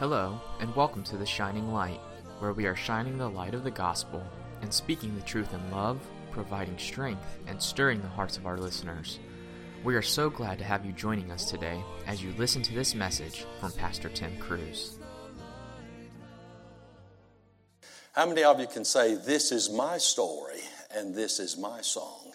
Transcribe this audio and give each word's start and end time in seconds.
Hello, 0.00 0.40
and 0.58 0.74
welcome 0.74 1.04
to 1.04 1.16
The 1.16 1.24
Shining 1.24 1.72
Light, 1.72 2.00
where 2.40 2.52
we 2.52 2.66
are 2.66 2.74
shining 2.74 3.16
the 3.16 3.30
light 3.30 3.54
of 3.54 3.62
the 3.62 3.70
gospel 3.70 4.20
and 4.60 4.74
speaking 4.74 5.14
the 5.14 5.22
truth 5.22 5.54
in 5.54 5.70
love, 5.70 6.00
providing 6.32 6.76
strength, 6.78 7.38
and 7.46 7.62
stirring 7.62 8.02
the 8.02 8.08
hearts 8.08 8.36
of 8.36 8.44
our 8.44 8.58
listeners. 8.58 9.20
We 9.84 9.94
are 9.94 10.02
so 10.02 10.28
glad 10.28 10.58
to 10.58 10.64
have 10.64 10.84
you 10.84 10.90
joining 10.90 11.30
us 11.30 11.48
today 11.48 11.80
as 12.08 12.20
you 12.20 12.34
listen 12.36 12.60
to 12.62 12.74
this 12.74 12.92
message 12.92 13.46
from 13.60 13.70
Pastor 13.70 14.08
Tim 14.08 14.36
Cruz. 14.38 14.98
How 18.14 18.26
many 18.26 18.42
of 18.42 18.58
you 18.58 18.66
can 18.66 18.84
say, 18.84 19.14
This 19.14 19.52
is 19.52 19.70
my 19.70 19.98
story 19.98 20.62
and 20.92 21.14
this 21.14 21.38
is 21.38 21.56
my 21.56 21.82
song? 21.82 22.32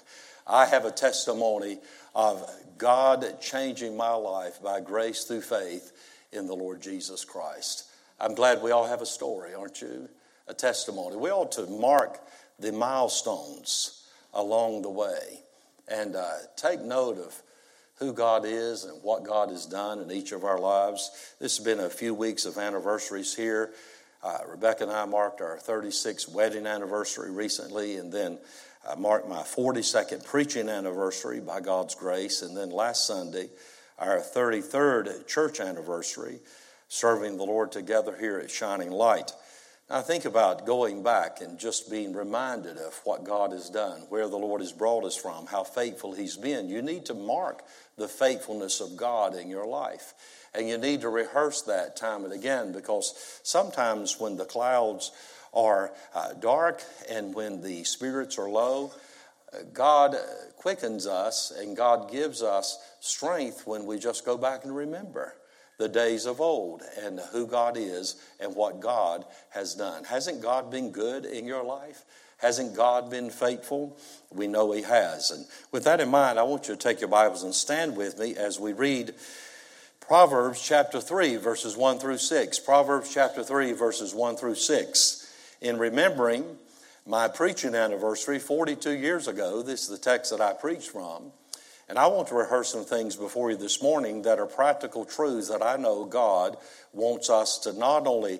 I 0.47 0.65
have 0.65 0.85
a 0.85 0.91
testimony 0.91 1.79
of 2.15 2.49
God 2.77 3.41
changing 3.41 3.97
my 3.97 4.13
life 4.13 4.63
by 4.63 4.79
grace 4.79 5.25
through 5.25 5.41
faith 5.41 5.91
in 6.31 6.47
the 6.47 6.55
Lord 6.55 6.81
Jesus 6.81 7.25
Christ. 7.25 7.85
I'm 8.19 8.35
glad 8.35 8.61
we 8.61 8.71
all 8.71 8.87
have 8.87 9.01
a 9.01 9.05
story, 9.05 9.53
aren't 9.53 9.81
you? 9.81 10.09
A 10.47 10.53
testimony. 10.53 11.15
We 11.15 11.31
ought 11.31 11.51
to 11.53 11.65
mark 11.67 12.19
the 12.59 12.71
milestones 12.71 14.07
along 14.33 14.81
the 14.81 14.89
way 14.89 15.41
and 15.87 16.15
uh, 16.15 16.33
take 16.55 16.81
note 16.81 17.17
of 17.17 17.41
who 17.95 18.13
God 18.13 18.45
is 18.45 18.85
and 18.85 19.01
what 19.03 19.23
God 19.23 19.49
has 19.49 19.65
done 19.65 19.99
in 19.99 20.11
each 20.11 20.31
of 20.31 20.43
our 20.43 20.59
lives. 20.59 21.35
This 21.39 21.57
has 21.57 21.65
been 21.65 21.79
a 21.79 21.89
few 21.89 22.13
weeks 22.13 22.45
of 22.45 22.57
anniversaries 22.57 23.35
here. 23.35 23.71
Uh, 24.23 24.39
Rebecca 24.47 24.83
and 24.83 24.91
I 24.91 25.05
marked 25.05 25.41
our 25.41 25.57
36th 25.57 26.29
wedding 26.31 26.65
anniversary 26.65 27.31
recently, 27.31 27.97
and 27.97 28.11
then 28.11 28.37
I 28.89 28.95
marked 28.95 29.27
my 29.27 29.41
42nd 29.41 30.25
preaching 30.25 30.69
anniversary 30.69 31.39
by 31.39 31.61
God's 31.61 31.95
grace, 31.95 32.41
and 32.41 32.55
then 32.55 32.69
last 32.69 33.05
Sunday, 33.05 33.49
our 33.99 34.19
33rd 34.19 35.27
church 35.27 35.59
anniversary, 35.59 36.39
serving 36.87 37.37
the 37.37 37.43
Lord 37.43 37.71
together 37.71 38.15
here 38.17 38.39
at 38.39 38.49
Shining 38.49 38.91
Light. 38.91 39.31
Now, 39.89 40.01
think 40.01 40.25
about 40.25 40.67
going 40.67 41.01
back 41.01 41.41
and 41.41 41.57
just 41.57 41.89
being 41.89 42.13
reminded 42.13 42.77
of 42.77 42.99
what 43.05 43.23
God 43.23 43.51
has 43.51 43.71
done, 43.71 44.01
where 44.09 44.27
the 44.27 44.37
Lord 44.37 44.61
has 44.61 44.71
brought 44.71 45.03
us 45.03 45.15
from, 45.15 45.47
how 45.47 45.63
faithful 45.63 46.13
He's 46.13 46.37
been. 46.37 46.69
You 46.69 46.83
need 46.83 47.05
to 47.05 47.15
mark 47.15 47.63
the 47.97 48.07
faithfulness 48.07 48.81
of 48.81 48.95
God 48.95 49.35
in 49.35 49.49
your 49.49 49.65
life. 49.65 50.13
And 50.53 50.69
you 50.69 50.77
need 50.77 51.01
to 51.01 51.09
rehearse 51.09 51.63
that 51.63 51.95
time 51.95 52.23
and 52.23 52.33
again 52.33 52.71
because 52.71 53.39
sometimes 53.43 54.19
when 54.19 54.37
the 54.37 54.45
clouds 54.45 55.11
are 55.55 55.91
uh, 56.13 56.33
dark 56.33 56.83
and 57.09 57.33
when 57.33 57.61
the 57.61 57.83
spirits 57.83 58.37
are 58.37 58.49
low, 58.49 58.91
God 59.73 60.15
quickens 60.57 61.07
us 61.07 61.51
and 61.51 61.75
God 61.75 62.11
gives 62.11 62.43
us 62.43 62.77
strength 62.99 63.65
when 63.65 63.85
we 63.85 63.97
just 63.97 64.25
go 64.25 64.37
back 64.37 64.63
and 64.63 64.75
remember 64.75 65.35
the 65.77 65.89
days 65.89 66.25
of 66.25 66.41
old 66.41 66.83
and 67.01 67.19
who 67.31 67.47
God 67.47 67.77
is 67.77 68.15
and 68.39 68.55
what 68.55 68.79
God 68.79 69.25
has 69.49 69.73
done. 69.73 70.03
Hasn't 70.03 70.41
God 70.41 70.69
been 70.69 70.91
good 70.91 71.25
in 71.25 71.45
your 71.45 71.63
life? 71.63 72.03
Hasn't 72.37 72.75
God 72.75 73.09
been 73.09 73.29
faithful? 73.29 73.97
We 74.31 74.47
know 74.47 74.71
He 74.71 74.81
has. 74.83 75.31
And 75.31 75.45
with 75.71 75.85
that 75.85 75.99
in 75.99 76.09
mind, 76.09 76.37
I 76.37 76.43
want 76.43 76.67
you 76.67 76.75
to 76.75 76.79
take 76.79 77.01
your 77.01 77.09
Bibles 77.09 77.43
and 77.43 77.55
stand 77.55 77.97
with 77.97 78.19
me 78.19 78.35
as 78.35 78.59
we 78.59 78.73
read 78.73 79.13
Proverbs 79.99 80.61
chapter 80.61 81.01
3, 81.01 81.37
verses 81.37 81.75
1 81.75 81.99
through 81.99 82.17
6. 82.17 82.59
Proverbs 82.59 83.13
chapter 83.13 83.43
3, 83.43 83.73
verses 83.73 84.13
1 84.13 84.37
through 84.37 84.55
6. 84.55 85.33
In 85.61 85.77
remembering 85.77 86.57
my 87.05 87.27
preaching 87.27 87.75
anniversary 87.75 88.39
42 88.39 88.91
years 88.91 89.27
ago, 89.27 89.61
this 89.61 89.83
is 89.83 89.89
the 89.89 89.97
text 89.97 90.31
that 90.31 90.41
I 90.41 90.53
preached 90.53 90.91
from. 90.91 91.31
And 91.87 91.97
I 91.97 92.05
want 92.07 92.27
to 92.27 92.35
rehearse 92.35 92.69
some 92.69 92.85
things 92.85 93.15
before 93.15 93.49
you 93.49 93.57
this 93.57 93.81
morning 93.81 94.21
that 94.21 94.37
are 94.37 94.45
practical 94.45 95.05
truths 95.05 95.49
that 95.49 95.63
I 95.63 95.75
know 95.75 96.05
God 96.05 96.57
wants 96.93 97.31
us 97.31 97.57
to 97.59 97.73
not 97.73 98.05
only 98.05 98.39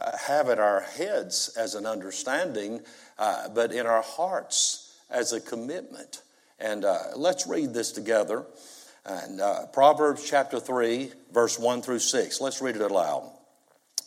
uh, 0.00 0.16
have 0.16 0.48
in 0.48 0.60
our 0.60 0.80
heads 0.80 1.54
as 1.58 1.74
an 1.74 1.86
understanding, 1.86 2.80
uh, 3.18 3.48
but 3.48 3.72
in 3.72 3.86
our 3.86 4.02
hearts 4.02 4.96
as 5.10 5.32
a 5.32 5.40
commitment. 5.40 6.22
And 6.60 6.84
uh, 6.84 6.98
let's 7.16 7.46
read 7.46 7.74
this 7.74 7.90
together. 7.90 8.44
And 9.04 9.40
uh, 9.40 9.66
Proverbs 9.66 10.28
chapter 10.28 10.60
3, 10.60 11.12
verse 11.32 11.58
1 11.58 11.82
through 11.82 11.98
6. 11.98 12.40
Let's 12.40 12.62
read 12.62 12.76
it 12.76 12.82
aloud. 12.82 13.30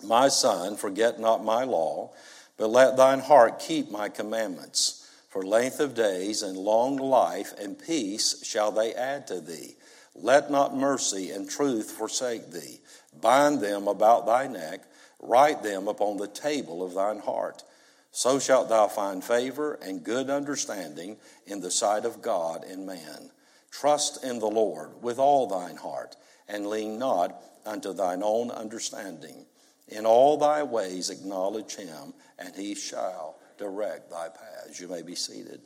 My 0.03 0.27
son, 0.27 0.77
forget 0.77 1.19
not 1.19 1.43
my 1.43 1.63
law, 1.63 2.13
but 2.57 2.69
let 2.69 2.97
thine 2.97 3.19
heart 3.19 3.59
keep 3.59 3.89
my 3.89 4.09
commandments. 4.09 5.03
For 5.29 5.43
length 5.43 5.79
of 5.79 5.93
days 5.93 6.41
and 6.41 6.57
long 6.57 6.97
life 6.97 7.53
and 7.59 7.77
peace 7.77 8.43
shall 8.43 8.71
they 8.71 8.93
add 8.93 9.27
to 9.27 9.39
thee. 9.39 9.75
Let 10.15 10.49
not 10.49 10.75
mercy 10.75 11.29
and 11.29 11.47
truth 11.47 11.91
forsake 11.91 12.51
thee. 12.51 12.79
Bind 13.21 13.61
them 13.61 13.87
about 13.87 14.25
thy 14.25 14.47
neck, 14.47 14.81
write 15.19 15.61
them 15.61 15.87
upon 15.87 16.17
the 16.17 16.27
table 16.27 16.83
of 16.83 16.95
thine 16.95 17.19
heart. 17.19 17.63
So 18.11 18.39
shalt 18.39 18.69
thou 18.69 18.87
find 18.87 19.23
favor 19.23 19.77
and 19.81 20.03
good 20.03 20.29
understanding 20.31 21.17
in 21.45 21.61
the 21.61 21.69
sight 21.69 22.03
of 22.03 22.21
God 22.21 22.63
and 22.63 22.87
man. 22.87 23.29
Trust 23.69 24.23
in 24.23 24.39
the 24.39 24.47
Lord 24.47 25.03
with 25.03 25.19
all 25.19 25.45
thine 25.45 25.75
heart, 25.75 26.15
and 26.47 26.65
lean 26.65 26.97
not 26.97 27.43
unto 27.63 27.93
thine 27.93 28.23
own 28.23 28.49
understanding. 28.49 29.45
In 29.89 30.05
all 30.05 30.37
thy 30.37 30.63
ways 30.63 31.09
acknowledge 31.09 31.75
him, 31.75 32.13
and 32.37 32.55
he 32.55 32.75
shall 32.75 33.37
direct 33.57 34.09
thy 34.09 34.27
paths. 34.29 34.79
You 34.79 34.87
may 34.87 35.01
be 35.01 35.15
seated. 35.15 35.61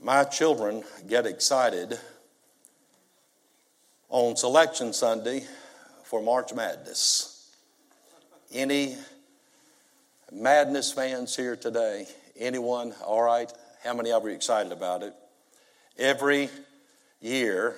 My 0.00 0.24
children 0.24 0.84
get 1.08 1.26
excited 1.26 1.98
on 4.08 4.36
Selection 4.36 4.92
Sunday 4.92 5.44
for 6.04 6.22
March 6.22 6.54
Madness. 6.54 7.50
Any 8.52 8.96
Madness 10.32 10.92
fans 10.92 11.36
here 11.36 11.56
today? 11.56 12.06
Anyone? 12.38 12.92
All 13.04 13.22
right. 13.22 13.52
How 13.82 13.94
many 13.94 14.12
of 14.12 14.22
you 14.24 14.30
are 14.30 14.32
excited 14.32 14.72
about 14.72 15.02
it? 15.02 15.14
Every 15.98 16.50
year 17.20 17.76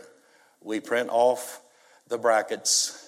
we 0.62 0.80
print 0.80 1.08
off 1.10 1.60
the 2.08 2.18
brackets 2.18 3.07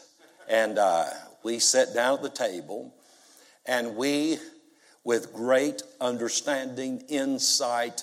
and 0.51 0.79
uh, 0.79 1.07
we 1.45 1.61
sit 1.61 1.95
down 1.95 2.17
at 2.17 2.23
the 2.23 2.29
table 2.29 2.93
and 3.67 3.97
we, 3.97 4.37
with 5.05 5.33
great 5.33 5.83
understanding, 6.01 7.05
insight, 7.09 8.03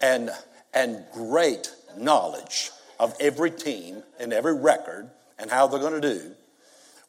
and, 0.00 0.30
and 0.74 1.04
great 1.14 1.70
knowledge 1.96 2.72
of 2.98 3.14
every 3.20 3.52
team 3.52 4.02
and 4.18 4.32
every 4.32 4.54
record 4.54 5.08
and 5.38 5.48
how 5.48 5.68
they're 5.68 5.80
going 5.80 6.00
to 6.00 6.14
do, 6.14 6.32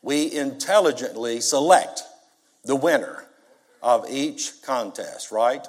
we 0.04 0.32
intelligently 0.32 1.42
select 1.42 2.04
the 2.64 2.76
winner 2.76 3.26
of 3.82 4.06
each 4.08 4.62
contest, 4.62 5.32
right? 5.32 5.66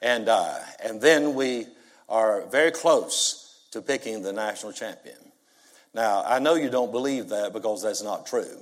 And, 0.00 0.28
uh, 0.28 0.58
and 0.84 1.00
then 1.00 1.34
we 1.34 1.66
are 2.08 2.46
very 2.46 2.70
close 2.70 3.66
to 3.72 3.82
picking 3.82 4.22
the 4.22 4.32
national 4.32 4.72
champion. 4.72 5.16
Now, 5.98 6.22
I 6.24 6.38
know 6.38 6.54
you 6.54 6.70
don't 6.70 6.92
believe 6.92 7.30
that 7.30 7.52
because 7.52 7.82
that's 7.82 8.04
not 8.04 8.24
true. 8.24 8.56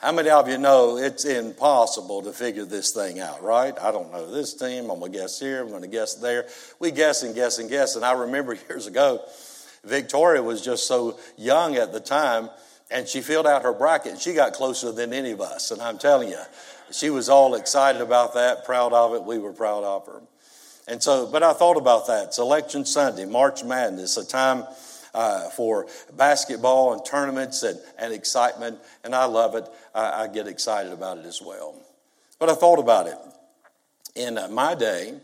How 0.00 0.10
many 0.10 0.28
of 0.28 0.48
you 0.48 0.58
know 0.58 0.96
it's 0.96 1.24
impossible 1.24 2.20
to 2.22 2.32
figure 2.32 2.64
this 2.64 2.90
thing 2.90 3.20
out, 3.20 3.44
right? 3.44 3.72
I 3.80 3.92
don't 3.92 4.10
know 4.10 4.28
this 4.28 4.52
team. 4.52 4.90
I'm 4.90 4.98
going 4.98 5.12
to 5.12 5.18
guess 5.20 5.38
here. 5.38 5.62
I'm 5.62 5.68
going 5.68 5.82
to 5.82 5.88
guess 5.88 6.14
there. 6.16 6.48
We 6.80 6.90
guess 6.90 7.22
and 7.22 7.32
guess 7.32 7.60
and 7.60 7.70
guess. 7.70 7.94
And 7.94 8.04
I 8.04 8.10
remember 8.14 8.54
years 8.68 8.88
ago, 8.88 9.24
Victoria 9.84 10.42
was 10.42 10.62
just 10.62 10.88
so 10.88 11.16
young 11.38 11.76
at 11.76 11.92
the 11.92 12.00
time, 12.00 12.50
and 12.90 13.06
she 13.06 13.20
filled 13.20 13.46
out 13.46 13.62
her 13.62 13.72
bracket, 13.72 14.10
and 14.10 14.20
she 14.20 14.34
got 14.34 14.52
closer 14.52 14.90
than 14.90 15.12
any 15.12 15.30
of 15.30 15.40
us. 15.40 15.70
And 15.70 15.80
I'm 15.80 15.96
telling 15.96 16.28
you, 16.28 16.42
she 16.90 17.10
was 17.10 17.28
all 17.28 17.54
excited 17.54 18.02
about 18.02 18.34
that, 18.34 18.64
proud 18.64 18.92
of 18.92 19.14
it. 19.14 19.22
We 19.22 19.38
were 19.38 19.52
proud 19.52 19.84
of 19.84 20.06
her. 20.06 20.20
And 20.88 21.00
so, 21.00 21.24
but 21.24 21.44
I 21.44 21.52
thought 21.52 21.76
about 21.76 22.08
that. 22.08 22.24
It's 22.24 22.36
Selection 22.36 22.84
Sunday, 22.84 23.26
March 23.26 23.62
Madness, 23.62 24.16
a 24.16 24.26
time 24.26 24.64
uh, 25.14 25.48
for 25.50 25.86
basketball 26.14 26.92
and 26.92 27.04
tournaments 27.04 27.62
and, 27.62 27.78
and 27.98 28.12
excitement, 28.12 28.78
and 29.04 29.14
I 29.14 29.26
love 29.26 29.54
it. 29.54 29.68
I, 29.94 30.24
I, 30.24 30.28
get 30.28 30.48
excited 30.48 30.92
about 30.92 31.18
it 31.18 31.26
as 31.26 31.42
well. 31.42 31.74
But 32.38 32.48
I 32.48 32.54
thought 32.54 32.78
about 32.78 33.06
it. 33.06 33.18
In 34.14 34.38
uh, 34.38 34.48
my 34.48 34.74
day, 34.74 35.14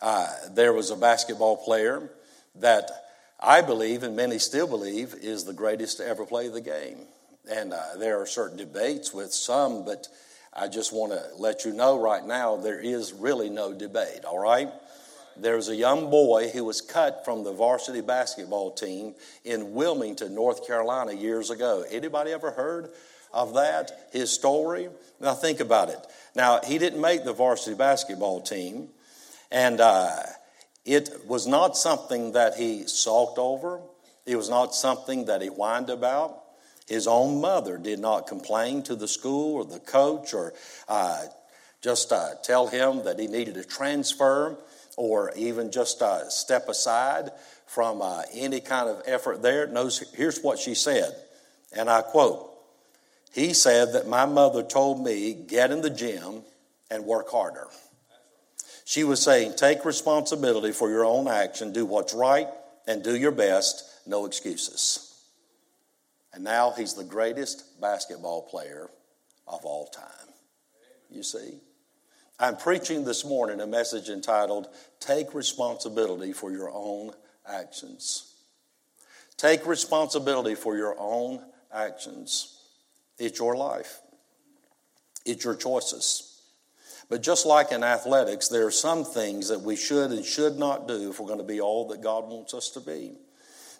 uh, 0.00 0.28
there 0.50 0.72
was 0.72 0.90
a 0.90 0.96
basketball 0.96 1.56
player 1.56 2.10
that 2.56 2.90
I 3.40 3.60
believe, 3.60 4.02
and 4.02 4.14
many 4.14 4.38
still 4.38 4.66
believe, 4.66 5.14
is 5.20 5.44
the 5.44 5.52
greatest 5.52 5.96
to 5.98 6.06
ever 6.06 6.26
play 6.26 6.48
the 6.48 6.60
game. 6.60 6.98
And 7.50 7.72
uh, 7.72 7.96
there 7.98 8.20
are 8.20 8.26
certain 8.26 8.56
debates 8.56 9.12
with 9.12 9.32
some, 9.32 9.84
but 9.84 10.06
I 10.52 10.68
just 10.68 10.92
want 10.92 11.12
to 11.12 11.24
let 11.38 11.64
you 11.64 11.72
know 11.72 11.98
right 11.98 12.24
now 12.24 12.56
there 12.56 12.78
is 12.78 13.12
really 13.12 13.50
no 13.50 13.72
debate, 13.72 14.24
all 14.24 14.38
right? 14.38 14.70
There 15.36 15.56
was 15.56 15.68
a 15.68 15.76
young 15.76 16.10
boy 16.10 16.50
who 16.50 16.64
was 16.64 16.80
cut 16.80 17.24
from 17.24 17.44
the 17.44 17.52
varsity 17.52 18.00
basketball 18.00 18.72
team 18.72 19.14
in 19.44 19.72
Wilmington, 19.72 20.34
North 20.34 20.66
Carolina 20.66 21.12
years 21.12 21.50
ago. 21.50 21.84
Anybody 21.90 22.32
ever 22.32 22.50
heard 22.50 22.90
of 23.32 23.54
that? 23.54 24.08
His 24.12 24.30
story? 24.30 24.88
Now 25.20 25.34
think 25.34 25.60
about 25.60 25.88
it. 25.88 25.98
Now 26.34 26.60
he 26.64 26.78
didn't 26.78 27.00
make 27.00 27.24
the 27.24 27.32
varsity 27.32 27.76
basketball 27.76 28.40
team, 28.40 28.88
and 29.50 29.80
uh, 29.80 30.22
it 30.84 31.10
was 31.26 31.46
not 31.46 31.76
something 31.76 32.32
that 32.32 32.56
he 32.56 32.86
sulked 32.86 33.38
over. 33.38 33.80
It 34.26 34.36
was 34.36 34.48
not 34.48 34.74
something 34.74 35.26
that 35.26 35.42
he 35.42 35.48
whined 35.48 35.90
about. 35.90 36.38
His 36.88 37.06
own 37.06 37.40
mother 37.40 37.78
did 37.78 38.00
not 38.00 38.26
complain 38.26 38.82
to 38.84 38.96
the 38.96 39.08
school 39.08 39.54
or 39.54 39.64
the 39.64 39.80
coach 39.80 40.34
or 40.34 40.52
uh, 40.88 41.22
just 41.80 42.12
uh, 42.12 42.30
tell 42.42 42.66
him 42.68 43.04
that 43.04 43.18
he 43.18 43.26
needed 43.26 43.54
to 43.54 43.64
transfer 43.64 44.58
or 44.96 45.32
even 45.36 45.70
just 45.70 46.02
uh, 46.02 46.28
step 46.28 46.68
aside 46.68 47.30
from 47.66 48.02
uh, 48.02 48.22
any 48.34 48.60
kind 48.60 48.88
of 48.88 49.02
effort 49.06 49.42
there. 49.42 49.66
Knows, 49.66 50.04
here's 50.14 50.40
what 50.40 50.58
she 50.58 50.74
said, 50.74 51.14
and 51.74 51.88
I 51.88 52.02
quote 52.02 52.50
He 53.32 53.54
said 53.54 53.94
that 53.94 54.06
my 54.06 54.26
mother 54.26 54.62
told 54.62 55.02
me, 55.02 55.32
get 55.34 55.70
in 55.70 55.80
the 55.80 55.90
gym 55.90 56.42
and 56.90 57.04
work 57.04 57.30
harder. 57.30 57.68
She 58.84 59.04
was 59.04 59.22
saying, 59.22 59.54
take 59.56 59.84
responsibility 59.84 60.72
for 60.72 60.90
your 60.90 61.04
own 61.04 61.28
action, 61.28 61.72
do 61.72 61.86
what's 61.86 62.12
right, 62.12 62.48
and 62.86 63.02
do 63.02 63.16
your 63.16 63.30
best, 63.30 63.84
no 64.06 64.26
excuses. 64.26 65.08
And 66.34 66.44
now 66.44 66.72
he's 66.72 66.94
the 66.94 67.04
greatest 67.04 67.80
basketball 67.80 68.42
player 68.42 68.90
of 69.46 69.64
all 69.64 69.86
time. 69.86 70.34
You 71.10 71.22
see? 71.22 71.60
I'm 72.42 72.56
preaching 72.56 73.04
this 73.04 73.24
morning 73.24 73.60
a 73.60 73.68
message 73.68 74.08
entitled, 74.08 74.66
Take 74.98 75.32
Responsibility 75.32 76.32
for 76.32 76.50
Your 76.50 76.72
Own 76.74 77.12
Actions. 77.46 78.34
Take 79.36 79.64
responsibility 79.64 80.56
for 80.56 80.76
your 80.76 80.96
own 80.98 81.40
actions. 81.72 82.58
It's 83.16 83.38
your 83.38 83.56
life, 83.56 84.00
it's 85.24 85.44
your 85.44 85.54
choices. 85.54 86.40
But 87.08 87.22
just 87.22 87.46
like 87.46 87.70
in 87.70 87.84
athletics, 87.84 88.48
there 88.48 88.66
are 88.66 88.72
some 88.72 89.04
things 89.04 89.46
that 89.48 89.60
we 89.60 89.76
should 89.76 90.10
and 90.10 90.24
should 90.24 90.58
not 90.58 90.88
do 90.88 91.10
if 91.10 91.20
we're 91.20 91.28
going 91.28 91.38
to 91.38 91.44
be 91.44 91.60
all 91.60 91.86
that 91.88 92.02
God 92.02 92.24
wants 92.28 92.54
us 92.54 92.70
to 92.70 92.80
be. 92.80 93.12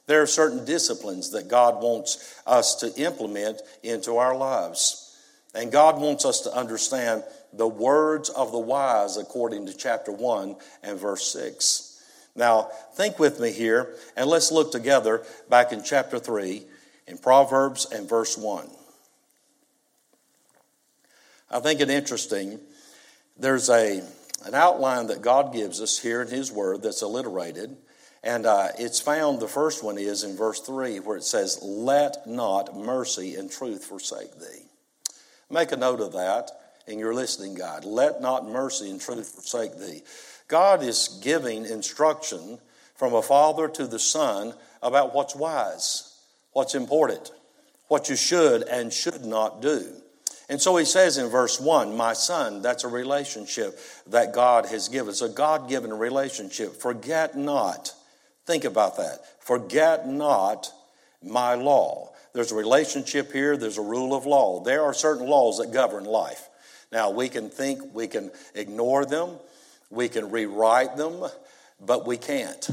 There 0.06 0.22
are 0.22 0.26
certain 0.26 0.64
disciplines 0.64 1.30
that 1.30 1.48
God 1.48 1.82
wants 1.82 2.40
us 2.46 2.76
to 2.76 2.94
implement 2.94 3.60
into 3.82 4.18
our 4.18 4.36
lives. 4.36 5.18
And 5.54 5.70
God 5.70 6.00
wants 6.00 6.24
us 6.24 6.40
to 6.42 6.52
understand 6.52 7.24
the 7.52 7.68
words 7.68 8.28
of 8.30 8.52
the 8.52 8.58
wise 8.58 9.16
according 9.16 9.66
to 9.66 9.76
chapter 9.76 10.12
1 10.12 10.56
and 10.82 10.98
verse 10.98 11.30
6. 11.32 11.88
Now, 12.34 12.70
think 12.94 13.18
with 13.18 13.40
me 13.40 13.52
here, 13.52 13.94
and 14.16 14.28
let's 14.28 14.50
look 14.50 14.72
together 14.72 15.22
back 15.50 15.72
in 15.72 15.82
chapter 15.82 16.18
3 16.18 16.64
in 17.06 17.18
Proverbs 17.18 17.86
and 17.90 18.08
verse 18.08 18.38
1. 18.38 18.68
I 21.50 21.60
think 21.60 21.80
it 21.80 21.90
interesting 21.90 22.58
there's 23.36 23.68
a, 23.68 24.02
an 24.46 24.54
outline 24.54 25.08
that 25.08 25.20
God 25.20 25.52
gives 25.52 25.82
us 25.82 25.98
here 25.98 26.22
in 26.22 26.28
His 26.28 26.50
Word 26.50 26.82
that's 26.82 27.02
alliterated. 27.02 27.76
And 28.24 28.46
uh, 28.46 28.68
it's 28.78 29.00
found, 29.00 29.40
the 29.40 29.48
first 29.48 29.82
one 29.82 29.98
is 29.98 30.22
in 30.22 30.36
verse 30.36 30.60
3, 30.60 31.00
where 31.00 31.16
it 31.16 31.24
says, 31.24 31.58
Let 31.60 32.26
not 32.26 32.76
mercy 32.76 33.34
and 33.34 33.50
truth 33.50 33.84
forsake 33.84 34.38
thee. 34.38 34.68
Make 35.50 35.72
a 35.72 35.76
note 35.76 36.00
of 36.00 36.12
that 36.12 36.50
in 36.86 36.98
your 36.98 37.14
listening 37.14 37.54
God. 37.54 37.84
Let 37.84 38.20
not 38.20 38.48
mercy 38.48 38.90
and 38.90 39.00
truth 39.00 39.28
forsake 39.28 39.78
thee. 39.78 40.02
God 40.48 40.82
is 40.82 41.20
giving 41.22 41.64
instruction 41.64 42.58
from 42.96 43.14
a 43.14 43.22
father 43.22 43.68
to 43.68 43.86
the 43.86 43.98
son 43.98 44.54
about 44.82 45.14
what's 45.14 45.34
wise, 45.34 46.18
what's 46.52 46.74
important, 46.74 47.30
what 47.88 48.08
you 48.08 48.16
should 48.16 48.62
and 48.62 48.92
should 48.92 49.24
not 49.24 49.62
do. 49.62 49.92
And 50.48 50.60
so 50.60 50.76
he 50.76 50.84
says 50.84 51.16
in 51.16 51.28
verse 51.28 51.58
1, 51.58 51.96
My 51.96 52.12
son, 52.12 52.60
that's 52.60 52.84
a 52.84 52.88
relationship 52.88 53.78
that 54.08 54.34
God 54.34 54.66
has 54.66 54.88
given. 54.88 55.08
It's 55.08 55.22
a 55.22 55.28
God 55.28 55.68
given 55.68 55.92
relationship. 55.92 56.76
Forget 56.76 57.36
not. 57.36 57.94
Think 58.44 58.64
about 58.64 58.96
that. 58.98 59.20
Forget 59.42 60.06
not 60.06 60.70
my 61.22 61.54
law. 61.54 62.12
There's 62.34 62.52
a 62.52 62.56
relationship 62.56 63.32
here, 63.32 63.56
there's 63.56 63.78
a 63.78 63.82
rule 63.82 64.14
of 64.14 64.26
law. 64.26 64.62
There 64.62 64.82
are 64.82 64.94
certain 64.94 65.26
laws 65.26 65.58
that 65.58 65.72
govern 65.72 66.04
life. 66.04 66.48
Now, 66.92 67.10
we 67.10 67.30
can 67.30 67.48
think, 67.48 67.94
we 67.94 68.06
can 68.06 68.30
ignore 68.54 69.06
them, 69.06 69.38
we 69.90 70.08
can 70.08 70.30
rewrite 70.30 70.96
them, 70.96 71.24
but 71.80 72.06
we 72.06 72.18
can't. 72.18 72.68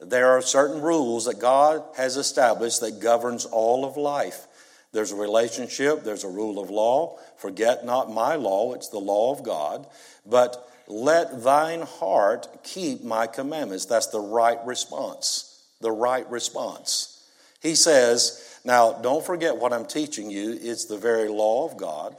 There 0.00 0.30
are 0.30 0.42
certain 0.42 0.80
rules 0.80 1.24
that 1.24 1.40
God 1.40 1.82
has 1.96 2.16
established 2.16 2.80
that 2.80 3.00
governs 3.00 3.44
all 3.44 3.84
of 3.84 3.96
life. 3.96 4.46
There's 4.92 5.10
a 5.10 5.16
relationship, 5.16 6.04
there's 6.04 6.22
a 6.22 6.28
rule 6.28 6.60
of 6.60 6.70
law. 6.70 7.18
Forget 7.36 7.84
not 7.84 8.12
my 8.12 8.36
law, 8.36 8.74
it's 8.74 8.90
the 8.90 8.98
law 8.98 9.32
of 9.32 9.42
God. 9.42 9.86
But 10.24 10.70
let 10.86 11.42
thine 11.42 11.82
heart 11.82 12.62
keep 12.62 13.02
my 13.02 13.26
commandments. 13.26 13.86
That's 13.86 14.06
the 14.08 14.20
right 14.20 14.58
response. 14.64 15.62
The 15.80 15.90
right 15.90 16.28
response. 16.30 17.26
He 17.60 17.74
says, 17.74 18.60
now 18.64 18.92
don't 18.92 19.24
forget 19.24 19.56
what 19.56 19.72
I'm 19.72 19.86
teaching 19.86 20.30
you, 20.30 20.56
it's 20.60 20.84
the 20.84 20.98
very 20.98 21.28
law 21.28 21.68
of 21.68 21.76
God. 21.76 22.16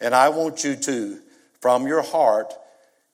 And 0.00 0.14
I 0.14 0.28
want 0.28 0.64
you 0.64 0.76
to, 0.76 1.18
from 1.60 1.86
your 1.86 2.02
heart, 2.02 2.52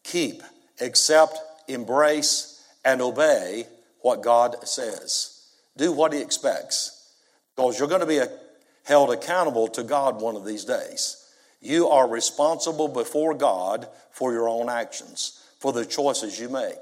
keep, 0.02 0.42
accept, 0.80 1.38
embrace, 1.68 2.64
and 2.84 3.00
obey 3.00 3.66
what 4.00 4.22
God 4.22 4.66
says. 4.66 5.46
Do 5.76 5.92
what 5.92 6.12
He 6.12 6.20
expects 6.20 7.14
because 7.54 7.78
you're 7.78 7.88
going 7.88 8.00
to 8.00 8.06
be 8.06 8.20
held 8.84 9.12
accountable 9.12 9.68
to 9.68 9.82
God 9.82 10.20
one 10.20 10.36
of 10.36 10.44
these 10.44 10.64
days. 10.64 11.18
You 11.60 11.88
are 11.88 12.08
responsible 12.08 12.88
before 12.88 13.34
God 13.34 13.86
for 14.10 14.32
your 14.32 14.48
own 14.48 14.68
actions, 14.68 15.40
for 15.60 15.72
the 15.72 15.86
choices 15.86 16.40
you 16.40 16.48
make. 16.48 16.78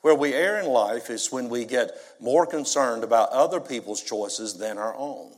Where 0.00 0.14
we 0.14 0.32
err 0.34 0.58
in 0.58 0.66
life 0.66 1.10
is 1.10 1.30
when 1.30 1.48
we 1.48 1.64
get 1.64 1.92
more 2.18 2.46
concerned 2.46 3.04
about 3.04 3.30
other 3.30 3.60
people's 3.60 4.02
choices 4.02 4.54
than 4.54 4.78
our 4.78 4.96
own. 4.96 5.32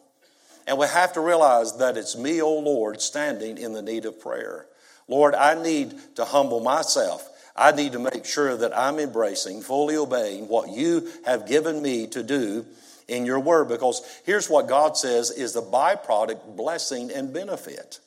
And 0.67 0.79
we 0.79 0.87
have 0.87 1.13
to 1.15 1.21
realize 1.21 1.77
that 1.79 1.97
it's 1.97 2.17
me, 2.17 2.41
O 2.41 2.47
oh 2.47 2.59
Lord, 2.59 3.01
standing 3.01 3.59
in 3.59 3.73
the 3.73 3.83
need 3.83 4.07
of 4.07 4.21
prayer. 4.21 4.67
Lord, 5.09 5.35
I 5.35 5.61
need 5.61 5.95
to 6.17 6.25
humble 6.25 6.61
myself. 6.61 7.29
I 7.57 7.73
need 7.73 7.93
to 7.93 7.99
make 7.99 8.25
sure 8.25 8.57
that 8.57 8.77
I'm 8.77 8.99
embracing, 8.99 9.63
fully 9.63 9.97
obeying 9.97 10.49
what 10.49 10.71
you 10.71 11.09
have 11.25 11.47
given 11.47 11.83
me 11.83 12.07
to 12.09 12.23
do 12.23 12.67
in 13.07 13.27
your 13.27 13.41
word 13.41 13.69
because 13.69 14.03
here's 14.25 14.49
what 14.49 14.69
God 14.69 14.97
says 14.97 15.31
is 15.31 15.53
the 15.53 15.63
byproduct 15.63 16.57
blessing 16.57 17.11
and 17.11 17.33
benefit. 17.33 18.01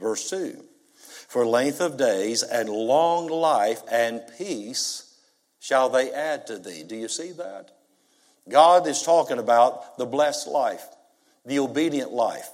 Verse 0.00 0.28
2 0.30 0.64
For 1.28 1.46
length 1.46 1.80
of 1.80 1.96
days 1.96 2.42
and 2.42 2.68
long 2.68 3.28
life 3.28 3.82
and 3.90 4.22
peace 4.36 5.14
shall 5.60 5.88
they 5.88 6.10
add 6.12 6.46
to 6.46 6.58
thee. 6.58 6.82
Do 6.82 6.96
you 6.96 7.08
see 7.08 7.32
that? 7.32 7.70
God 8.48 8.86
is 8.86 9.02
talking 9.02 9.38
about 9.38 9.98
the 9.98 10.06
blessed 10.06 10.48
life, 10.48 10.86
the 11.48 11.58
obedient 11.58 12.12
life. 12.12 12.48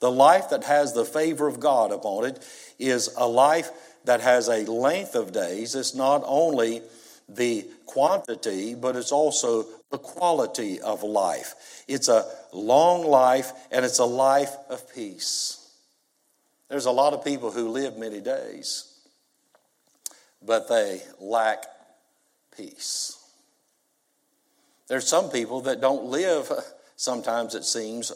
The 0.00 0.10
life 0.10 0.50
that 0.50 0.64
has 0.64 0.92
the 0.92 1.04
favor 1.04 1.46
of 1.46 1.60
God 1.60 1.90
upon 1.90 2.24
it 2.24 2.46
is 2.78 3.14
a 3.16 3.26
life 3.26 3.70
that 4.04 4.20
has 4.20 4.48
a 4.48 4.70
length 4.70 5.14
of 5.14 5.32
days. 5.32 5.74
It's 5.74 5.94
not 5.94 6.22
only 6.24 6.82
the 7.28 7.66
quantity, 7.86 8.74
but 8.74 8.94
it's 8.94 9.12
also 9.12 9.66
the 9.90 9.98
quality 9.98 10.80
of 10.80 11.02
life. 11.02 11.84
It's 11.88 12.08
a 12.08 12.24
long 12.52 13.06
life 13.06 13.52
and 13.70 13.84
it's 13.84 13.98
a 13.98 14.04
life 14.04 14.54
of 14.68 14.94
peace. 14.94 15.62
There's 16.68 16.86
a 16.86 16.90
lot 16.90 17.12
of 17.12 17.24
people 17.24 17.50
who 17.50 17.68
live 17.68 17.96
many 17.96 18.20
days, 18.20 18.92
but 20.44 20.68
they 20.68 21.00
lack 21.20 21.64
peace. 22.56 23.22
There's 24.88 25.06
some 25.06 25.30
people 25.30 25.62
that 25.62 25.80
don't 25.80 26.04
live, 26.04 26.50
sometimes 26.96 27.54
it 27.54 27.64
seems, 27.64 28.12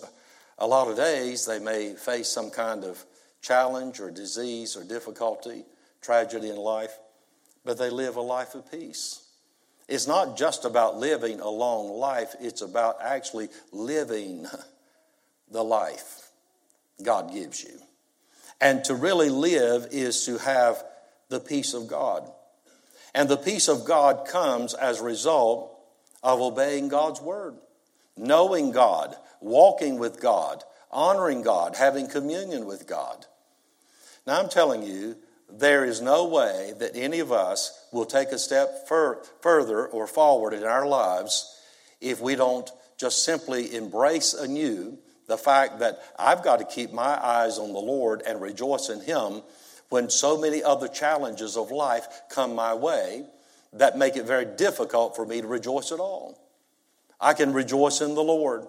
a 0.60 0.66
lot 0.66 0.88
of 0.88 0.96
days. 0.96 1.46
They 1.46 1.58
may 1.58 1.94
face 1.94 2.28
some 2.28 2.50
kind 2.50 2.84
of 2.84 3.04
challenge 3.42 4.00
or 4.00 4.10
disease 4.10 4.76
or 4.76 4.84
difficulty, 4.84 5.64
tragedy 6.00 6.50
in 6.50 6.56
life, 6.56 6.98
but 7.64 7.78
they 7.78 7.90
live 7.90 8.16
a 8.16 8.20
life 8.20 8.54
of 8.54 8.70
peace. 8.70 9.26
It's 9.88 10.06
not 10.06 10.36
just 10.36 10.64
about 10.64 10.98
living 10.98 11.40
a 11.40 11.48
long 11.48 11.90
life, 11.90 12.34
it's 12.40 12.62
about 12.62 12.98
actually 13.02 13.48
living 13.72 14.46
the 15.50 15.64
life 15.64 16.28
God 17.02 17.32
gives 17.32 17.64
you. 17.64 17.78
And 18.60 18.84
to 18.84 18.94
really 18.94 19.30
live 19.30 19.88
is 19.90 20.26
to 20.26 20.38
have 20.38 20.84
the 21.28 21.40
peace 21.40 21.74
of 21.74 21.88
God. 21.88 22.30
And 23.14 23.28
the 23.28 23.36
peace 23.36 23.68
of 23.68 23.84
God 23.84 24.28
comes 24.28 24.74
as 24.74 25.00
a 25.00 25.04
result 25.04 25.76
of 26.22 26.40
obeying 26.40 26.88
God's 26.88 27.20
word, 27.20 27.56
knowing 28.20 28.70
God, 28.70 29.16
walking 29.40 29.98
with 29.98 30.20
God, 30.20 30.62
honoring 30.90 31.42
God, 31.42 31.76
having 31.76 32.06
communion 32.06 32.66
with 32.66 32.86
God. 32.86 33.26
Now, 34.26 34.40
I'm 34.40 34.48
telling 34.48 34.82
you, 34.82 35.16
there 35.48 35.84
is 35.84 36.00
no 36.00 36.28
way 36.28 36.74
that 36.78 36.94
any 36.94 37.18
of 37.20 37.32
us 37.32 37.86
will 37.92 38.04
take 38.04 38.28
a 38.28 38.38
step 38.38 38.86
fur- 38.86 39.22
further 39.40 39.86
or 39.86 40.06
forward 40.06 40.52
in 40.52 40.62
our 40.64 40.86
lives 40.86 41.58
if 42.00 42.20
we 42.20 42.36
don't 42.36 42.70
just 42.98 43.24
simply 43.24 43.74
embrace 43.74 44.34
anew 44.34 44.98
the 45.26 45.38
fact 45.38 45.78
that 45.78 46.02
I've 46.18 46.44
got 46.44 46.58
to 46.58 46.64
keep 46.64 46.92
my 46.92 47.24
eyes 47.24 47.58
on 47.58 47.72
the 47.72 47.78
Lord 47.78 48.22
and 48.26 48.40
rejoice 48.40 48.90
in 48.90 49.00
Him 49.00 49.42
when 49.88 50.10
so 50.10 50.38
many 50.38 50.62
other 50.62 50.88
challenges 50.88 51.56
of 51.56 51.70
life 51.70 52.06
come 52.28 52.54
my 52.54 52.74
way 52.74 53.24
that 53.72 53.96
make 53.96 54.16
it 54.16 54.26
very 54.26 54.44
difficult 54.44 55.16
for 55.16 55.24
me 55.24 55.40
to 55.40 55.46
rejoice 55.46 55.90
at 55.90 56.00
all. 56.00 56.38
I 57.20 57.34
can 57.34 57.52
rejoice 57.52 58.00
in 58.00 58.14
the 58.14 58.22
Lord. 58.22 58.66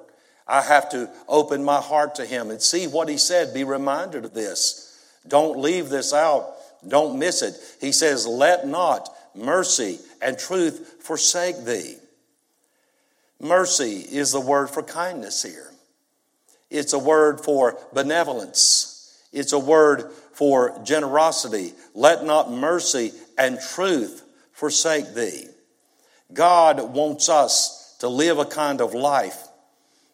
I 0.48 0.62
have 0.62 0.90
to 0.90 1.10
open 1.28 1.64
my 1.64 1.80
heart 1.80 2.16
to 2.16 2.26
Him 2.26 2.50
and 2.50 2.62
see 2.62 2.88
what 2.88 3.10
He 3.10 3.18
said. 3.18 3.54
Be 3.54 3.64
reminded 3.64 4.26
of 4.26 4.34
this. 4.34 4.88
Don't 5.28 5.60
leave 5.60 5.90
this 5.90 6.14
out. 6.14 6.56
Don't 6.88 7.20
miss 7.20 7.42
it. 7.42 7.56
He 7.80 7.92
says, 7.92 8.28
Let 8.28 8.68
not 8.68 9.10
mercy 9.36 10.00
and 10.22 10.38
truth 10.38 10.98
forsake 11.02 11.64
thee. 11.64 11.96
Mercy 13.40 14.00
is 14.00 14.32
the 14.32 14.40
word 14.40 14.70
for 14.70 14.84
kindness 14.84 15.42
here. 15.42 15.72
It's 16.70 16.94
a 16.94 17.00
word 17.00 17.42
for 17.42 17.78
benevolence. 17.94 19.20
It's 19.32 19.54
a 19.54 19.60
word 19.60 20.12
for 20.34 20.80
generosity. 20.84 21.74
Let 21.94 22.24
not 22.24 22.52
mercy 22.52 23.12
and 23.38 23.60
truth 23.60 24.24
forsake 24.54 25.14
thee. 25.14 25.48
God 26.34 26.94
wants 26.94 27.30
us 27.30 27.81
to 28.02 28.10
live 28.10 28.40
a 28.40 28.46
kind 28.46 28.82
of 28.82 28.96
life 28.96 29.48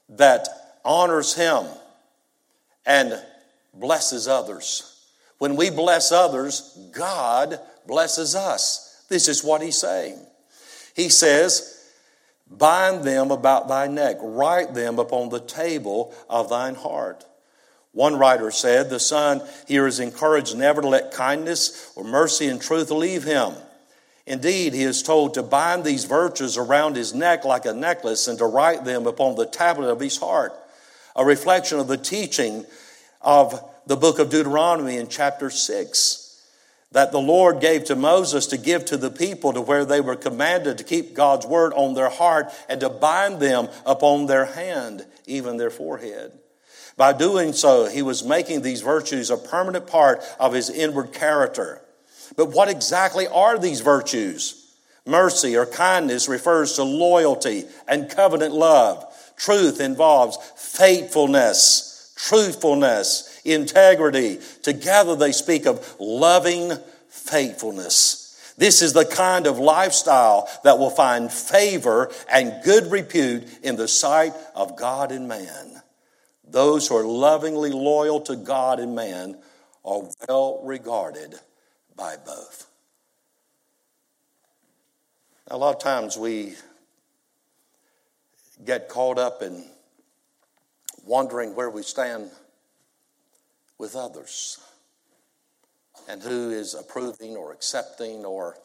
that 0.09 0.47
honors 0.83 1.33
Him 1.35 1.63
and 2.85 3.17
blesses 3.73 4.27
others. 4.27 5.05
When 5.37 5.55
we 5.55 5.69
bless 5.69 6.11
others, 6.11 6.77
God 6.91 7.57
blesses 7.85 8.35
us. 8.35 9.05
This 9.07 9.29
is 9.29 9.41
what 9.41 9.61
He's 9.61 9.77
saying. 9.77 10.19
He 10.97 11.07
says, 11.07 11.73
Bind 12.49 13.05
them 13.05 13.31
about 13.31 13.69
thy 13.69 13.87
neck, 13.87 14.17
write 14.21 14.73
them 14.73 14.99
upon 14.99 15.29
the 15.29 15.39
table 15.39 16.13
of 16.29 16.49
thine 16.49 16.75
heart. 16.75 17.23
One 17.93 18.17
writer 18.17 18.51
said, 18.51 18.89
The 18.89 18.99
son 18.99 19.41
here 19.65 19.87
is 19.87 20.01
encouraged 20.01 20.57
never 20.57 20.81
to 20.81 20.89
let 20.89 21.13
kindness 21.13 21.93
or 21.95 22.03
mercy 22.03 22.47
and 22.47 22.61
truth 22.61 22.91
leave 22.91 23.23
him. 23.23 23.53
Indeed, 24.27 24.73
he 24.73 24.83
is 24.83 25.01
told 25.01 25.33
to 25.33 25.43
bind 25.43 25.85
these 25.85 26.03
virtues 26.03 26.57
around 26.57 26.97
his 26.97 27.13
neck 27.13 27.45
like 27.45 27.65
a 27.65 27.73
necklace 27.73 28.27
and 28.27 28.37
to 28.39 28.45
write 28.45 28.83
them 28.83 29.07
upon 29.07 29.35
the 29.35 29.45
tablet 29.45 29.89
of 29.89 30.01
his 30.01 30.17
heart. 30.17 30.53
A 31.15 31.23
reflection 31.23 31.79
of 31.79 31.87
the 31.87 31.97
teaching 31.97 32.65
of 33.21 33.63
the 33.87 33.95
book 33.95 34.19
of 34.19 34.29
Deuteronomy 34.29 34.97
in 34.97 35.07
chapter 35.07 35.49
6 35.49 36.27
that 36.91 37.13
the 37.13 37.19
Lord 37.19 37.61
gave 37.61 37.85
to 37.85 37.95
Moses 37.95 38.47
to 38.47 38.57
give 38.57 38.83
to 38.85 38.97
the 38.97 39.09
people 39.09 39.53
to 39.53 39.61
where 39.61 39.85
they 39.85 40.01
were 40.01 40.15
commanded 40.15 40.77
to 40.77 40.83
keep 40.83 41.13
God's 41.13 41.45
word 41.45 41.73
on 41.73 41.93
their 41.93 42.09
heart 42.09 42.51
and 42.67 42.81
to 42.81 42.89
bind 42.89 43.39
them 43.39 43.69
upon 43.85 44.25
their 44.25 44.45
hand, 44.45 45.05
even 45.25 45.55
their 45.55 45.69
forehead. 45.69 46.37
By 46.97 47.13
doing 47.13 47.53
so, 47.53 47.85
he 47.87 48.01
was 48.01 48.25
making 48.25 48.61
these 48.61 48.81
virtues 48.81 49.29
a 49.29 49.37
permanent 49.37 49.87
part 49.87 50.21
of 50.37 50.53
his 50.53 50.69
inward 50.69 51.13
character. 51.13 51.81
But 52.37 52.51
what 52.51 52.69
exactly 52.69 53.27
are 53.27 53.57
these 53.57 53.81
virtues? 53.81 54.63
Mercy 55.05 55.57
or 55.57 55.65
kindness 55.65 56.29
refers 56.29 56.73
to 56.73 56.83
loyalty 56.83 57.65
and 57.87 58.09
covenant 58.09 58.53
love. 58.53 59.03
Truth 59.35 59.81
involves 59.81 60.37
faithfulness, 60.55 62.13
truthfulness, 62.15 63.41
integrity. 63.43 64.39
Together 64.61 65.15
they 65.15 65.31
speak 65.31 65.65
of 65.65 65.95
loving 65.99 66.71
faithfulness. 67.09 68.53
This 68.57 68.81
is 68.81 68.93
the 68.93 69.05
kind 69.05 69.47
of 69.47 69.59
lifestyle 69.59 70.49
that 70.63 70.77
will 70.77 70.89
find 70.89 71.31
favor 71.31 72.11
and 72.29 72.63
good 72.63 72.91
repute 72.91 73.47
in 73.63 73.77
the 73.77 73.87
sight 73.87 74.33
of 74.55 74.77
God 74.77 75.11
and 75.11 75.27
man. 75.27 75.81
Those 76.43 76.87
who 76.87 76.97
are 76.97 77.05
lovingly 77.05 77.71
loyal 77.71 78.21
to 78.21 78.35
God 78.35 78.79
and 78.79 78.95
man 78.95 79.37
are 79.83 80.03
well 80.27 80.61
regarded 80.63 81.39
by 81.97 82.15
both. 82.15 82.67
A 85.47 85.57
lot 85.57 85.75
of 85.75 85.81
times 85.81 86.17
we 86.17 86.53
get 88.65 88.87
caught 88.87 89.17
up 89.17 89.41
in 89.41 89.65
wondering 91.05 91.55
where 91.55 91.69
we 91.69 91.81
stand 91.81 92.29
with 93.77 93.95
others 93.95 94.59
and 96.07 96.21
who 96.21 96.51
is 96.51 96.73
approving 96.73 97.35
or 97.35 97.51
accepting 97.51 98.25
or 98.25 98.57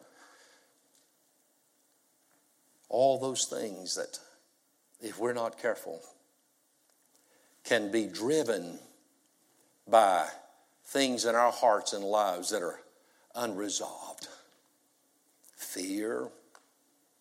all 2.89 3.19
those 3.19 3.47
things 3.47 3.95
that, 3.95 4.19
if 5.01 5.19
we're 5.19 5.33
not 5.33 5.61
careful, 5.61 6.01
can 7.65 7.91
be 7.91 8.07
driven 8.07 8.79
by 9.89 10.27
things 10.85 11.25
in 11.25 11.35
our 11.35 11.53
hearts 11.53 11.93
and 11.93 12.05
lives 12.05 12.51
that 12.51 12.63
are 12.63 12.81
unresolved 13.35 14.29
fear, 15.73 16.29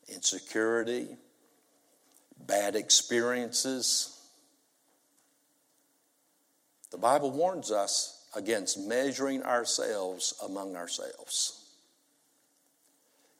insecurity, 0.08 1.08
bad 2.48 2.76
experiences. 2.76 4.20
The 6.92 6.98
Bible 6.98 7.32
warns 7.32 7.72
us 7.72 8.26
against 8.36 8.78
measuring 8.78 9.44
ourselves 9.44 10.34
among 10.44 10.76
ourselves. 10.76 11.58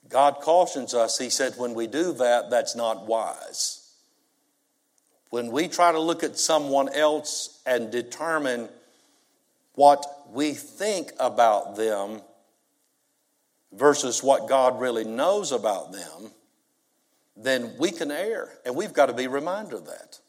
God 0.08 0.36
cautions 0.40 0.94
us, 0.94 1.18
He 1.18 1.30
said, 1.30 1.54
when 1.56 1.74
we 1.74 1.86
do 1.86 2.12
that, 2.14 2.50
that's 2.50 2.74
not 2.74 3.06
wise. 3.06 3.90
When 5.30 5.50
we 5.50 5.68
try 5.68 5.92
to 5.92 6.00
look 6.00 6.22
at 6.22 6.38
someone 6.38 6.88
else 6.90 7.60
and 7.66 7.90
determine 7.90 8.68
what 9.74 10.04
we 10.30 10.52
think 10.52 11.12
about 11.18 11.76
them 11.76 12.20
versus 13.72 14.22
what 14.22 14.48
God 14.48 14.80
really 14.80 15.04
knows 15.04 15.52
about 15.52 15.92
them, 15.92 16.30
then 17.36 17.74
we 17.78 17.90
can 17.90 18.10
err. 18.10 18.50
And 18.64 18.76
we've 18.76 18.92
got 18.92 19.06
to 19.06 19.14
be 19.14 19.26
reminded 19.26 19.74
of 19.74 19.86
that. 19.86 20.20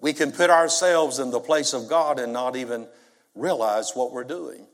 We 0.00 0.12
can 0.12 0.32
put 0.32 0.50
ourselves 0.50 1.18
in 1.20 1.30
the 1.30 1.40
place 1.40 1.72
of 1.72 1.88
God 1.88 2.18
and 2.18 2.32
not 2.32 2.56
even 2.56 2.88
realize 3.34 3.92
what 3.94 4.12
we're 4.12 4.24
doing. 4.24 4.66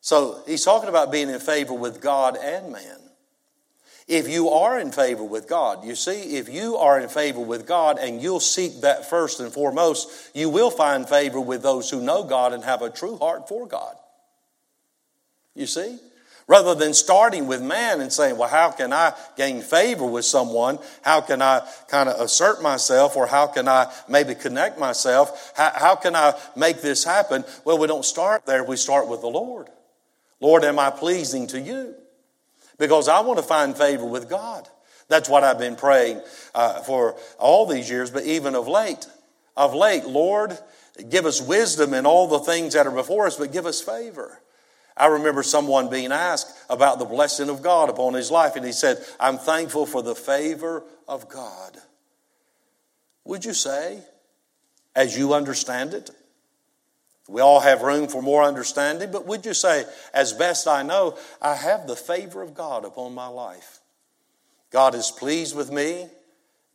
So 0.00 0.42
he's 0.46 0.64
talking 0.64 0.88
about 0.88 1.10
being 1.10 1.30
in 1.30 1.40
favor 1.40 1.74
with 1.74 2.00
God 2.00 2.36
and 2.36 2.70
man. 2.70 2.98
If 4.06 4.28
you 4.28 4.50
are 4.50 4.78
in 4.78 4.92
favor 4.92 5.24
with 5.24 5.48
God, 5.48 5.84
you 5.84 5.94
see, 5.94 6.36
if 6.36 6.48
you 6.48 6.76
are 6.76 7.00
in 7.00 7.08
favor 7.08 7.40
with 7.40 7.66
God 7.66 7.98
and 7.98 8.20
you'll 8.20 8.38
seek 8.38 8.82
that 8.82 9.08
first 9.08 9.40
and 9.40 9.50
foremost, 9.50 10.30
you 10.34 10.50
will 10.50 10.70
find 10.70 11.08
favor 11.08 11.40
with 11.40 11.62
those 11.62 11.88
who 11.88 12.02
know 12.02 12.22
God 12.22 12.52
and 12.52 12.62
have 12.64 12.82
a 12.82 12.90
true 12.90 13.16
heart 13.16 13.48
for 13.48 13.66
God. 13.66 13.96
You 15.54 15.66
see? 15.66 15.98
Rather 16.46 16.74
than 16.74 16.92
starting 16.92 17.46
with 17.46 17.62
man 17.62 18.00
and 18.00 18.12
saying, 18.12 18.36
well, 18.36 18.48
how 18.48 18.70
can 18.70 18.92
I 18.92 19.14
gain 19.36 19.62
favor 19.62 20.04
with 20.04 20.26
someone? 20.26 20.78
How 21.02 21.22
can 21.22 21.40
I 21.40 21.66
kind 21.88 22.08
of 22.08 22.20
assert 22.20 22.62
myself? 22.62 23.16
Or 23.16 23.26
how 23.26 23.46
can 23.46 23.66
I 23.66 23.90
maybe 24.08 24.34
connect 24.34 24.78
myself? 24.78 25.52
How, 25.56 25.72
how 25.74 25.96
can 25.96 26.14
I 26.14 26.34
make 26.54 26.82
this 26.82 27.02
happen? 27.02 27.44
Well, 27.64 27.78
we 27.78 27.86
don't 27.86 28.04
start 28.04 28.44
there. 28.44 28.62
We 28.62 28.76
start 28.76 29.08
with 29.08 29.22
the 29.22 29.28
Lord. 29.28 29.68
Lord, 30.40 30.64
am 30.64 30.78
I 30.78 30.90
pleasing 30.90 31.46
to 31.48 31.60
you? 31.60 31.94
Because 32.78 33.08
I 33.08 33.20
want 33.20 33.38
to 33.38 33.44
find 33.44 33.74
favor 33.74 34.04
with 34.04 34.28
God. 34.28 34.68
That's 35.08 35.28
what 35.28 35.44
I've 35.44 35.58
been 35.58 35.76
praying 35.76 36.20
uh, 36.54 36.80
for 36.80 37.16
all 37.38 37.66
these 37.66 37.88
years, 37.88 38.10
but 38.10 38.24
even 38.24 38.54
of 38.54 38.68
late. 38.68 39.06
Of 39.56 39.74
late, 39.74 40.04
Lord, 40.04 40.58
give 41.08 41.24
us 41.24 41.40
wisdom 41.40 41.94
in 41.94 42.04
all 42.04 42.26
the 42.26 42.40
things 42.40 42.74
that 42.74 42.86
are 42.86 42.90
before 42.90 43.26
us, 43.26 43.36
but 43.36 43.52
give 43.52 43.64
us 43.64 43.80
favor. 43.80 44.40
I 44.96 45.06
remember 45.06 45.42
someone 45.42 45.90
being 45.90 46.12
asked 46.12 46.56
about 46.70 46.98
the 46.98 47.04
blessing 47.04 47.48
of 47.48 47.62
God 47.62 47.90
upon 47.90 48.14
his 48.14 48.30
life, 48.30 48.54
and 48.56 48.64
he 48.64 48.72
said, 48.72 49.04
I'm 49.18 49.38
thankful 49.38 49.86
for 49.86 50.02
the 50.02 50.14
favor 50.14 50.84
of 51.08 51.28
God. 51.28 51.76
Would 53.24 53.44
you 53.44 53.54
say, 53.54 54.00
as 54.94 55.18
you 55.18 55.34
understand 55.34 55.94
it? 55.94 56.10
We 57.28 57.40
all 57.40 57.60
have 57.60 57.82
room 57.82 58.06
for 58.06 58.22
more 58.22 58.44
understanding, 58.44 59.10
but 59.10 59.26
would 59.26 59.46
you 59.46 59.54
say, 59.54 59.84
as 60.12 60.32
best 60.32 60.68
I 60.68 60.82
know, 60.82 61.16
I 61.40 61.54
have 61.54 61.86
the 61.86 61.96
favor 61.96 62.42
of 62.42 62.54
God 62.54 62.84
upon 62.84 63.14
my 63.14 63.28
life? 63.28 63.80
God 64.70 64.94
is 64.94 65.10
pleased 65.10 65.56
with 65.56 65.72
me. 65.72 66.06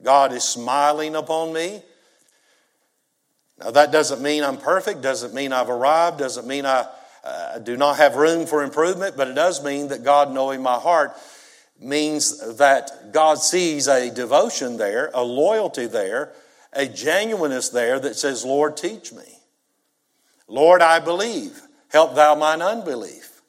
God 0.02 0.34
is 0.34 0.44
smiling 0.44 1.16
upon 1.16 1.54
me. 1.54 1.84
Now, 3.60 3.72
that 3.72 3.92
doesn't 3.92 4.22
mean 4.22 4.44
I'm 4.44 4.58
perfect, 4.58 5.02
doesn't 5.02 5.34
mean 5.34 5.54
I've 5.54 5.70
arrived, 5.70 6.18
doesn't 6.18 6.48
mean 6.48 6.66
I 6.66 6.88
uh, 7.24 7.60
do 7.60 7.78
not 7.78 7.98
have 7.98 8.16
room 8.16 8.46
for 8.46 8.64
improvement, 8.64 9.18
but 9.18 9.28
it 9.28 9.36
does 9.36 9.64
mean 9.64 9.90
that 9.90 10.04
God 10.04 10.32
knowing 10.34 10.62
my 10.62 10.76
heart 10.76 11.16
means 11.80 12.58
that 12.58 13.12
God 13.12 13.40
sees 13.40 13.88
a 13.88 14.10
devotion 14.10 14.78
there, 14.78 15.12
a 15.14 15.24
loyalty 15.24 15.86
there, 15.88 16.34
a 16.74 16.86
genuineness 16.86 17.70
there 17.70 18.00
that 18.00 18.16
says, 18.16 18.46
Lord, 18.46 18.78
teach 18.78 19.12
me. 19.14 19.40
Lord, 20.48 20.82
I 20.82 21.00
believe. 21.00 21.62
Help 21.90 22.16
thou 22.16 22.36
mine 22.36 22.62
unbelief. 22.62 23.42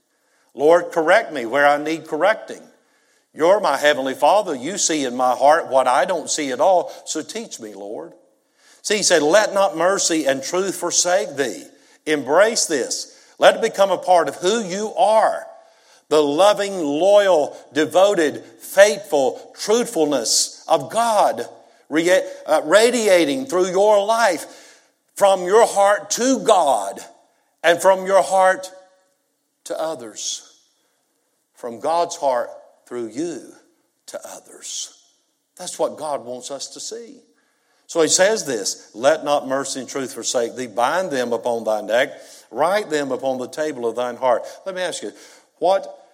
Lord, 0.55 0.93
correct 0.93 1.33
me 1.33 1.47
where 1.47 1.67
I 1.67 1.83
need 1.83 2.07
correcting. 2.07 2.62
You're 3.33 3.61
my 3.61 3.77
heavenly 3.77 4.15
Father. 4.15 4.55
You 4.55 4.79
see 4.79 5.05
in 5.05 5.15
my 5.15 5.35
heart 5.35 5.69
what 5.69 5.87
I 5.87 6.05
don't 6.05 6.29
see 6.29 6.50
at 6.50 6.61
all, 6.61 6.93
so 7.05 7.23
teach 7.23 7.61
me, 7.61 7.75
Lord. 7.75 8.12
See, 8.83 8.99
he 8.99 9.03
said, 9.03 9.23
Let 9.23 9.55
not 9.55 9.77
mercy 9.77 10.27
and 10.27 10.43
truth 10.43 10.77
forsake 10.77 11.37
thee. 11.37 11.65
Embrace 12.07 12.67
this. 12.67 13.17
Let 13.41 13.57
it 13.57 13.63
become 13.63 13.91
a 13.91 13.97
part 13.99 14.29
of 14.29 14.37
who 14.37 14.63
you 14.63 14.93
are. 14.95 15.47
The 16.11 16.23
loving, 16.23 16.75
loyal, 16.75 17.57
devoted, 17.73 18.45
faithful 18.45 19.53
truthfulness 19.59 20.63
of 20.69 20.93
God 20.93 21.47
uh, 21.91 22.61
radiating 22.65 23.47
through 23.47 23.71
your 23.71 24.05
life 24.05 24.91
from 25.17 25.45
your 25.45 25.67
heart 25.67 26.11
to 26.11 26.41
God 26.41 27.01
and 27.65 27.81
from 27.81 28.07
your 28.07 28.23
heart 28.23 28.71
to 29.65 29.81
others. 29.81 30.61
From 31.55 31.81
God's 31.81 32.17
heart 32.17 32.51
through 32.87 33.09
you 33.09 33.53
to 34.07 34.21
others. 34.23 35.03
That's 35.57 35.79
what 35.79 35.97
God 35.97 36.25
wants 36.27 36.51
us 36.51 36.69
to 36.69 36.81
see. 36.81 37.21
So 37.87 38.03
he 38.03 38.09
says 38.09 38.45
this 38.45 38.91
Let 38.95 39.25
not 39.25 39.49
mercy 39.49 39.81
and 39.81 39.89
truth 39.89 40.13
forsake 40.13 40.57
thee, 40.57 40.67
bind 40.67 41.11
them 41.11 41.33
upon 41.33 41.65
thy 41.65 41.81
neck, 41.81 42.13
write 42.50 42.90
them 42.90 43.12
upon 43.12 43.38
the 43.38 43.49
table 43.49 43.87
of 43.88 43.97
thine 43.97 44.16
heart. 44.16 44.45
Let 44.66 44.75
me 44.75 44.83
ask 44.83 45.02
you, 45.02 45.12
what 45.59 46.07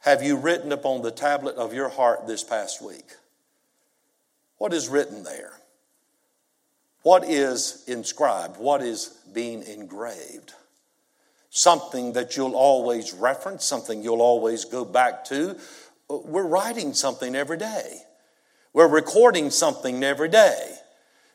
have 0.00 0.22
you 0.22 0.36
written 0.36 0.72
upon 0.72 1.02
the 1.02 1.10
tablet 1.10 1.56
of 1.56 1.74
your 1.74 1.88
heart 1.88 2.26
this 2.26 2.44
past 2.44 2.82
week? 2.82 3.06
What 4.58 4.72
is 4.72 4.88
written 4.88 5.24
there? 5.24 5.52
What 7.02 7.24
is 7.24 7.84
inscribed? 7.86 8.58
What 8.58 8.82
is 8.82 9.16
being 9.32 9.62
engraved? 9.62 10.52
Something 11.50 12.12
that 12.12 12.36
you'll 12.36 12.54
always 12.54 13.14
reference, 13.14 13.64
something 13.64 14.02
you'll 14.02 14.20
always 14.20 14.64
go 14.64 14.84
back 14.84 15.24
to. 15.26 15.56
We're 16.08 16.46
writing 16.46 16.92
something 16.92 17.34
every 17.34 17.56
day. 17.56 18.02
We're 18.72 18.88
recording 18.88 19.50
something 19.50 20.04
every 20.04 20.28
day. 20.28 20.74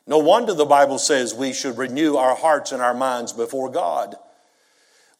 No 0.06 0.18
wonder 0.18 0.54
the 0.54 0.66
Bible 0.66 0.98
says 0.98 1.34
we 1.34 1.52
should 1.52 1.78
renew 1.78 2.16
our 2.16 2.36
hearts 2.36 2.72
and 2.72 2.82
our 2.82 2.94
minds 2.94 3.32
before 3.32 3.70
God. 3.70 4.14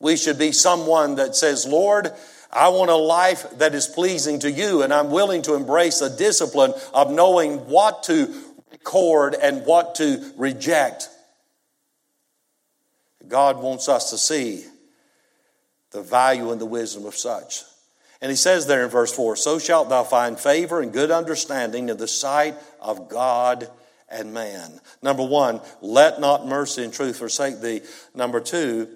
We 0.05 0.19
should 0.19 0.39
be 0.39 0.53
someone 0.53 1.15
that 1.15 1.35
says, 1.35 1.65
Lord, 1.65 2.13
I 2.53 2.69
want 2.69 2.91
a 2.91 2.95
life 2.95 3.47
that 3.57 3.75
is 3.75 3.87
pleasing 3.87 4.39
to 4.41 4.51
you, 4.51 4.83
and 4.83 4.93
I'm 4.93 5.11
willing 5.11 5.41
to 5.43 5.55
embrace 5.55 6.01
the 6.01 6.11
discipline 6.11 6.75
of 6.93 7.11
knowing 7.11 7.71
what 7.71 8.03
to 8.03 8.29
record 8.71 9.35
and 9.35 9.65
what 9.65 9.95
to 9.95 10.31
reject. 10.37 11.09
God 13.27 13.57
wants 13.63 13.89
us 13.89 14.11
to 14.11 14.19
see 14.19 14.67
the 15.93 16.03
value 16.03 16.53
and 16.53 16.61
the 16.61 16.67
wisdom 16.67 17.07
of 17.07 17.15
such. 17.15 17.63
And 18.21 18.29
he 18.29 18.37
says 18.37 18.67
there 18.67 18.85
in 18.85 18.91
verse 18.91 19.11
4 19.11 19.37
So 19.37 19.59
shalt 19.59 19.89
thou 19.89 20.05
find 20.05 20.39
favor 20.39 20.83
and 20.83 20.93
good 20.93 21.13
understanding 21.13 21.89
in 21.89 21.97
the 21.97 22.09
sight 22.09 22.57
of 22.79 23.09
God 23.09 23.71
and 24.11 24.35
man. 24.35 24.81
Number 25.01 25.25
one, 25.25 25.63
let 25.81 26.21
not 26.21 26.47
mercy 26.47 26.85
and 26.85 26.93
truth 26.93 27.17
forsake 27.17 27.63
thee. 27.63 27.81
Number 28.15 28.41
two, 28.41 28.87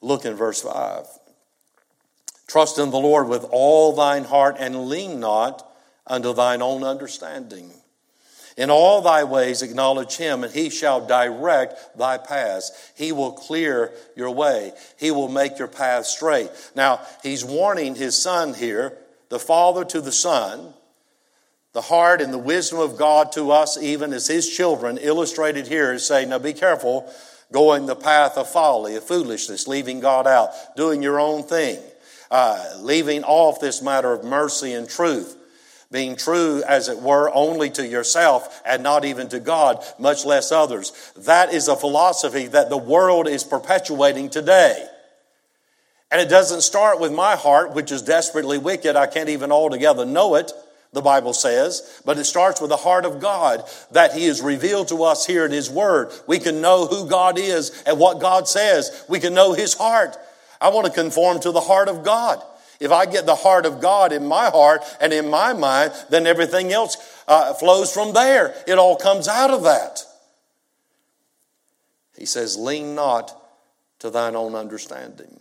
look 0.00 0.24
in 0.24 0.34
verse 0.34 0.62
5. 0.62 1.06
Trust 2.46 2.78
in 2.78 2.90
the 2.90 2.98
Lord 2.98 3.28
with 3.28 3.44
all 3.50 3.92
thine 3.92 4.24
heart 4.24 4.56
and 4.58 4.86
lean 4.86 5.20
not 5.20 5.66
unto 6.06 6.34
thine 6.34 6.62
own 6.62 6.82
understanding. 6.82 7.70
In 8.56 8.70
all 8.70 9.00
thy 9.00 9.24
ways 9.24 9.62
acknowledge 9.62 10.16
him, 10.16 10.42
and 10.42 10.52
he 10.52 10.68
shall 10.68 11.06
direct 11.06 11.96
thy 11.96 12.18
paths. 12.18 12.72
He 12.96 13.12
will 13.12 13.32
clear 13.32 13.92
your 14.16 14.30
way. 14.30 14.72
He 14.98 15.10
will 15.10 15.28
make 15.28 15.58
your 15.58 15.68
path 15.68 16.06
straight. 16.06 16.50
Now, 16.74 17.00
he's 17.22 17.44
warning 17.44 17.94
his 17.94 18.20
son 18.20 18.54
here, 18.54 18.98
the 19.28 19.38
father 19.38 19.84
to 19.86 20.00
the 20.00 20.12
son, 20.12 20.74
the 21.72 21.80
heart 21.80 22.20
and 22.20 22.34
the 22.34 22.38
wisdom 22.38 22.80
of 22.80 22.98
God 22.98 23.32
to 23.32 23.52
us, 23.52 23.80
even 23.80 24.12
as 24.12 24.26
his 24.26 24.48
children, 24.48 24.98
illustrated 24.98 25.68
here, 25.68 25.92
is 25.92 26.04
saying, 26.04 26.28
Now 26.28 26.40
be 26.40 26.52
careful 26.52 27.10
going 27.52 27.86
the 27.86 27.96
path 27.96 28.36
of 28.36 28.48
folly, 28.48 28.96
of 28.96 29.04
foolishness, 29.04 29.66
leaving 29.66 30.00
God 30.00 30.26
out, 30.26 30.50
doing 30.76 31.02
your 31.02 31.18
own 31.18 31.42
thing 31.42 31.80
uh, 32.30 32.76
leaving 32.80 33.24
off 33.24 33.60
this 33.60 33.82
matter 33.82 34.12
of 34.12 34.24
mercy 34.24 34.72
and 34.72 34.88
truth, 34.88 35.36
being 35.90 36.14
true, 36.14 36.62
as 36.66 36.88
it 36.88 36.98
were, 36.98 37.30
only 37.34 37.68
to 37.70 37.86
yourself 37.86 38.62
and 38.64 38.82
not 38.82 39.04
even 39.04 39.28
to 39.28 39.40
God, 39.40 39.84
much 39.98 40.24
less 40.24 40.52
others. 40.52 41.12
That 41.16 41.52
is 41.52 41.66
a 41.66 41.76
philosophy 41.76 42.46
that 42.46 42.70
the 42.70 42.76
world 42.76 43.26
is 43.26 43.42
perpetuating 43.42 44.30
today. 44.30 44.86
And 46.12 46.20
it 46.20 46.28
doesn't 46.28 46.62
start 46.62 47.00
with 47.00 47.12
my 47.12 47.36
heart, 47.36 47.74
which 47.74 47.90
is 47.92 48.02
desperately 48.02 48.58
wicked. 48.58 48.96
I 48.96 49.06
can't 49.06 49.28
even 49.28 49.50
altogether 49.50 50.04
know 50.04 50.36
it, 50.36 50.52
the 50.92 51.00
Bible 51.00 51.32
says. 51.32 52.00
But 52.04 52.18
it 52.18 52.24
starts 52.24 52.60
with 52.60 52.70
the 52.70 52.76
heart 52.76 53.04
of 53.04 53.20
God 53.20 53.64
that 53.92 54.12
He 54.12 54.26
has 54.26 54.40
revealed 54.40 54.88
to 54.88 55.04
us 55.04 55.26
here 55.26 55.44
in 55.44 55.52
His 55.52 55.70
Word. 55.70 56.12
We 56.26 56.38
can 56.38 56.60
know 56.60 56.86
who 56.86 57.08
God 57.08 57.38
is 57.38 57.82
and 57.86 57.98
what 57.98 58.20
God 58.20 58.48
says. 58.48 59.04
We 59.08 59.20
can 59.20 59.34
know 59.34 59.52
His 59.52 59.74
heart. 59.74 60.16
I 60.60 60.68
want 60.70 60.86
to 60.86 60.92
conform 60.92 61.40
to 61.40 61.52
the 61.52 61.60
heart 61.60 61.88
of 61.88 62.04
God. 62.04 62.42
If 62.80 62.92
I 62.92 63.04
get 63.06 63.26
the 63.26 63.34
heart 63.34 63.66
of 63.66 63.80
God 63.80 64.12
in 64.12 64.26
my 64.26 64.46
heart 64.46 64.82
and 65.00 65.12
in 65.12 65.28
my 65.28 65.52
mind, 65.52 65.92
then 66.08 66.26
everything 66.26 66.72
else 66.72 66.96
uh, 67.28 67.52
flows 67.54 67.92
from 67.92 68.14
there. 68.14 68.54
It 68.66 68.78
all 68.78 68.96
comes 68.96 69.28
out 69.28 69.50
of 69.50 69.64
that. 69.64 70.02
He 72.16 72.26
says, 72.26 72.56
Lean 72.56 72.94
not 72.94 73.36
to 74.00 74.10
thine 74.10 74.34
own 74.34 74.54
understanding. 74.54 75.40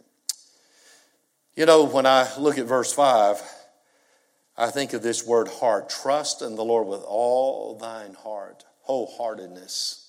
You 1.55 1.65
know, 1.65 1.85
when 1.85 2.05
I 2.05 2.29
look 2.37 2.57
at 2.57 2.65
verse 2.65 2.93
5, 2.93 3.41
I 4.59 4.71
think 4.71 4.91
of 4.91 5.01
this 5.01 5.25
word 5.25 5.47
heart. 5.47 5.89
Trust 5.89 6.41
in 6.41 6.55
the 6.55 6.65
Lord 6.65 6.85
with 6.85 7.01
all 7.07 7.77
thine 7.77 8.13
heart, 8.13 8.65
wholeheartedness, 8.89 10.05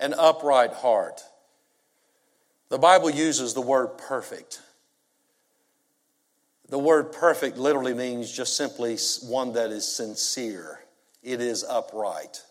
an 0.00 0.14
upright 0.18 0.72
heart. 0.72 1.22
The 2.70 2.78
Bible 2.78 3.08
uses 3.08 3.54
the 3.54 3.60
word 3.60 3.98
perfect. 3.98 4.60
The 6.68 6.78
word 6.78 7.12
perfect 7.12 7.56
literally 7.56 7.94
means 7.94 8.32
just 8.32 8.56
simply 8.56 8.98
one 9.22 9.52
that 9.52 9.70
is 9.70 9.86
sincere, 9.86 10.80
it 11.22 11.40
is 11.40 11.62
upright. 11.62 12.42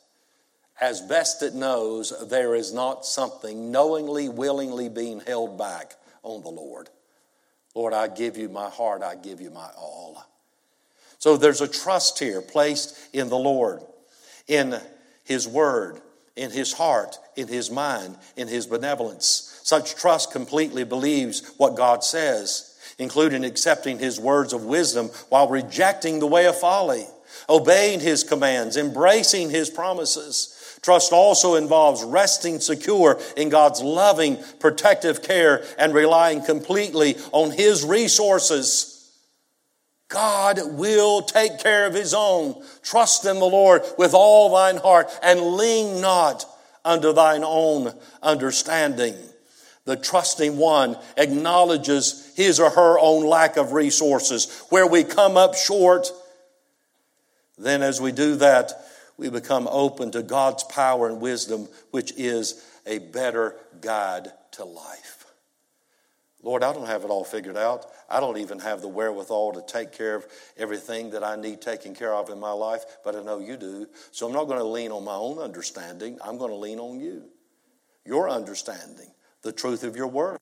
As 0.79 1.01
best 1.01 1.43
it 1.43 1.55
knows, 1.55 2.13
there 2.29 2.55
is 2.55 2.73
not 2.73 3.05
something 3.05 3.69
knowingly, 3.69 4.29
willingly 4.29 4.88
being 4.88 5.19
held 5.19 5.57
back 5.57 5.95
on 6.23 6.41
the 6.41 6.49
Lord. 6.49 6.89
Lord, 7.75 7.93
I 7.93 8.07
give 8.07 8.38
you 8.38 8.47
my 8.47 8.69
heart, 8.69 9.03
I 9.03 9.15
give 9.15 9.41
you 9.41 9.49
my 9.49 9.69
all. 9.77 10.23
So 11.19 11.38
there's 11.38 11.62
a 11.62 11.67
trust 11.67 12.19
here 12.19 12.41
placed 12.41 12.97
in 13.13 13.30
the 13.30 13.38
Lord, 13.38 13.82
in 14.47 14.80
His 15.23 15.47
Word, 15.47 16.01
in 16.36 16.51
His 16.51 16.73
heart, 16.73 17.17
in 17.36 17.47
His 17.47 17.71
mind, 17.71 18.17
in 18.36 18.47
His 18.47 18.67
benevolence. 18.67 19.60
Such 19.63 19.95
trust 19.95 20.32
completely 20.32 20.84
believes 20.84 21.53
what 21.58 21.75
God 21.75 22.03
says, 22.03 22.77
including 22.99 23.43
accepting 23.43 23.99
His 23.99 24.19
words 24.19 24.53
of 24.53 24.65
wisdom 24.65 25.08
while 25.30 25.49
rejecting 25.49 26.19
the 26.19 26.27
way 26.27 26.45
of 26.45 26.60
folly, 26.60 27.06
obeying 27.49 27.99
His 27.99 28.23
commands, 28.23 28.77
embracing 28.77 29.49
His 29.49 29.69
promises. 29.69 30.53
Trust 30.84 31.12
also 31.12 31.56
involves 31.56 32.03
resting 32.03 32.60
secure 32.60 33.19
in 33.36 33.49
God's 33.49 33.82
loving, 33.82 34.38
protective 34.60 35.23
care 35.23 35.65
and 35.80 35.93
relying 35.93 36.43
completely 36.43 37.17
on 37.32 37.51
His 37.51 37.84
resources. 37.84 38.93
God 40.09 40.59
will 40.63 41.21
take 41.21 41.59
care 41.59 41.85
of 41.85 41.93
His 41.93 42.13
own. 42.13 42.61
Trust 42.81 43.25
in 43.25 43.39
the 43.39 43.45
Lord 43.45 43.83
with 43.97 44.13
all 44.13 44.55
thine 44.55 44.77
heart 44.77 45.09
and 45.21 45.41
lean 45.41 46.01
not 46.01 46.45
unto 46.85 47.13
thine 47.13 47.43
own 47.43 47.93
understanding. 48.23 49.15
The 49.87 49.95
trusting 49.95 50.57
one 50.57 50.97
acknowledges 51.15 52.33
his 52.35 52.59
or 52.59 52.69
her 52.69 52.99
own 52.99 53.25
lack 53.25 53.55
of 53.55 53.71
resources, 53.71 54.63
where 54.69 54.85
we 54.85 55.05
come 55.05 55.37
up 55.37 55.55
short. 55.55 56.11
Then, 57.57 57.81
as 57.81 58.01
we 58.01 58.11
do 58.11 58.35
that, 58.35 58.85
we 59.17 59.29
become 59.29 59.67
open 59.71 60.11
to 60.11 60.23
God's 60.23 60.65
power 60.65 61.07
and 61.07 61.21
wisdom, 61.21 61.69
which 61.91 62.11
is 62.17 62.63
a 62.85 62.99
better 62.99 63.55
guide 63.79 64.31
to 64.51 64.65
life. 64.65 65.16
Lord, 66.43 66.63
I 66.63 66.71
don't 66.71 66.86
have 66.86 67.04
it 67.04 67.10
all 67.10 67.23
figured 67.23 67.58
out. 67.58 67.88
I 68.10 68.19
don't 68.19 68.38
even 68.38 68.60
have 68.60 68.82
the 68.82 68.88
wherewithal 68.88 69.54
to 69.54 69.62
take 69.62 69.91
care 69.91 70.15
of 70.15 70.28
everything 70.56 71.10
that 71.12 71.23
I 71.23 71.36
need 71.36 71.62
taken 71.62 71.95
care 71.95 72.13
of 72.13 72.30
in 72.30 72.39
my 72.39 72.52
life, 72.52 72.86
but 73.04 73.15
I 73.15 73.23
know 73.23 73.39
you 73.39 73.58
do. 73.58 73.88
So 74.12 74.28
I'm 74.28 74.34
not 74.34 74.45
going 74.45 74.60
to 74.60 74.65
lean 74.65 74.91
on 74.91 75.04
my 75.04 75.15
own 75.15 75.39
understanding. 75.39 76.19
I'm 76.23 76.38
going 76.38 76.52
to 76.52 76.58
lean 76.58 76.80
on 76.80 77.00
you, 77.00 77.23
your 78.06 78.30
understanding 78.30 79.12
the 79.41 79.52
truth 79.52 79.84
of 79.84 79.95
your 79.95 80.08
word. 80.08 80.39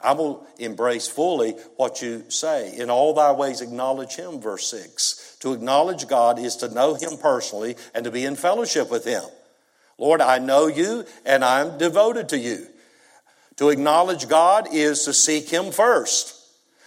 I 0.00 0.12
will 0.12 0.46
embrace 0.58 1.08
fully 1.08 1.52
what 1.76 2.02
you 2.02 2.24
say. 2.28 2.76
In 2.76 2.90
all 2.90 3.14
thy 3.14 3.32
ways, 3.32 3.60
acknowledge 3.60 4.16
him, 4.16 4.40
verse 4.40 4.66
6. 4.68 5.38
To 5.40 5.52
acknowledge 5.52 6.06
God 6.08 6.38
is 6.38 6.56
to 6.56 6.72
know 6.72 6.94
him 6.94 7.16
personally 7.16 7.76
and 7.94 8.04
to 8.04 8.10
be 8.10 8.24
in 8.24 8.36
fellowship 8.36 8.90
with 8.90 9.04
him. 9.04 9.24
Lord, 9.98 10.20
I 10.20 10.38
know 10.38 10.66
you 10.66 11.04
and 11.24 11.44
I'm 11.44 11.78
devoted 11.78 12.28
to 12.30 12.38
you. 12.38 12.66
To 13.56 13.68
acknowledge 13.68 14.28
God 14.28 14.68
is 14.72 15.04
to 15.04 15.12
seek 15.12 15.48
him 15.48 15.70
first. 15.70 16.40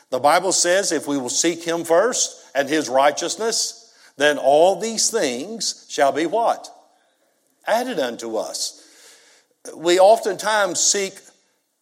The 0.09 0.19
Bible 0.19 0.51
says 0.51 0.91
if 0.91 1.07
we 1.07 1.17
will 1.17 1.29
seek 1.29 1.63
him 1.63 1.83
first 1.83 2.45
and 2.55 2.67
his 2.67 2.89
righteousness, 2.89 3.93
then 4.17 4.37
all 4.37 4.79
these 4.79 5.09
things 5.09 5.85
shall 5.89 6.11
be 6.11 6.25
what? 6.25 6.69
Added 7.65 7.99
unto 7.99 8.37
us. 8.37 8.83
We 9.75 9.99
oftentimes 9.99 10.79
seek 10.79 11.13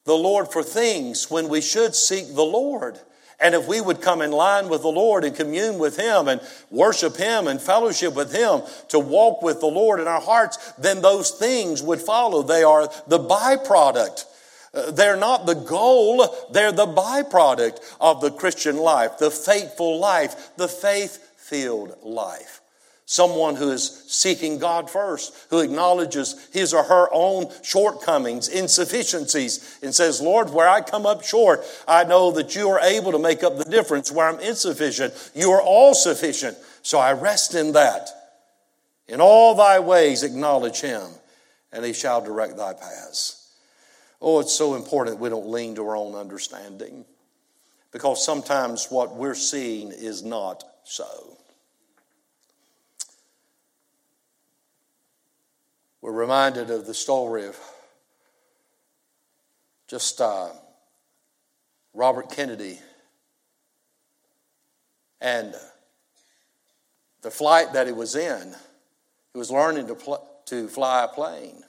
the 0.05 0.15
Lord 0.15 0.51
for 0.51 0.63
things 0.63 1.29
when 1.29 1.49
we 1.49 1.61
should 1.61 1.95
seek 1.95 2.33
the 2.33 2.43
Lord. 2.43 2.99
And 3.39 3.53
if 3.53 3.67
we 3.67 3.81
would 3.81 4.01
come 4.01 4.21
in 4.21 4.31
line 4.31 4.69
with 4.69 4.81
the 4.81 4.87
Lord 4.87 5.23
and 5.23 5.35
commune 5.35 5.77
with 5.77 5.97
Him 5.97 6.27
and 6.27 6.41
worship 6.71 7.17
Him 7.17 7.47
and 7.47 7.61
fellowship 7.61 8.15
with 8.15 8.33
Him 8.33 8.61
to 8.89 8.99
walk 8.99 9.41
with 9.41 9.59
the 9.59 9.67
Lord 9.67 9.99
in 9.99 10.07
our 10.07 10.21
hearts, 10.21 10.73
then 10.77 11.01
those 11.01 11.31
things 11.31 11.83
would 11.83 11.99
follow. 11.99 12.43
They 12.43 12.63
are 12.63 12.89
the 13.07 13.19
byproduct. 13.19 14.25
They're 14.91 15.15
not 15.15 15.45
the 15.45 15.53
goal, 15.53 16.27
they're 16.51 16.73
the 16.73 16.85
byproduct 16.85 17.79
of 18.01 18.19
the 18.19 18.31
Christian 18.31 18.77
life, 18.77 19.17
the 19.17 19.31
faithful 19.31 19.99
life, 19.99 20.51
the 20.57 20.67
faith 20.67 21.17
filled 21.37 21.95
life. 22.03 22.59
Someone 23.07 23.55
who 23.55 23.71
is 23.71 24.03
seeking 24.07 24.57
God 24.57 24.89
first, 24.89 25.33
who 25.51 25.59
acknowledges 25.59 26.47
his 26.51 26.73
or 26.73 26.83
her 26.83 27.07
own 27.13 27.51
shortcomings, 27.63 28.49
insufficiencies, 28.49 29.77
and 29.83 29.93
says, 29.93 30.19
Lord, 30.19 30.49
where 30.49 30.67
I 30.67 30.81
come 30.81 31.05
up 31.05 31.23
short, 31.23 31.63
I 31.87 32.03
know 32.03 32.31
that 32.31 32.55
you 32.55 32.67
are 32.69 32.79
able 32.81 33.11
to 33.11 33.19
make 33.19 33.43
up 33.43 33.57
the 33.57 33.63
difference. 33.63 34.11
Where 34.11 34.27
I'm 34.27 34.39
insufficient, 34.39 35.13
you 35.35 35.51
are 35.51 35.61
all 35.61 35.93
sufficient. 35.93 36.57
So 36.81 36.97
I 36.97 37.13
rest 37.13 37.53
in 37.53 37.73
that. 37.73 38.09
In 39.07 39.21
all 39.21 39.53
thy 39.53 39.79
ways 39.79 40.23
acknowledge 40.23 40.81
him, 40.81 41.03
and 41.71 41.85
he 41.85 41.93
shall 41.93 42.21
direct 42.21 42.57
thy 42.57 42.73
paths. 42.73 43.44
Oh, 44.21 44.39
it's 44.39 44.53
so 44.53 44.75
important 44.75 45.19
we 45.19 45.29
don't 45.29 45.49
lean 45.49 45.75
to 45.75 45.87
our 45.87 45.95
own 45.95 46.15
understanding 46.15 47.05
because 47.91 48.25
sometimes 48.25 48.87
what 48.89 49.15
we're 49.15 49.35
seeing 49.35 49.91
is 49.91 50.23
not 50.23 50.63
so. 50.83 51.37
We're 56.01 56.11
reminded 56.11 56.69
of 56.69 56.85
the 56.85 56.93
story 56.93 57.47
of 57.47 57.57
just 59.87 60.21
uh, 60.21 60.49
Robert 61.93 62.29
Kennedy 62.29 62.79
and 65.21 65.55
the 67.21 67.31
flight 67.31 67.73
that 67.73 67.87
he 67.87 67.93
was 67.93 68.15
in. 68.15 68.55
He 69.33 69.39
was 69.39 69.49
learning 69.49 69.87
to, 69.87 69.95
pl- 69.95 70.27
to 70.45 70.67
fly 70.67 71.05
a 71.05 71.07
plane. 71.07 71.63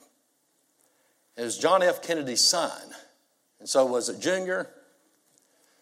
It 1.37 1.43
was 1.43 1.57
John 1.57 1.83
F. 1.83 2.01
Kennedy's 2.01 2.41
son. 2.41 2.81
And 3.59 3.69
so 3.69 3.85
was 3.85 4.09
it 4.09 4.19
Junior? 4.19 4.69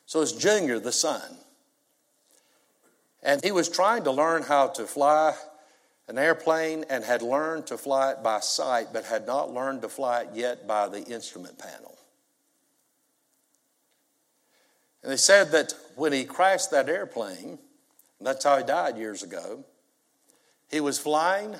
So 0.06 0.22
it's 0.22 0.34
Junior, 0.34 0.80
the 0.80 0.92
son. 0.92 1.38
And 3.24 3.44
he 3.44 3.52
was 3.52 3.70
trying 3.70 4.04
to 4.04 4.12
learn 4.12 4.44
how 4.44 4.68
to 4.68 4.86
fly 4.86 5.34
an 6.08 6.18
airplane 6.18 6.86
and 6.90 7.04
had 7.04 7.22
learned 7.22 7.68
to 7.68 7.78
fly 7.78 8.12
it 8.12 8.22
by 8.22 8.40
sight, 8.40 8.88
but 8.94 9.06
had 9.06 9.26
not 9.26 9.52
learned 9.52 9.82
to 9.82 9.90
fly 9.90 10.22
it 10.22 10.30
yet 10.34 10.68
by 10.68 10.88
the 10.88 11.02
instrument 11.04 11.58
panel. 11.58 11.98
And 15.02 15.12
they 15.12 15.18
said 15.18 15.52
that 15.52 15.74
when 15.96 16.14
he 16.14 16.26
crashed 16.26 16.72
that 16.72 16.90
airplane, 16.90 17.58
and 18.20 18.28
that's 18.28 18.44
how 18.44 18.58
he 18.58 18.64
died 18.64 18.98
years 18.98 19.24
ago, 19.24 19.64
he 20.70 20.80
was 20.80 21.00
flying, 21.00 21.56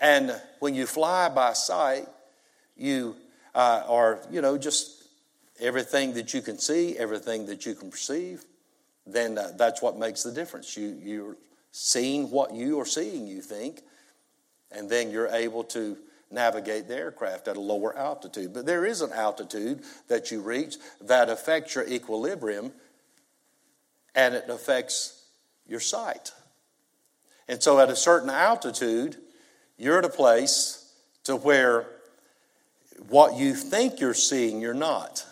and 0.00 0.40
when 0.60 0.74
you 0.74 0.86
fly 0.86 1.28
by 1.28 1.52
sight, 1.52 2.06
you 2.78 3.16
uh, 3.54 3.82
are, 3.86 4.20
you 4.30 4.40
know, 4.40 4.56
just 4.56 5.04
everything 5.60 6.14
that 6.14 6.32
you 6.32 6.40
can 6.40 6.58
see, 6.58 6.96
everything 6.96 7.46
that 7.46 7.66
you 7.66 7.74
can 7.74 7.90
perceive, 7.90 8.44
then 9.06 9.36
uh, 9.36 9.52
that's 9.56 9.82
what 9.82 9.98
makes 9.98 10.22
the 10.22 10.32
difference. 10.32 10.76
You, 10.76 10.98
you're 11.02 11.36
seeing 11.72 12.30
what 12.30 12.54
you 12.54 12.80
are 12.80 12.86
seeing, 12.86 13.26
you 13.26 13.40
think, 13.40 13.82
and 14.70 14.88
then 14.88 15.10
you're 15.10 15.28
able 15.28 15.64
to 15.64 15.96
navigate 16.30 16.88
the 16.88 16.96
aircraft 16.96 17.48
at 17.48 17.56
a 17.56 17.60
lower 17.60 17.96
altitude. 17.96 18.52
But 18.52 18.66
there 18.66 18.84
is 18.84 19.00
an 19.00 19.12
altitude 19.12 19.82
that 20.08 20.30
you 20.30 20.40
reach 20.40 20.76
that 21.00 21.30
affects 21.30 21.74
your 21.74 21.86
equilibrium 21.86 22.72
and 24.14 24.34
it 24.34 24.48
affects 24.48 25.24
your 25.66 25.80
sight. 25.80 26.32
And 27.48 27.62
so 27.62 27.80
at 27.80 27.88
a 27.88 27.96
certain 27.96 28.28
altitude, 28.28 29.16
you're 29.78 29.98
at 29.98 30.04
a 30.04 30.10
place 30.10 30.92
to 31.24 31.36
where 31.36 31.86
what 33.08 33.36
you 33.36 33.54
think 33.54 34.00
you're 34.00 34.14
seeing, 34.14 34.60
you're 34.60 34.74
not. 34.74 35.24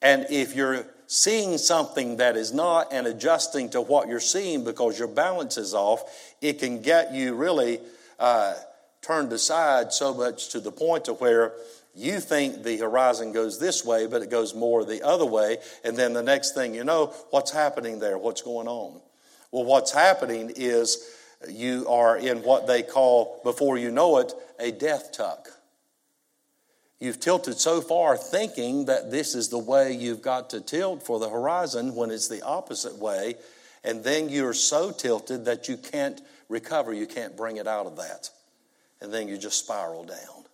And 0.00 0.26
if 0.30 0.56
you're 0.56 0.84
seeing 1.06 1.58
something 1.58 2.16
that 2.16 2.36
is 2.36 2.52
not 2.52 2.92
and 2.92 3.06
adjusting 3.06 3.70
to 3.70 3.80
what 3.80 4.08
you're 4.08 4.20
seeing 4.20 4.64
because 4.64 4.98
your 4.98 5.08
balance 5.08 5.56
is 5.56 5.74
off, 5.74 6.34
it 6.40 6.58
can 6.58 6.82
get 6.82 7.14
you 7.14 7.34
really 7.34 7.80
uh, 8.18 8.54
turned 9.02 9.32
aside 9.32 9.92
so 9.92 10.14
much 10.14 10.48
to 10.50 10.60
the 10.60 10.72
point 10.72 11.04
to 11.04 11.14
where 11.14 11.52
you 11.94 12.18
think 12.20 12.62
the 12.62 12.78
horizon 12.78 13.32
goes 13.32 13.58
this 13.58 13.84
way, 13.84 14.06
but 14.06 14.22
it 14.22 14.30
goes 14.30 14.54
more 14.54 14.84
the 14.84 15.02
other 15.02 15.26
way. 15.26 15.58
And 15.84 15.96
then 15.96 16.14
the 16.14 16.22
next 16.22 16.54
thing 16.54 16.74
you 16.74 16.84
know, 16.84 17.14
what's 17.30 17.50
happening 17.50 17.98
there? 17.98 18.16
What's 18.16 18.42
going 18.42 18.66
on? 18.66 19.00
Well, 19.50 19.64
what's 19.64 19.92
happening 19.92 20.52
is 20.56 21.10
you 21.48 21.86
are 21.88 22.16
in 22.16 22.38
what 22.38 22.66
they 22.66 22.82
call, 22.82 23.40
before 23.44 23.76
you 23.76 23.90
know 23.90 24.18
it, 24.18 24.32
a 24.58 24.70
death 24.70 25.12
tuck. 25.12 25.50
You've 27.02 27.18
tilted 27.18 27.58
so 27.58 27.80
far 27.80 28.16
thinking 28.16 28.84
that 28.84 29.10
this 29.10 29.34
is 29.34 29.48
the 29.48 29.58
way 29.58 29.92
you've 29.92 30.22
got 30.22 30.50
to 30.50 30.60
tilt 30.60 31.02
for 31.02 31.18
the 31.18 31.28
horizon 31.28 31.96
when 31.96 32.12
it's 32.12 32.28
the 32.28 32.42
opposite 32.42 32.96
way. 32.96 33.34
And 33.82 34.04
then 34.04 34.28
you're 34.28 34.54
so 34.54 34.92
tilted 34.92 35.46
that 35.46 35.68
you 35.68 35.76
can't 35.76 36.22
recover, 36.48 36.94
you 36.94 37.08
can't 37.08 37.36
bring 37.36 37.56
it 37.56 37.66
out 37.66 37.86
of 37.86 37.96
that. 37.96 38.30
And 39.00 39.12
then 39.12 39.26
you 39.26 39.36
just 39.36 39.58
spiral 39.58 40.04
down. 40.04 40.44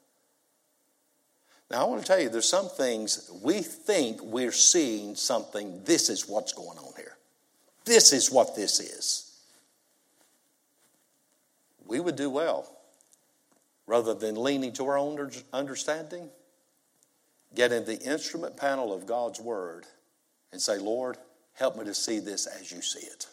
Now, 1.70 1.82
I 1.82 1.84
want 1.84 2.00
to 2.00 2.06
tell 2.06 2.18
you, 2.18 2.30
there's 2.30 2.48
some 2.48 2.70
things 2.70 3.30
we 3.42 3.60
think 3.60 4.22
we're 4.22 4.50
seeing 4.50 5.16
something. 5.16 5.82
This 5.84 6.08
is 6.08 6.30
what's 6.30 6.54
going 6.54 6.78
on 6.78 6.94
here. 6.96 7.18
This 7.84 8.14
is 8.14 8.32
what 8.32 8.56
this 8.56 8.80
is. 8.80 9.38
We 11.86 12.00
would 12.00 12.16
do 12.16 12.30
well 12.30 12.74
rather 13.86 14.14
than 14.14 14.34
leaning 14.34 14.72
to 14.74 14.86
our 14.86 14.96
own 14.96 15.30
understanding 15.52 16.30
get 17.54 17.72
in 17.72 17.84
the 17.84 17.98
instrument 18.00 18.56
panel 18.56 18.92
of 18.92 19.06
God's 19.06 19.40
Word 19.40 19.86
and 20.52 20.60
say, 20.60 20.78
Lord, 20.78 21.16
help 21.54 21.76
me 21.76 21.84
to 21.84 21.94
see 21.94 22.18
this 22.18 22.46
as 22.46 22.72
you 22.72 22.82
see 22.82 23.06
it. 23.06 23.26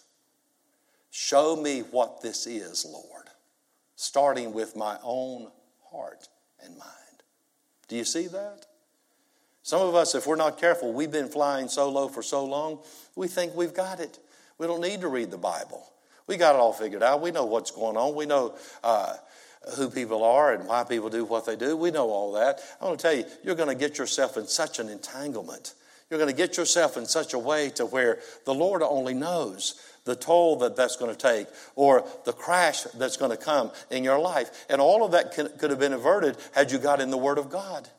Show 1.12 1.56
me 1.56 1.80
what 1.92 2.22
this 2.22 2.46
is, 2.46 2.86
Lord, 2.86 3.30
starting 3.96 4.54
with 4.54 4.76
my 4.76 4.98
own 5.04 5.50
heart 5.90 6.28
and 6.64 6.78
mind. 6.78 6.92
Do 7.88 7.96
you 7.96 8.04
see 8.04 8.28
that? 8.28 8.66
Some 9.64 9.82
of 9.82 9.96
us, 9.96 10.14
if 10.14 10.28
we're 10.28 10.36
not 10.36 10.60
careful, 10.60 10.94
we've 10.94 11.12
been 11.12 11.28
flying 11.28 11.70
so 11.70 11.90
low 11.90 12.08
for 12.08 12.22
so 12.22 12.46
long, 12.46 12.80
we 13.16 13.28
think 13.28 13.56
we've 13.56 13.74
got 13.74 14.00
it. 14.00 14.20
We 14.58 14.68
don't 14.68 14.82
need 14.82 15.02
to 15.02 15.08
read 15.08 15.32
the 15.32 15.38
Bible. 15.38 15.92
We 16.28 16.38
got 16.38 16.56
it 16.56 16.60
all 16.60 16.74
figured 16.74 17.04
out. 17.04 17.22
We 17.22 17.32
know 17.32 17.46
what's 17.46 17.72
going 17.72 17.98
on. 17.98 18.16
We 18.16 18.26
know 18.26 18.56
uh, 18.84 19.16
who 19.78 19.90
people 19.90 20.24
are 20.24 20.54
and 20.54 20.68
why 20.68 20.84
people 20.84 21.10
do 21.10 21.26
what 21.26 21.46
they 21.46 21.56
do. 21.56 21.76
We 21.76 21.92
know 21.92 22.10
all 22.10 22.34
that. 22.34 22.60
I 22.80 22.86
want 22.86 23.00
to 23.00 23.04
tell 23.04 23.16
you, 23.16 23.26
you're 23.44 23.56
going 23.56 23.70
to 23.70 23.76
get 23.76 23.98
yourself 23.98 24.38
in 24.38 24.48
such 24.48 24.80
an 24.80 24.90
entanglement. 24.90 25.74
You're 26.10 26.20
going 26.20 26.30
to 26.30 26.36
get 26.36 26.58
yourself 26.58 26.98
in 26.98 27.06
such 27.06 27.34
a 27.34 27.40
way 27.40 27.72
to 27.72 27.86
where 27.86 28.20
the 28.46 28.54
Lord 28.54 28.84
only 28.84 29.14
knows 29.14 29.82
the 30.04 30.16
toll 30.16 30.58
that 30.58 30.76
that's 30.76 30.98
going 30.98 31.14
to 31.14 31.18
take 31.18 31.48
or 31.76 32.08
the 32.26 32.34
crash 32.34 32.84
that's 32.84 33.18
going 33.18 33.32
to 33.32 33.38
come 33.38 33.72
in 33.90 34.04
your 34.04 34.20
life. 34.20 34.66
And 34.70 34.80
all 34.80 35.04
of 35.04 35.12
that 35.14 35.34
could 35.34 35.70
have 35.72 35.80
been 35.80 35.94
averted 35.94 36.38
had 36.54 36.72
you 36.72 36.78
got 36.78 37.02
in 37.02 37.10
the 37.10 37.18
Word 37.18 37.40
of 37.40 37.50
God. 37.50 37.90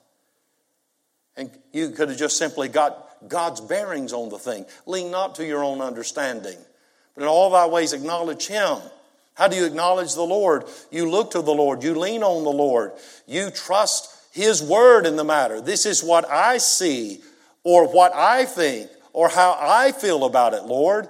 And 1.37 1.51
you 1.73 1.91
could 1.91 2.09
have 2.09 2.19
just 2.19 2.39
simply 2.39 2.69
got 2.69 3.29
God's 3.29 3.61
bearings 3.61 4.13
on 4.13 4.29
the 4.29 4.39
thing. 4.39 4.65
Lean 4.87 5.11
not 5.11 5.35
to 5.35 5.47
your 5.47 5.65
own 5.65 5.81
understanding, 5.81 6.57
but 7.15 7.23
in 7.23 7.29
all 7.29 7.51
thy 7.51 7.67
ways 7.67 7.93
acknowledge 7.93 8.47
Him 8.47 8.79
how 9.37 9.49
do 9.49 9.57
you 9.57 9.67
acknowledge 9.67 10.15
the 10.15 10.23
Lord? 10.23 10.65
You 10.91 11.09
look 11.11 11.33
to 11.33 11.43
the 11.43 11.53
Lord. 11.53 11.85
You 11.85 11.95
lean 11.95 12.23
on 12.23 12.43
the 12.43 12.51
Lord. 12.51 12.93
You 13.27 13.51
trust 13.51 14.09
His 14.33 14.63
word 14.63 15.05
in 15.05 15.17
the 15.17 15.25
matter. 15.25 15.61
This 15.61 15.85
is 15.85 16.03
what 16.03 16.29
I 16.29 16.57
see, 16.57 17.21
or 17.63 17.87
what 17.87 18.15
I 18.15 18.47
think, 18.47 18.91
or 19.13 19.29
how 19.29 19.59
I 19.61 19.93
feel 19.93 20.25
about 20.25 20.55
it, 20.55 20.65
Lord. 20.65 21.09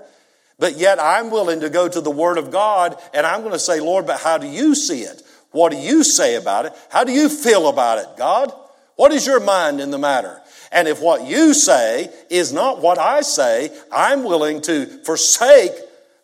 But 0.59 0.77
yet 0.77 0.99
I'm 1.01 1.31
willing 1.31 1.61
to 1.61 1.71
go 1.71 1.89
to 1.89 2.01
the 2.01 2.11
Word 2.11 2.37
of 2.37 2.51
God 2.51 2.97
and 3.15 3.27
I'm 3.27 3.41
going 3.41 3.53
to 3.53 3.59
say, 3.59 3.79
Lord, 3.79 4.07
but 4.07 4.21
how 4.21 4.39
do 4.39 4.49
you 4.49 4.75
see 4.75 5.03
it? 5.03 5.23
What 5.53 5.71
do 5.71 5.79
you 5.79 6.03
say 6.03 6.35
about 6.35 6.67
it? 6.67 6.73
How 6.91 7.05
do 7.05 7.12
you 7.12 7.29
feel 7.29 7.69
about 7.69 7.99
it, 7.99 8.09
God? 8.17 8.53
What 8.97 9.12
is 9.12 9.27
your 9.27 9.41
mind 9.41 9.81
in 9.81 9.91
the 9.91 9.99
matter? 9.99 10.41
And 10.73 10.89
if 10.89 11.01
what 11.01 11.27
you 11.27 11.55
say 11.55 12.11
is 12.31 12.53
not 12.53 12.81
what 12.81 12.99
I 12.99 13.21
say, 13.21 13.71
I'm 13.93 14.25
willing 14.25 14.62
to 14.62 14.87
forsake 15.05 15.73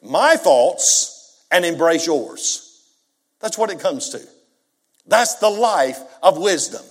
my 0.02 0.36
thoughts 0.36 1.11
and 1.52 1.64
embrace 1.64 2.06
yours. 2.06 2.82
That's 3.38 3.56
what 3.56 3.70
it 3.70 3.78
comes 3.78 4.08
to. 4.10 4.20
That's 5.06 5.36
the 5.36 5.50
life 5.50 6.00
of 6.22 6.38
wisdom. 6.38 6.82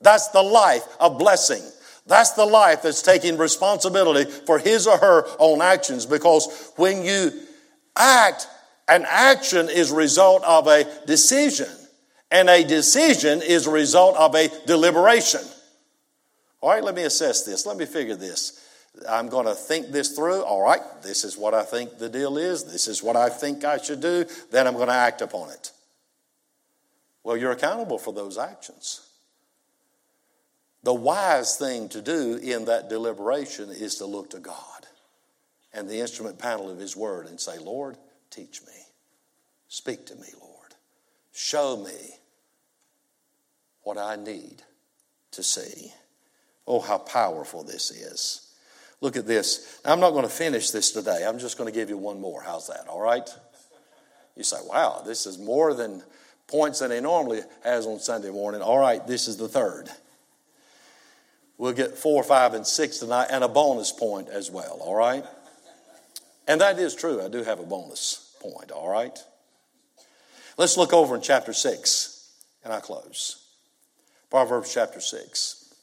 That's 0.00 0.28
the 0.28 0.42
life 0.42 0.86
of 1.00 1.18
blessing. 1.18 1.62
That's 2.06 2.32
the 2.32 2.44
life 2.44 2.82
that's 2.82 3.02
taking 3.02 3.38
responsibility 3.38 4.30
for 4.30 4.58
his 4.58 4.86
or 4.86 4.98
her 4.98 5.24
own 5.38 5.62
actions 5.62 6.04
because 6.04 6.72
when 6.76 7.04
you 7.04 7.32
act, 7.96 8.48
an 8.88 9.06
action 9.08 9.68
is 9.68 9.92
a 9.92 9.96
result 9.96 10.42
of 10.42 10.66
a 10.66 10.84
decision, 11.06 11.68
and 12.30 12.50
a 12.50 12.64
decision 12.64 13.40
is 13.40 13.66
a 13.66 13.70
result 13.70 14.16
of 14.16 14.34
a 14.34 14.48
deliberation. 14.66 15.40
All 16.60 16.70
right, 16.70 16.82
let 16.82 16.94
me 16.94 17.04
assess 17.04 17.44
this. 17.44 17.64
Let 17.64 17.76
me 17.76 17.86
figure 17.86 18.16
this. 18.16 18.58
I'm 19.08 19.28
going 19.28 19.46
to 19.46 19.54
think 19.54 19.88
this 19.88 20.14
through. 20.14 20.42
All 20.42 20.62
right, 20.62 20.80
this 21.02 21.24
is 21.24 21.36
what 21.36 21.54
I 21.54 21.64
think 21.64 21.98
the 21.98 22.08
deal 22.08 22.36
is. 22.36 22.64
This 22.64 22.88
is 22.88 23.02
what 23.02 23.16
I 23.16 23.28
think 23.28 23.64
I 23.64 23.78
should 23.78 24.00
do. 24.00 24.26
Then 24.50 24.66
I'm 24.66 24.74
going 24.74 24.88
to 24.88 24.94
act 24.94 25.22
upon 25.22 25.50
it. 25.50 25.72
Well, 27.24 27.36
you're 27.36 27.52
accountable 27.52 27.98
for 27.98 28.12
those 28.12 28.36
actions. 28.36 29.08
The 30.82 30.92
wise 30.92 31.56
thing 31.56 31.88
to 31.90 32.02
do 32.02 32.36
in 32.36 32.64
that 32.64 32.88
deliberation 32.88 33.70
is 33.70 33.96
to 33.96 34.06
look 34.06 34.30
to 34.30 34.40
God 34.40 34.86
and 35.72 35.88
the 35.88 36.00
instrument 36.00 36.38
panel 36.38 36.68
of 36.70 36.78
His 36.78 36.96
Word 36.96 37.26
and 37.26 37.40
say, 37.40 37.58
Lord, 37.58 37.96
teach 38.30 38.62
me. 38.66 38.72
Speak 39.68 40.04
to 40.06 40.16
me, 40.16 40.26
Lord. 40.40 40.74
Show 41.32 41.76
me 41.76 42.16
what 43.82 43.96
I 43.96 44.16
need 44.16 44.62
to 45.30 45.42
see. 45.42 45.92
Oh, 46.66 46.80
how 46.80 46.98
powerful 46.98 47.62
this 47.62 47.90
is. 47.90 48.51
Look 49.02 49.16
at 49.16 49.26
this. 49.26 49.80
Now, 49.84 49.92
I'm 49.92 50.00
not 50.00 50.12
going 50.12 50.22
to 50.22 50.30
finish 50.30 50.70
this 50.70 50.92
today. 50.92 51.26
I'm 51.26 51.40
just 51.40 51.58
going 51.58 51.70
to 51.70 51.78
give 51.78 51.90
you 51.90 51.98
one 51.98 52.20
more. 52.20 52.40
How's 52.40 52.68
that? 52.68 52.86
All 52.88 53.00
right? 53.00 53.28
You 54.36 54.44
say, 54.44 54.58
wow, 54.64 55.02
this 55.04 55.26
is 55.26 55.38
more 55.38 55.74
than 55.74 56.02
points 56.46 56.78
that 56.78 56.92
he 56.92 57.00
normally 57.00 57.40
has 57.64 57.84
on 57.84 57.98
Sunday 57.98 58.30
morning. 58.30 58.62
All 58.62 58.78
right, 58.78 59.04
this 59.04 59.26
is 59.26 59.36
the 59.36 59.48
third. 59.48 59.90
We'll 61.58 61.72
get 61.72 61.98
four, 61.98 62.22
five, 62.22 62.54
and 62.54 62.64
six 62.64 62.98
tonight, 62.98 63.26
and 63.30 63.42
a 63.42 63.48
bonus 63.48 63.90
point 63.90 64.28
as 64.28 64.50
well, 64.52 64.78
all 64.80 64.94
right? 64.94 65.24
And 66.46 66.60
that 66.60 66.78
is 66.78 66.94
true. 66.94 67.20
I 67.20 67.28
do 67.28 67.42
have 67.42 67.58
a 67.58 67.64
bonus 67.64 68.36
point, 68.40 68.70
all 68.70 68.88
right? 68.88 69.18
Let's 70.56 70.76
look 70.76 70.92
over 70.92 71.16
in 71.16 71.22
chapter 71.22 71.52
6, 71.52 72.32
and 72.62 72.72
I 72.72 72.78
close. 72.78 73.44
Proverbs 74.30 74.72
chapter 74.72 75.00
6. 75.00 75.74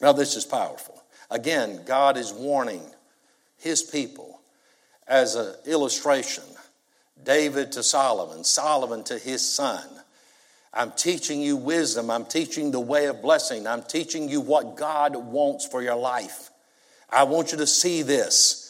Now, 0.00 0.12
this 0.12 0.36
is 0.36 0.44
powerful. 0.44 1.03
Again, 1.30 1.80
God 1.86 2.16
is 2.16 2.32
warning 2.32 2.82
his 3.58 3.82
people 3.82 4.40
as 5.06 5.34
an 5.34 5.54
illustration 5.66 6.44
David 7.22 7.72
to 7.72 7.82
Solomon, 7.82 8.44
Solomon 8.44 9.04
to 9.04 9.18
his 9.18 9.46
son. 9.46 9.82
I'm 10.72 10.90
teaching 10.92 11.40
you 11.40 11.56
wisdom. 11.56 12.10
I'm 12.10 12.26
teaching 12.26 12.70
the 12.70 12.80
way 12.80 13.06
of 13.06 13.22
blessing. 13.22 13.66
I'm 13.66 13.82
teaching 13.82 14.28
you 14.28 14.40
what 14.40 14.76
God 14.76 15.14
wants 15.16 15.66
for 15.66 15.82
your 15.82 15.94
life. 15.94 16.50
I 17.08 17.22
want 17.22 17.52
you 17.52 17.58
to 17.58 17.66
see 17.66 18.02
this. 18.02 18.63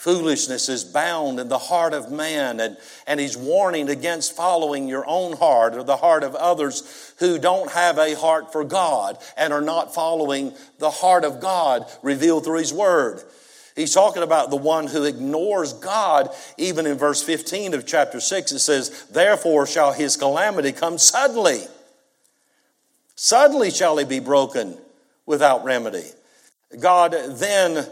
Foolishness 0.00 0.70
is 0.70 0.82
bound 0.82 1.38
in 1.38 1.50
the 1.50 1.58
heart 1.58 1.92
of 1.92 2.10
man, 2.10 2.58
and, 2.58 2.78
and 3.06 3.20
he's 3.20 3.36
warning 3.36 3.90
against 3.90 4.34
following 4.34 4.88
your 4.88 5.04
own 5.06 5.36
heart 5.36 5.74
or 5.74 5.82
the 5.82 5.98
heart 5.98 6.24
of 6.24 6.34
others 6.34 7.12
who 7.18 7.38
don't 7.38 7.70
have 7.72 7.98
a 7.98 8.16
heart 8.16 8.50
for 8.50 8.64
God 8.64 9.18
and 9.36 9.52
are 9.52 9.60
not 9.60 9.94
following 9.94 10.54
the 10.78 10.90
heart 10.90 11.22
of 11.22 11.38
God 11.38 11.84
revealed 12.02 12.44
through 12.44 12.60
his 12.60 12.72
word. 12.72 13.22
He's 13.76 13.92
talking 13.92 14.22
about 14.22 14.48
the 14.48 14.56
one 14.56 14.86
who 14.86 15.04
ignores 15.04 15.74
God. 15.74 16.30
Even 16.56 16.86
in 16.86 16.96
verse 16.96 17.22
15 17.22 17.74
of 17.74 17.86
chapter 17.86 18.20
6, 18.20 18.52
it 18.52 18.60
says, 18.60 19.04
Therefore 19.10 19.66
shall 19.66 19.92
his 19.92 20.16
calamity 20.16 20.72
come 20.72 20.96
suddenly. 20.96 21.60
Suddenly 23.16 23.70
shall 23.70 23.98
he 23.98 24.06
be 24.06 24.18
broken 24.18 24.78
without 25.26 25.62
remedy. 25.62 26.06
God 26.80 27.14
then 27.28 27.86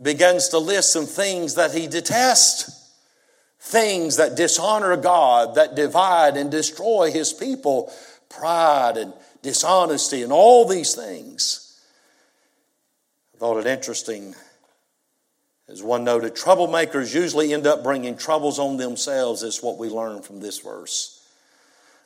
begins 0.00 0.48
to 0.48 0.58
list 0.58 0.92
some 0.92 1.06
things 1.06 1.54
that 1.54 1.72
he 1.72 1.86
detests 1.86 2.78
things 3.60 4.16
that 4.16 4.36
dishonor 4.36 4.96
God, 4.96 5.56
that 5.56 5.74
divide 5.74 6.36
and 6.36 6.50
destroy 6.50 7.10
his 7.10 7.32
people, 7.32 7.92
pride 8.28 8.96
and 8.96 9.12
dishonesty, 9.42 10.22
and 10.22 10.32
all 10.32 10.66
these 10.66 10.94
things. 10.94 11.80
I 13.34 13.38
thought 13.38 13.58
it 13.58 13.66
interesting 13.66 14.34
as 15.68 15.82
one 15.82 16.02
noted, 16.02 16.34
troublemakers 16.34 17.14
usually 17.14 17.52
end 17.52 17.66
up 17.66 17.82
bringing 17.82 18.16
troubles 18.16 18.58
on 18.58 18.78
themselves, 18.78 19.42
is 19.42 19.62
what 19.62 19.76
we 19.76 19.88
learn 19.88 20.22
from 20.22 20.40
this 20.40 20.60
verse. 20.60 21.14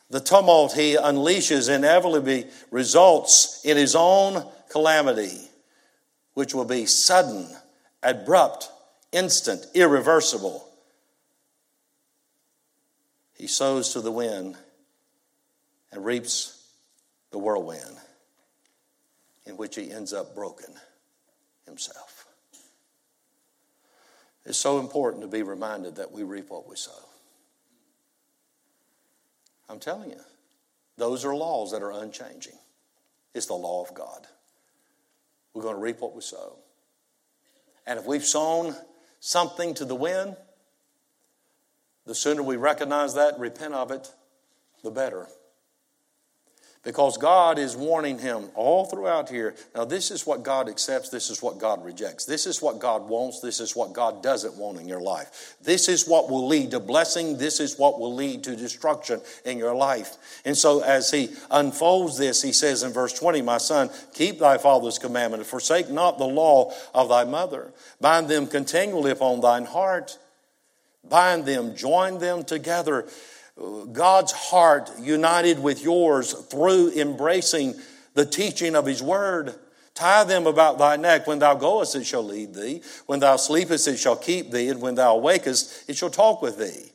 The 0.09 0.19
tumult 0.19 0.73
he 0.73 0.97
unleashes 0.97 1.73
inevitably 1.73 2.47
results 2.71 3.61
in 3.63 3.77
his 3.77 3.95
own 3.95 4.45
calamity, 4.69 5.39
which 6.33 6.53
will 6.53 6.65
be 6.65 6.85
sudden, 6.85 7.47
abrupt, 8.03 8.69
instant, 9.11 9.65
irreversible. 9.73 10.67
He 13.35 13.47
sows 13.47 13.93
to 13.93 14.01
the 14.01 14.11
wind 14.11 14.55
and 15.91 16.05
reaps 16.05 16.71
the 17.31 17.39
whirlwind, 17.39 17.97
in 19.45 19.57
which 19.57 19.75
he 19.75 19.91
ends 19.91 20.13
up 20.13 20.35
broken 20.35 20.73
himself. 21.65 22.27
It's 24.45 24.57
so 24.57 24.79
important 24.79 25.23
to 25.23 25.27
be 25.27 25.41
reminded 25.41 25.95
that 25.95 26.11
we 26.11 26.23
reap 26.23 26.49
what 26.49 26.67
we 26.67 26.75
sow. 26.75 26.91
I'm 29.69 29.79
telling 29.79 30.09
you, 30.11 30.19
those 30.97 31.25
are 31.25 31.33
laws 31.35 31.71
that 31.71 31.81
are 31.81 31.91
unchanging. 31.91 32.57
It's 33.33 33.47
the 33.47 33.53
law 33.53 33.83
of 33.83 33.93
God. 33.93 34.27
We're 35.53 35.63
going 35.63 35.75
to 35.75 35.81
reap 35.81 36.01
what 36.01 36.13
we 36.13 36.21
sow. 36.21 36.57
And 37.85 37.99
if 37.99 38.05
we've 38.05 38.25
sown 38.25 38.75
something 39.19 39.73
to 39.75 39.85
the 39.85 39.95
wind, 39.95 40.37
the 42.05 42.15
sooner 42.15 42.43
we 42.43 42.57
recognize 42.57 43.13
that 43.15 43.39
repent 43.39 43.73
of 43.73 43.91
it, 43.91 44.11
the 44.83 44.91
better 44.91 45.27
because 46.83 47.17
God 47.17 47.57
is 47.57 47.77
warning 47.77 48.19
him 48.19 48.49
all 48.55 48.85
throughout 48.85 49.29
here. 49.29 49.55
Now, 49.73 49.85
this 49.85 50.11
is 50.11 50.27
what 50.27 50.43
God 50.43 50.67
accepts, 50.67 51.09
this 51.09 51.29
is 51.29 51.41
what 51.41 51.57
God 51.57 51.83
rejects. 51.83 52.25
This 52.25 52.45
is 52.45 52.61
what 52.61 52.79
God 52.79 53.07
wants, 53.07 53.39
this 53.39 53.61
is 53.61 53.75
what 53.75 53.93
God 53.93 54.21
doesn't 54.21 54.57
want 54.57 54.79
in 54.79 54.87
your 54.87 55.01
life. 55.01 55.55
This 55.61 55.87
is 55.87 56.07
what 56.07 56.29
will 56.29 56.45
lead 56.45 56.71
to 56.71 56.81
blessing, 56.81 57.37
this 57.37 57.61
is 57.61 57.77
what 57.77 57.99
will 57.99 58.13
lead 58.13 58.43
to 58.43 58.55
destruction 58.55 59.21
in 59.45 59.57
your 59.57 59.73
life. 59.73 60.41
And 60.43 60.57
so, 60.57 60.81
as 60.81 61.09
he 61.09 61.29
unfolds 61.49 62.17
this, 62.17 62.41
he 62.41 62.51
says 62.51 62.83
in 62.83 62.91
verse 62.91 63.13
20, 63.13 63.41
My 63.41 63.57
son, 63.57 63.89
keep 64.13 64.39
thy 64.39 64.57
father's 64.57 64.99
commandment, 64.99 65.41
and 65.41 65.49
forsake 65.49 65.89
not 65.89 66.17
the 66.17 66.25
law 66.25 66.73
of 66.93 67.07
thy 67.07 67.23
mother. 67.23 67.71
Bind 68.01 68.27
them 68.27 68.45
continually 68.45 69.11
upon 69.11 69.39
thine 69.39 69.65
heart. 69.65 70.17
Bind 71.09 71.45
them, 71.45 71.75
join 71.75 72.19
them 72.19 72.43
together 72.43 73.07
God's 73.57 74.31
heart 74.31 74.89
united 74.99 75.59
with 75.59 75.83
yours 75.83 76.33
through 76.33 76.91
embracing 76.93 77.75
the 78.13 78.25
teaching 78.25 78.75
of 78.75 78.85
His 78.85 79.03
Word. 79.03 79.55
Tie 79.93 80.23
them 80.23 80.47
about 80.47 80.79
thy 80.79 80.95
neck. 80.95 81.27
When 81.27 81.39
thou 81.39 81.53
goest, 81.53 81.95
it 81.95 82.05
shall 82.05 82.23
lead 82.23 82.55
thee. 82.55 82.81
When 83.05 83.19
thou 83.19 83.35
sleepest, 83.35 83.87
it 83.87 83.97
shall 83.97 84.15
keep 84.15 84.51
thee. 84.51 84.69
And 84.69 84.81
when 84.81 84.95
thou 84.95 85.17
awakest, 85.17 85.87
it 85.87 85.95
shall 85.95 86.09
talk 86.09 86.41
with 86.41 86.57
thee. 86.57 86.91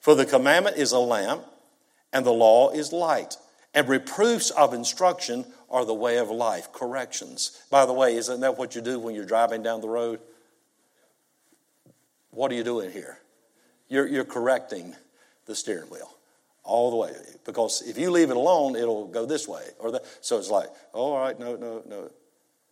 For 0.00 0.16
the 0.16 0.26
commandment 0.26 0.76
is 0.76 0.90
a 0.90 0.98
lamp, 0.98 1.44
and 2.12 2.26
the 2.26 2.32
law 2.32 2.70
is 2.70 2.92
light. 2.92 3.36
And 3.72 3.88
reproofs 3.88 4.50
of 4.50 4.74
instruction 4.74 5.46
are 5.70 5.84
the 5.84 5.94
way 5.94 6.18
of 6.18 6.28
life, 6.28 6.72
corrections. 6.72 7.62
By 7.70 7.86
the 7.86 7.92
way, 7.92 8.16
isn't 8.16 8.40
that 8.40 8.58
what 8.58 8.74
you 8.74 8.80
do 8.80 8.98
when 8.98 9.14
you're 9.14 9.24
driving 9.24 9.62
down 9.62 9.80
the 9.80 9.88
road? 9.88 10.18
What 12.32 12.50
are 12.50 12.54
you 12.56 12.64
doing 12.64 12.90
here? 12.90 13.18
You're, 13.88 14.08
you're 14.08 14.24
correcting 14.24 14.96
the 15.46 15.54
steering 15.54 15.90
wheel 15.90 16.16
all 16.64 16.90
the 16.90 16.96
way. 16.96 17.12
Because 17.44 17.82
if 17.82 17.98
you 17.98 18.10
leave 18.10 18.30
it 18.30 18.36
alone, 18.36 18.76
it'll 18.76 19.06
go 19.06 19.26
this 19.26 19.48
way 19.48 19.64
or 19.78 19.90
that. 19.92 20.04
So 20.20 20.38
it's 20.38 20.50
like, 20.50 20.68
oh, 20.94 21.12
all 21.12 21.20
right, 21.20 21.38
no, 21.38 21.56
no, 21.56 21.82
no. 21.88 22.10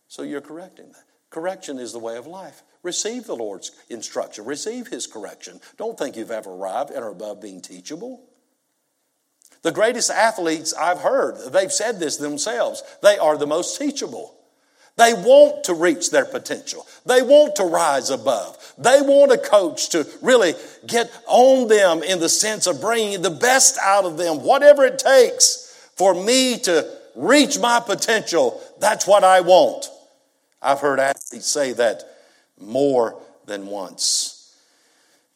So 0.07 0.23
you're 0.23 0.41
correcting 0.41 0.87
that. 0.87 1.03
Correction 1.29 1.79
is 1.79 1.93
the 1.93 1.99
way 1.99 2.17
of 2.17 2.27
life. 2.27 2.63
Receive 2.83 3.25
the 3.25 3.35
Lord's 3.35 3.71
instruction, 3.89 4.43
receive 4.45 4.87
His 4.87 5.07
correction. 5.07 5.59
Don't 5.77 5.97
think 5.97 6.15
you've 6.15 6.31
ever 6.31 6.49
arrived 6.49 6.89
and 6.89 7.03
are 7.03 7.11
above 7.11 7.41
being 7.41 7.61
teachable. 7.61 8.23
The 9.61 9.71
greatest 9.71 10.09
athletes 10.09 10.73
I've 10.73 10.99
heard, 10.99 11.37
they've 11.53 11.71
said 11.71 11.99
this 11.99 12.17
themselves, 12.17 12.81
they 13.03 13.17
are 13.17 13.37
the 13.37 13.47
most 13.47 13.77
teachable. 13.77 14.35
They 15.01 15.15
want 15.15 15.63
to 15.63 15.73
reach 15.73 16.11
their 16.11 16.25
potential. 16.25 16.85
They 17.07 17.23
want 17.23 17.55
to 17.55 17.63
rise 17.63 18.11
above. 18.11 18.55
They 18.77 19.01
want 19.01 19.31
a 19.31 19.37
coach 19.39 19.89
to 19.89 20.07
really 20.21 20.53
get 20.85 21.11
on 21.25 21.67
them 21.67 22.03
in 22.03 22.19
the 22.19 22.29
sense 22.29 22.67
of 22.67 22.79
bringing 22.79 23.23
the 23.23 23.31
best 23.31 23.79
out 23.81 24.05
of 24.05 24.19
them, 24.19 24.43
whatever 24.43 24.85
it 24.85 24.99
takes 24.99 25.89
for 25.95 26.13
me 26.13 26.59
to 26.59 26.87
reach 27.15 27.57
my 27.57 27.79
potential. 27.79 28.61
That's 28.79 29.07
what 29.07 29.23
I 29.23 29.41
want. 29.41 29.89
I've 30.61 30.81
heard 30.81 30.99
athletes 30.99 31.47
say 31.47 31.73
that 31.73 32.03
more 32.59 33.19
than 33.47 33.65
once. 33.65 34.55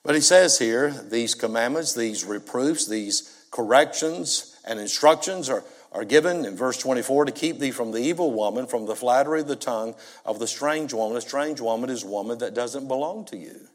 But 0.04 0.14
he 0.14 0.22
says 0.22 0.60
here 0.60 0.92
these 0.92 1.34
commandments, 1.34 1.96
these 1.96 2.24
reproofs, 2.24 2.86
these 2.86 3.48
corrections 3.50 4.56
and 4.64 4.80
instructions 4.80 5.50
are 5.50 5.64
are 5.96 6.04
given 6.04 6.44
in 6.44 6.58
verse 6.58 6.78
24 6.78 7.26
to 7.26 7.32
keep 7.32 7.58
thee 7.58 7.72
from 7.72 7.92
the 7.94 8.00
evil 8.00 8.34
woman, 8.34 8.68
from 8.68 8.86
the 8.86 8.98
flattery 8.98 9.40
of 9.40 9.48
the 9.48 9.56
tongue 9.56 9.96
of 10.26 10.40
the 10.40 10.48
strange 10.48 10.94
woman. 10.94 11.16
A 11.16 11.22
strange 11.22 11.62
woman 11.62 11.90
is 11.90 12.04
a 12.04 12.08
woman 12.08 12.38
that 12.40 12.54
doesn't 12.54 12.90
belong 12.90 13.24
to 13.26 13.38
you, 13.38 13.70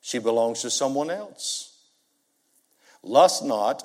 she 0.00 0.18
belongs 0.18 0.62
to 0.62 0.70
someone 0.70 1.08
else. 1.08 1.68
Lust 3.04 3.44
not, 3.44 3.84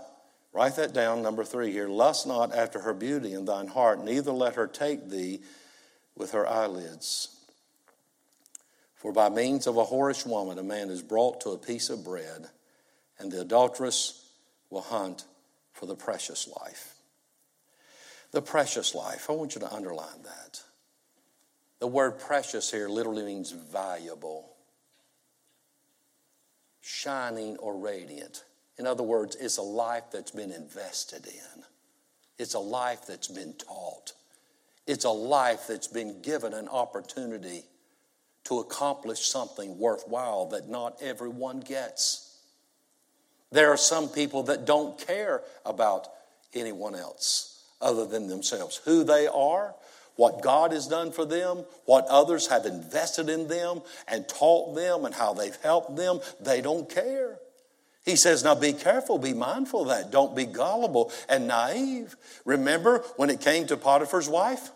write 0.54 0.76
that 0.78 0.94
down, 0.94 1.22
number 1.22 1.44
three 1.44 1.72
here. 1.72 1.88
Lust 1.88 2.26
not 2.26 2.54
after 2.54 2.80
her 2.80 2.96
beauty 2.96 3.34
in 3.34 3.46
thine 3.46 3.68
heart, 3.68 4.04
neither 4.04 4.32
let 4.32 4.56
her 4.56 4.66
take 4.66 5.10
thee 5.10 5.42
with 6.16 6.32
her 6.32 6.48
eyelids. 6.48 7.36
For 8.96 9.14
by 9.14 9.30
means 9.30 9.68
of 9.68 9.78
a 9.78 9.86
whorish 9.86 10.26
woman, 10.26 10.58
a 10.58 10.64
man 10.64 10.90
is 10.90 11.04
brought 11.04 11.42
to 11.42 11.52
a 11.52 11.60
piece 11.60 11.92
of 11.92 12.04
bread, 12.04 12.48
and 13.20 13.32
the 13.32 13.42
adulteress 13.42 14.28
will 14.72 14.82
hunt 14.82 15.26
for 15.74 15.86
the 15.86 15.96
precious 15.96 16.48
life. 16.60 16.97
The 18.38 18.44
precious 18.44 18.94
life, 18.94 19.32
I 19.32 19.34
want 19.34 19.56
you 19.56 19.62
to 19.62 19.74
underline 19.74 20.22
that. 20.22 20.62
The 21.80 21.88
word 21.88 22.20
precious 22.20 22.70
here 22.70 22.88
literally 22.88 23.26
means 23.26 23.50
valuable, 23.50 24.54
shining, 26.80 27.58
or 27.58 27.76
radiant. 27.76 28.44
In 28.78 28.86
other 28.86 29.02
words, 29.02 29.36
it's 29.38 29.58
a 29.58 29.64
life 29.64 30.12
that's 30.14 30.30
been 30.30 30.52
invested 30.52 31.26
in, 31.26 31.64
it's 32.38 32.54
a 32.54 32.60
life 32.60 33.08
that's 33.08 33.28
been 33.28 33.54
taught, 33.54 34.14
it's 34.86 35.06
a 35.06 35.10
life 35.10 35.66
that's 35.68 35.88
been 35.88 36.22
given 36.22 36.54
an 36.54 36.68
opportunity 36.68 37.64
to 38.44 38.60
accomplish 38.60 39.22
something 39.22 39.80
worthwhile 39.80 40.46
that 40.50 40.70
not 40.70 41.02
everyone 41.02 41.60
gets. 41.60 42.38
There 43.52 43.72
are 43.72 43.78
some 43.78 44.08
people 44.08 44.44
that 44.44 44.68
don't 44.68 44.96
care 45.08 45.42
about 45.66 46.08
anyone 46.54 46.94
else 46.94 47.57
other 47.82 48.06
than 48.06 48.28
themselves. 48.28 48.82
Who 48.86 49.04
they 49.04 49.28
are, 49.28 49.76
what 50.16 50.42
God 50.42 50.72
has 50.72 50.88
done 50.88 51.12
for 51.12 51.26
them, 51.26 51.66
what 51.86 52.06
others 52.08 52.48
have 52.48 52.66
invested 52.66 53.30
in 53.30 53.48
them 53.48 53.82
and 54.08 54.28
taught 54.28 54.76
them, 54.76 55.06
and 55.06 55.14
how 55.14 55.34
they've 55.34 55.56
helped 55.58 55.96
them, 55.96 56.20
they 56.40 56.62
don't 56.62 56.90
care. 56.90 57.40
He 58.04 58.16
says, 58.16 58.44
Now 58.44 58.56
be 58.56 58.74
careful, 58.74 59.20
be 59.20 59.34
mindful 59.34 59.82
of 59.82 59.88
that. 59.90 60.12
Don't 60.12 60.36
be 60.36 60.46
gullible 60.46 61.12
and 61.28 61.48
naive. 61.48 62.16
Remember 62.46 63.00
when 63.18 63.30
it 63.30 63.42
came 63.42 63.68
to 63.68 63.78
Potiphar's 63.78 64.30
wife? 64.30 64.72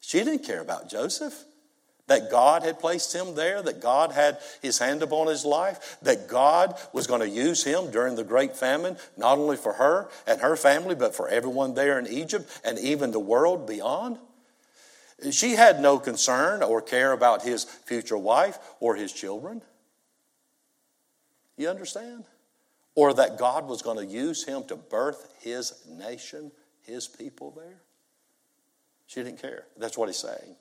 She 0.00 0.18
didn't 0.18 0.44
care 0.44 0.60
about 0.60 0.88
Joseph 0.88 1.44
that 2.08 2.30
God 2.30 2.64
had 2.64 2.80
placed 2.80 3.14
him 3.14 3.34
there, 3.34 3.62
that 3.62 3.80
God 3.80 4.12
had 4.12 4.38
his 4.60 4.78
hand 4.78 5.02
upon 5.02 5.28
his 5.28 5.44
life, 5.44 5.98
that 6.02 6.26
God 6.26 6.74
was 6.92 7.06
going 7.06 7.20
to 7.20 7.28
use 7.28 7.62
him 7.62 7.90
during 7.90 8.16
the 8.16 8.24
great 8.24 8.56
famine, 8.56 8.96
not 9.16 9.38
only 9.38 9.56
for 9.56 9.74
her 9.74 10.08
and 10.26 10.40
her 10.40 10.56
family, 10.56 10.94
but 10.94 11.14
for 11.14 11.28
everyone 11.28 11.74
there 11.74 11.98
in 11.98 12.06
Egypt 12.06 12.60
and 12.64 12.78
even 12.78 13.12
the 13.12 13.20
world 13.20 13.66
beyond. 13.66 14.18
She 15.30 15.52
had 15.52 15.80
no 15.80 15.98
concern 15.98 16.62
or 16.62 16.80
care 16.80 17.12
about 17.12 17.42
his 17.42 17.64
future 17.64 18.18
wife 18.18 18.58
or 18.80 18.96
his 18.96 19.12
children. 19.12 19.62
You 21.56 21.68
understand? 21.68 22.24
Or 22.94 23.12
that 23.14 23.38
God 23.38 23.66
was 23.66 23.82
going 23.82 23.98
to 23.98 24.06
use 24.06 24.44
him 24.44 24.64
to 24.64 24.76
birth 24.76 25.34
his 25.40 25.74
nation, 25.88 26.52
his 26.82 27.06
people 27.06 27.50
there. 27.50 27.82
She 29.06 29.22
didn't 29.22 29.42
care. 29.42 29.64
That's 29.76 29.98
what 29.98 30.08
he's 30.08 30.18
saying. 30.18 30.56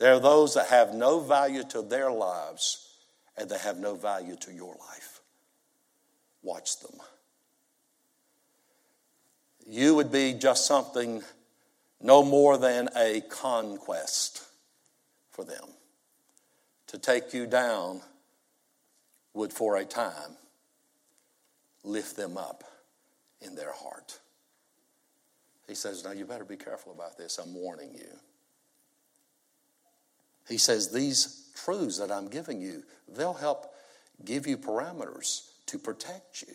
There 0.00 0.14
are 0.14 0.20
those 0.20 0.54
that 0.54 0.68
have 0.68 0.94
no 0.94 1.20
value 1.20 1.62
to 1.64 1.82
their 1.82 2.10
lives 2.10 2.88
and 3.36 3.50
they 3.50 3.58
have 3.58 3.78
no 3.78 3.94
value 3.94 4.34
to 4.36 4.52
your 4.52 4.74
life. 4.74 5.20
Watch 6.42 6.80
them. 6.80 6.98
You 9.66 9.94
would 9.94 10.10
be 10.10 10.32
just 10.32 10.66
something 10.66 11.22
no 12.00 12.22
more 12.22 12.56
than 12.56 12.88
a 12.96 13.20
conquest 13.20 14.42
for 15.30 15.44
them. 15.44 15.68
To 16.88 16.98
take 16.98 17.34
you 17.34 17.46
down 17.46 18.00
would, 19.34 19.52
for 19.52 19.76
a 19.76 19.84
time, 19.84 20.38
lift 21.84 22.16
them 22.16 22.38
up 22.38 22.64
in 23.42 23.54
their 23.54 23.72
heart. 23.72 24.18
He 25.68 25.74
says, 25.74 26.02
Now 26.04 26.12
you 26.12 26.24
better 26.24 26.44
be 26.44 26.56
careful 26.56 26.92
about 26.92 27.18
this. 27.18 27.38
I'm 27.38 27.54
warning 27.54 27.90
you. 27.94 28.18
He 30.48 30.58
says, 30.58 30.90
These 30.90 31.50
truths 31.54 31.98
that 31.98 32.10
I'm 32.10 32.28
giving 32.28 32.60
you, 32.60 32.82
they'll 33.08 33.34
help 33.34 33.74
give 34.24 34.46
you 34.46 34.56
parameters 34.56 35.48
to 35.66 35.78
protect 35.78 36.42
you. 36.42 36.54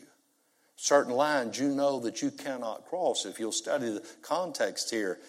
Certain 0.75 1.13
lines 1.13 1.59
you 1.59 1.69
know 1.69 1.99
that 2.01 2.21
you 2.21 2.31
cannot 2.31 2.85
cross. 2.85 3.25
If 3.25 3.39
you'll 3.39 3.51
study 3.51 3.89
the 3.89 4.05
context 4.21 4.91
here, 4.91 5.19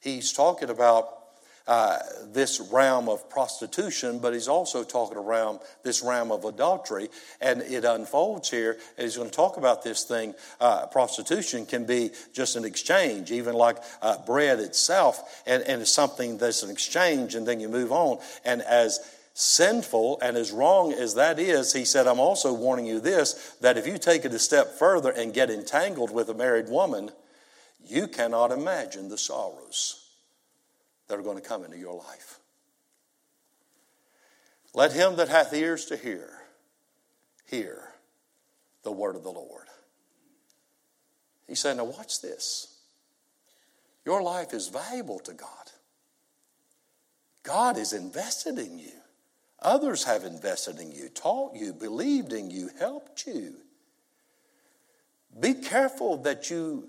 he's 0.00 0.32
talking 0.32 0.70
about 0.70 1.19
uh, 1.70 2.00
this 2.32 2.58
realm 2.72 3.08
of 3.08 3.30
prostitution, 3.30 4.18
but 4.18 4.32
he's 4.32 4.48
also 4.48 4.82
talking 4.82 5.16
around 5.16 5.60
this 5.84 6.02
realm 6.02 6.32
of 6.32 6.44
adultery. 6.44 7.08
And 7.40 7.62
it 7.62 7.84
unfolds 7.84 8.50
here. 8.50 8.72
And 8.98 9.04
he's 9.04 9.16
going 9.16 9.30
to 9.30 9.34
talk 9.34 9.56
about 9.56 9.84
this 9.84 10.02
thing. 10.02 10.34
Uh, 10.60 10.86
prostitution 10.86 11.64
can 11.64 11.84
be 11.84 12.10
just 12.32 12.56
an 12.56 12.64
exchange, 12.64 13.30
even 13.30 13.54
like 13.54 13.76
uh, 14.02 14.18
bread 14.26 14.58
itself, 14.58 15.42
and, 15.46 15.62
and 15.62 15.80
it's 15.80 15.92
something 15.92 16.38
that's 16.38 16.64
an 16.64 16.70
exchange, 16.70 17.36
and 17.36 17.46
then 17.46 17.60
you 17.60 17.68
move 17.68 17.92
on. 17.92 18.18
And 18.44 18.62
as 18.62 18.98
sinful 19.34 20.18
and 20.22 20.36
as 20.36 20.50
wrong 20.50 20.92
as 20.92 21.14
that 21.14 21.38
is, 21.38 21.72
he 21.72 21.84
said, 21.84 22.08
I'm 22.08 22.18
also 22.18 22.52
warning 22.52 22.86
you 22.86 22.98
this 22.98 23.54
that 23.60 23.78
if 23.78 23.86
you 23.86 23.96
take 23.96 24.24
it 24.24 24.34
a 24.34 24.40
step 24.40 24.74
further 24.76 25.10
and 25.10 25.32
get 25.32 25.50
entangled 25.50 26.10
with 26.10 26.30
a 26.30 26.34
married 26.34 26.68
woman, 26.68 27.12
you 27.86 28.08
cannot 28.08 28.50
imagine 28.50 29.08
the 29.08 29.16
sorrows 29.16 29.99
that 31.10 31.18
are 31.18 31.22
going 31.22 31.36
to 31.36 31.46
come 31.46 31.64
into 31.64 31.76
your 31.76 31.96
life. 31.96 32.38
Let 34.74 34.92
him 34.92 35.16
that 35.16 35.28
hath 35.28 35.52
ears 35.52 35.86
to 35.86 35.96
hear, 35.96 36.30
hear 37.48 37.82
the 38.84 38.92
word 38.92 39.16
of 39.16 39.24
the 39.24 39.30
Lord. 39.30 39.66
He 41.48 41.56
said, 41.56 41.76
Now 41.76 41.84
watch 41.84 42.22
this. 42.22 42.78
Your 44.06 44.22
life 44.22 44.54
is 44.54 44.68
valuable 44.68 45.18
to 45.20 45.34
God. 45.34 45.48
God 47.42 47.76
is 47.76 47.92
invested 47.92 48.56
in 48.58 48.78
you. 48.78 48.92
Others 49.60 50.04
have 50.04 50.22
invested 50.22 50.78
in 50.78 50.92
you, 50.92 51.08
taught 51.08 51.56
you, 51.56 51.72
believed 51.72 52.32
in 52.32 52.50
you, 52.50 52.70
helped 52.78 53.26
you. 53.26 53.54
Be 55.40 55.54
careful 55.54 56.18
that 56.18 56.50
you 56.50 56.88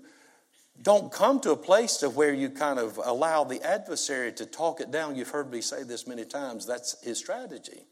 don't 0.82 1.12
come 1.12 1.38
to 1.40 1.52
a 1.52 1.56
place 1.56 1.98
to 1.98 2.10
where 2.10 2.34
you 2.34 2.50
kind 2.50 2.78
of 2.78 2.98
allow 3.02 3.44
the 3.44 3.62
adversary 3.62 4.32
to 4.32 4.46
talk 4.46 4.80
it 4.80 4.90
down. 4.90 5.14
You've 5.14 5.28
heard 5.28 5.50
me 5.50 5.60
say 5.60 5.84
this 5.84 6.08
many 6.08 6.24
times. 6.24 6.66
That's 6.66 7.00
his 7.02 7.18
strategy. 7.18 7.86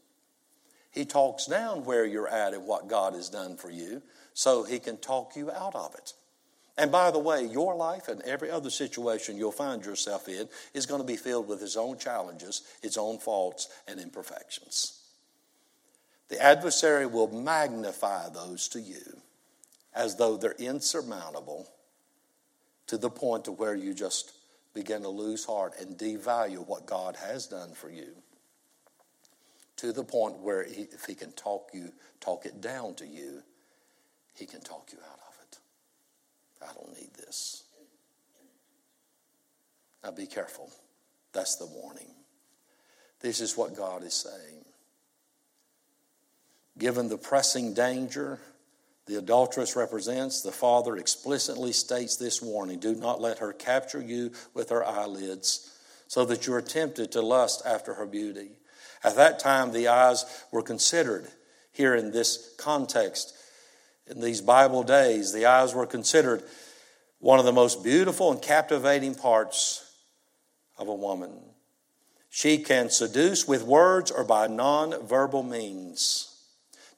He 0.91 1.05
talks 1.05 1.45
down 1.45 1.85
where 1.85 2.05
you're 2.05 2.27
at 2.27 2.53
and 2.53 2.67
what 2.67 2.89
God 2.89 3.13
has 3.13 3.29
done 3.29 3.55
for 3.55 3.69
you 3.69 4.01
so 4.33 4.63
he 4.63 4.77
can 4.79 4.97
talk 4.97 5.37
you 5.37 5.49
out 5.49 5.73
of 5.73 5.95
it. 5.95 6.13
And 6.77 6.91
by 6.91 7.11
the 7.11 7.19
way, 7.19 7.45
your 7.45 7.75
life 7.75 8.07
and 8.07 8.21
every 8.23 8.49
other 8.49 8.69
situation 8.69 9.37
you'll 9.37 9.51
find 9.51 9.85
yourself 9.85 10.27
in 10.27 10.49
is 10.73 10.85
going 10.85 11.01
to 11.01 11.07
be 11.07 11.15
filled 11.15 11.47
with 11.47 11.61
its 11.61 11.77
own 11.77 11.97
challenges, 11.97 12.63
its 12.83 12.97
own 12.97 13.19
faults, 13.19 13.69
and 13.87 13.99
imperfections. 13.99 14.99
The 16.29 16.41
adversary 16.41 17.05
will 17.05 17.27
magnify 17.27 18.29
those 18.29 18.67
to 18.69 18.81
you 18.81 19.21
as 19.93 20.15
though 20.15 20.37
they're 20.37 20.55
insurmountable 20.57 21.67
to 22.91 22.97
the 22.97 23.09
point 23.09 23.45
to 23.45 23.53
where 23.53 23.73
you 23.73 23.93
just 23.93 24.33
begin 24.73 25.03
to 25.03 25.07
lose 25.07 25.45
heart 25.45 25.71
and 25.79 25.97
devalue 25.97 26.67
what 26.67 26.85
God 26.85 27.15
has 27.15 27.47
done 27.47 27.71
for 27.71 27.89
you. 27.89 28.09
To 29.77 29.93
the 29.93 30.03
point 30.03 30.39
where 30.39 30.65
he, 30.65 30.89
if 30.91 31.05
he 31.05 31.15
can 31.15 31.31
talk 31.31 31.69
you, 31.73 31.93
talk 32.19 32.45
it 32.45 32.59
down 32.59 32.95
to 32.95 33.07
you, 33.07 33.43
he 34.35 34.45
can 34.45 34.59
talk 34.59 34.89
you 34.91 34.97
out 35.09 35.19
of 35.25 35.33
it. 35.41 35.57
I 36.61 36.73
don't 36.73 36.93
need 36.99 37.13
this. 37.13 37.63
Now 40.03 40.11
be 40.11 40.25
careful. 40.25 40.69
That's 41.31 41.55
the 41.55 41.67
warning. 41.67 42.11
This 43.21 43.39
is 43.39 43.55
what 43.55 43.73
God 43.73 44.03
is 44.03 44.15
saying. 44.15 44.65
Given 46.77 47.07
the 47.07 47.17
pressing 47.17 47.73
danger 47.73 48.41
the 49.07 49.17
adulteress 49.17 49.75
represents, 49.75 50.41
the 50.41 50.51
Father 50.51 50.95
explicitly 50.95 51.71
states 51.71 52.15
this 52.15 52.41
warning 52.41 52.79
do 52.79 52.95
not 52.95 53.21
let 53.21 53.39
her 53.39 53.53
capture 53.53 54.01
you 54.01 54.31
with 54.53 54.69
her 54.69 54.85
eyelids, 54.85 55.71
so 56.07 56.25
that 56.25 56.45
you 56.45 56.53
are 56.53 56.61
tempted 56.61 57.11
to 57.11 57.21
lust 57.21 57.63
after 57.65 57.95
her 57.95 58.05
beauty. 58.05 58.51
At 59.03 59.15
that 59.15 59.39
time, 59.39 59.71
the 59.71 59.87
eyes 59.87 60.25
were 60.51 60.61
considered, 60.61 61.27
here 61.71 61.95
in 61.95 62.11
this 62.11 62.53
context, 62.57 63.33
in 64.07 64.21
these 64.21 64.41
Bible 64.41 64.83
days, 64.83 65.31
the 65.31 65.45
eyes 65.45 65.73
were 65.73 65.85
considered 65.85 66.43
one 67.19 67.39
of 67.39 67.45
the 67.45 67.53
most 67.53 67.83
beautiful 67.83 68.31
and 68.31 68.41
captivating 68.41 69.15
parts 69.15 69.95
of 70.77 70.87
a 70.87 70.95
woman. 70.95 71.31
She 72.29 72.57
can 72.59 72.89
seduce 72.89 73.47
with 73.47 73.63
words 73.63 74.11
or 74.11 74.23
by 74.23 74.47
non 74.47 75.05
verbal 75.05 75.43
means. 75.43 76.30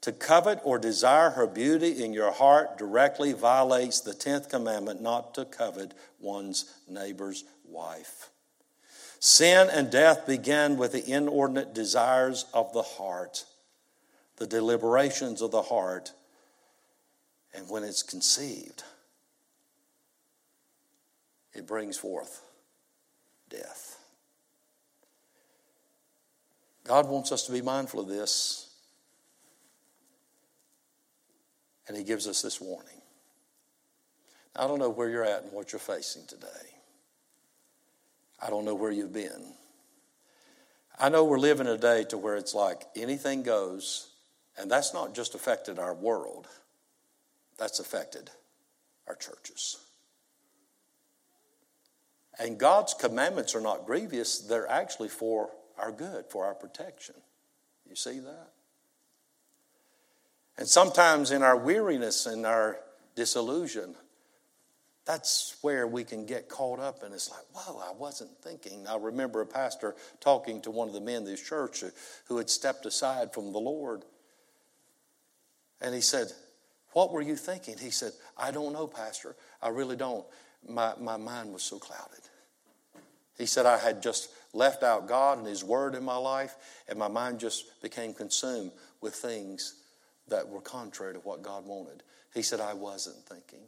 To 0.04 0.12
covet 0.12 0.60
or 0.66 0.80
desire 0.80 1.30
her 1.30 1.47
beauty 1.47 2.04
in 2.04 2.12
your 2.12 2.34
heart 2.34 2.78
directly 2.78 3.32
violates 3.32 4.01
the 4.01 4.12
10th 4.12 4.49
commandment 4.49 5.01
not 5.01 5.34
to 5.36 5.45
covet 5.45 5.93
one's 6.20 6.66
neighbor's 6.89 7.45
wife. 7.66 8.30
Sin 9.22 9.70
and 9.72 9.89
death 9.89 10.28
begin 10.28 10.76
with 10.76 10.91
the 10.91 11.10
inordinate 11.10 11.74
desires 11.74 12.45
of 12.54 12.74
the 12.74 12.82
heart, 12.82 13.45
the 14.36 14.45
deliberations 14.45 15.41
of 15.41 15.51
the 15.51 15.62
heart, 15.62 16.12
and 17.54 17.70
when 17.70 17.86
it's 17.86 18.04
conceived, 18.04 18.84
it 21.54 21.66
brings 21.66 21.97
forth 21.97 22.41
death. 23.49 23.97
God 26.84 27.08
wants 27.08 27.32
us 27.32 27.45
to 27.45 27.54
be 27.54 27.62
mindful 27.62 28.01
of 28.01 28.10
this. 28.10 28.62
And 31.93 31.99
He 31.99 32.07
gives 32.07 32.27
us 32.27 32.41
this 32.41 32.59
warning. 32.59 33.03
I 34.55 34.65
don't 34.65 34.79
know 34.79 34.89
where 34.89 35.11
you're 35.11 35.23
at 35.23 35.43
and 35.43 35.51
what 35.51 35.71
you're 35.71 35.79
facing 35.79 36.25
today. 36.25 36.47
I 38.41 38.49
don't 38.49 38.65
know 38.65 38.73
where 38.73 38.89
you've 38.89 39.13
been. 39.13 39.53
I 40.97 41.09
know 41.09 41.23
we're 41.23 41.37
living 41.37 41.67
a 41.67 41.77
day 41.77 42.03
to 42.05 42.17
where 42.17 42.35
it's 42.35 42.55
like 42.55 42.81
anything 42.95 43.43
goes, 43.43 44.09
and 44.57 44.71
that's 44.71 44.91
not 44.91 45.13
just 45.13 45.35
affected 45.35 45.77
our 45.77 45.93
world, 45.93 46.47
that's 47.59 47.79
affected 47.79 48.31
our 49.07 49.13
churches. 49.13 49.77
And 52.39 52.57
God's 52.57 52.95
commandments 52.95 53.53
are 53.53 53.61
not 53.61 53.85
grievous, 53.85 54.39
they're 54.39 54.67
actually 54.67 55.09
for 55.09 55.51
our 55.77 55.91
good, 55.91 56.25
for 56.31 56.43
our 56.45 56.55
protection. 56.55 57.13
You 57.87 57.95
see 57.95 58.17
that? 58.17 58.49
And 60.58 60.68
sometimes 60.68 61.32
in 61.32 61.41
our 61.41 61.58
weariness 61.58 62.26
and 62.26 62.45
our 62.45 62.80
disillusion, 63.16 63.95
that's 65.06 65.58
where 65.62 65.86
we 65.88 66.04
can 66.04 66.26
get 66.26 66.47
caught 66.47 66.80
up 66.80 67.04
and 67.04 67.14
it's 67.14 67.30
like, 67.30 67.43
whoa, 67.54 67.80
I 67.80 67.91
wasn't 67.91 68.32
thinking. 68.41 68.86
I 68.88 68.95
remember 68.95 69.41
a 69.41 69.45
pastor 69.45 69.95
talking 70.20 70.62
to 70.62 70.72
one 70.72 70.88
of 70.88 70.93
the 70.93 71.01
men 71.01 71.18
in 71.18 71.26
this 71.26 71.41
church 71.41 71.84
who 72.26 72.38
had 72.38 72.49
stepped 72.49 72.86
aside 72.86 73.34
from 73.34 73.51
the 73.51 73.60
Lord. 73.60 74.04
And 75.82 75.93
he 75.93 76.01
said, 76.01 76.28
What 76.93 77.12
were 77.12 77.22
you 77.22 77.36
thinking? 77.36 77.78
He 77.78 77.89
said, 77.89 78.14
I 78.38 78.51
don't 78.51 78.72
know, 78.72 78.88
Pastor. 78.88 79.36
I 79.62 79.70
really 79.70 79.97
don't. 79.97 80.26
My, 80.68 80.93
my 80.97 81.18
mind 81.18 81.51
was 81.51 81.64
so 81.64 81.78
clouded. 81.78 82.22
He 83.38 83.45
said, 83.45 83.66
I 83.66 83.78
had 83.78 84.01
just 84.01 84.30
left 84.54 84.84
out 84.84 85.10
God 85.10 85.39
and 85.39 85.47
His 85.47 85.64
Word 85.64 85.95
in 85.95 86.04
my 86.04 86.16
life, 86.16 86.56
and 86.88 86.97
my 86.97 87.10
mind 87.10 87.39
just 87.39 87.82
became 87.82 88.14
consumed 88.14 88.72
with 89.01 89.16
things 89.16 89.82
that 90.28 90.49
were 90.49 90.61
contrary 90.61 91.13
to 91.13 91.19
what 91.19 91.41
God 91.41 91.65
wanted. 91.65 92.03
He 92.34 92.41
said, 92.41 92.59
I 92.59 92.74
wasn't 92.74 93.24
thinking. 93.28 93.67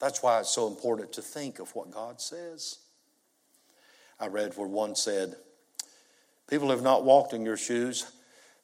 That's 0.00 0.22
why 0.22 0.40
it's 0.40 0.50
so 0.50 0.68
important 0.68 1.12
to 1.14 1.22
think 1.22 1.58
of 1.58 1.74
what 1.74 1.90
God 1.90 2.20
says. 2.20 2.78
I 4.20 4.28
read 4.28 4.56
where 4.56 4.68
one 4.68 4.94
said, 4.94 5.36
People 6.48 6.70
have 6.70 6.82
not 6.82 7.04
walked 7.04 7.32
in 7.32 7.44
your 7.44 7.56
shoes. 7.56 8.10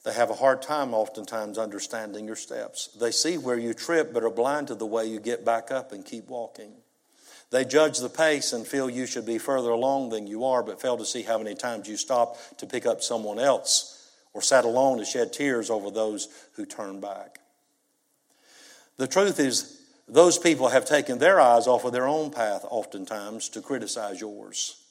They 0.05 0.13
have 0.13 0.31
a 0.31 0.35
hard 0.35 0.63
time 0.63 0.95
oftentimes 0.95 1.59
understanding 1.59 2.27
your 2.27 2.37
steps. 2.37 2.89
They 3.01 3.11
see 3.11 3.39
where 3.39 3.59
you 3.59 3.75
trip, 3.75 4.13
but 4.13 4.25
are 4.25 4.31
blind 4.31 4.69
to 4.69 4.75
the 4.75 4.87
way 4.87 5.07
you 5.07 5.21
get 5.21 5.45
back 5.45 5.71
up 5.71 5.93
and 5.93 6.05
keep 6.05 6.29
walking. 6.29 6.73
They 7.51 7.65
judge 7.65 7.99
the 7.99 8.09
pace 8.09 8.53
and 8.53 8.67
feel 8.67 8.89
you 8.89 9.07
should 9.07 9.27
be 9.27 9.39
further 9.39 9.71
along 9.71 10.11
than 10.11 10.27
you 10.27 10.45
are, 10.45 10.63
but 10.63 10.81
fail 10.81 10.97
to 10.97 11.05
see 11.05 11.23
how 11.23 11.39
many 11.39 11.55
times 11.55 11.89
you 11.89 11.97
stop 11.97 12.37
to 12.59 12.67
pick 12.67 12.87
up 12.87 13.03
someone 13.03 13.39
else 13.39 13.92
or 14.33 14.43
sat 14.43 14.65
alone 14.65 14.99
to 14.99 15.05
shed 15.05 15.33
tears 15.33 15.71
over 15.71 15.91
those 15.91 16.29
who 16.57 16.65
turned 16.65 17.01
back. 17.01 17.41
The 18.97 19.07
truth 19.07 19.39
is, 19.39 19.81
those 20.09 20.39
people 20.39 20.69
have 20.69 20.85
taken 20.85 21.19
their 21.19 21.41
eyes 21.41 21.67
off 21.67 21.85
of 21.85 21.93
their 21.93 22.07
own 22.07 22.31
path 22.31 22.65
oftentimes 22.69 23.49
to 23.51 23.61
criticize 23.61 24.21
yours. 24.21 24.83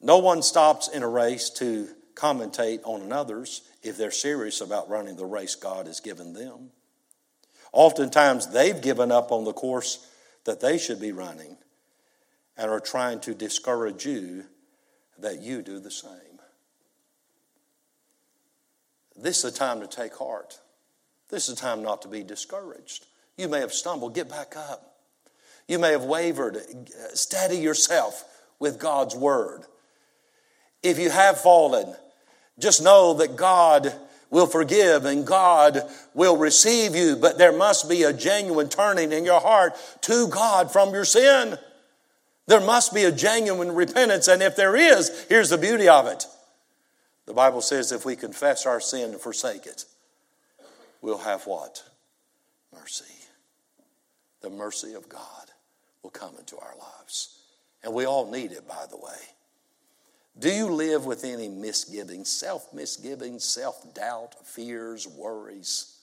No 0.00 0.18
one 0.18 0.42
stops 0.42 0.88
in 0.88 1.02
a 1.02 1.08
race 1.08 1.50
to 1.50 1.88
commentate 2.14 2.80
on 2.84 3.02
another's 3.02 3.62
if 3.82 3.96
they're 3.96 4.10
serious 4.10 4.60
about 4.60 4.88
running 4.88 5.16
the 5.16 5.24
race 5.24 5.54
God 5.54 5.86
has 5.86 6.00
given 6.00 6.32
them. 6.32 6.70
Oftentimes, 7.72 8.48
they've 8.48 8.80
given 8.80 9.12
up 9.12 9.30
on 9.30 9.44
the 9.44 9.52
course 9.52 10.06
that 10.44 10.60
they 10.60 10.78
should 10.78 11.00
be 11.00 11.12
running 11.12 11.56
and 12.56 12.70
are 12.70 12.80
trying 12.80 13.20
to 13.20 13.34
discourage 13.34 14.06
you 14.06 14.44
that 15.18 15.42
you 15.42 15.62
do 15.62 15.78
the 15.78 15.90
same. 15.90 16.27
This 19.20 19.44
is 19.44 19.52
a 19.52 19.56
time 19.56 19.80
to 19.80 19.86
take 19.86 20.14
heart. 20.16 20.60
This 21.28 21.48
is 21.48 21.58
a 21.58 21.60
time 21.60 21.82
not 21.82 22.02
to 22.02 22.08
be 22.08 22.22
discouraged. 22.22 23.06
You 23.36 23.48
may 23.48 23.60
have 23.60 23.72
stumbled, 23.72 24.14
get 24.14 24.28
back 24.28 24.56
up. 24.56 24.94
You 25.66 25.78
may 25.78 25.92
have 25.92 26.04
wavered, 26.04 26.58
steady 27.14 27.56
yourself 27.58 28.24
with 28.58 28.78
God's 28.78 29.14
word. 29.14 29.64
If 30.82 30.98
you 30.98 31.10
have 31.10 31.40
fallen, 31.40 31.94
just 32.58 32.82
know 32.82 33.14
that 33.14 33.36
God 33.36 33.92
will 34.30 34.46
forgive 34.46 35.04
and 35.04 35.26
God 35.26 35.82
will 36.14 36.36
receive 36.36 36.94
you, 36.94 37.16
but 37.16 37.38
there 37.38 37.52
must 37.52 37.88
be 37.88 38.02
a 38.04 38.12
genuine 38.12 38.68
turning 38.68 39.12
in 39.12 39.24
your 39.24 39.40
heart 39.40 39.74
to 40.02 40.28
God 40.28 40.72
from 40.72 40.92
your 40.92 41.04
sin. 41.04 41.58
There 42.46 42.60
must 42.60 42.94
be 42.94 43.04
a 43.04 43.12
genuine 43.12 43.74
repentance, 43.74 44.26
and 44.28 44.42
if 44.42 44.56
there 44.56 44.74
is, 44.74 45.26
here's 45.28 45.50
the 45.50 45.58
beauty 45.58 45.88
of 45.88 46.06
it. 46.06 46.26
The 47.28 47.34
Bible 47.34 47.60
says 47.60 47.92
if 47.92 48.06
we 48.06 48.16
confess 48.16 48.64
our 48.64 48.80
sin 48.80 49.10
and 49.10 49.20
forsake 49.20 49.66
it, 49.66 49.84
we'll 51.02 51.18
have 51.18 51.46
what? 51.46 51.84
Mercy. 52.72 53.04
The 54.40 54.48
mercy 54.48 54.94
of 54.94 55.10
God 55.10 55.50
will 56.02 56.08
come 56.08 56.32
into 56.38 56.56
our 56.56 56.72
lives. 56.78 57.42
And 57.84 57.92
we 57.92 58.06
all 58.06 58.30
need 58.30 58.52
it, 58.52 58.66
by 58.66 58.86
the 58.88 58.96
way. 58.96 59.18
Do 60.38 60.50
you 60.50 60.70
live 60.70 61.04
with 61.04 61.22
any 61.22 61.48
misgivings, 61.50 62.30
self 62.30 62.72
misgivings, 62.72 63.44
self 63.44 63.92
doubt, 63.92 64.34
fears, 64.46 65.06
worries? 65.06 65.98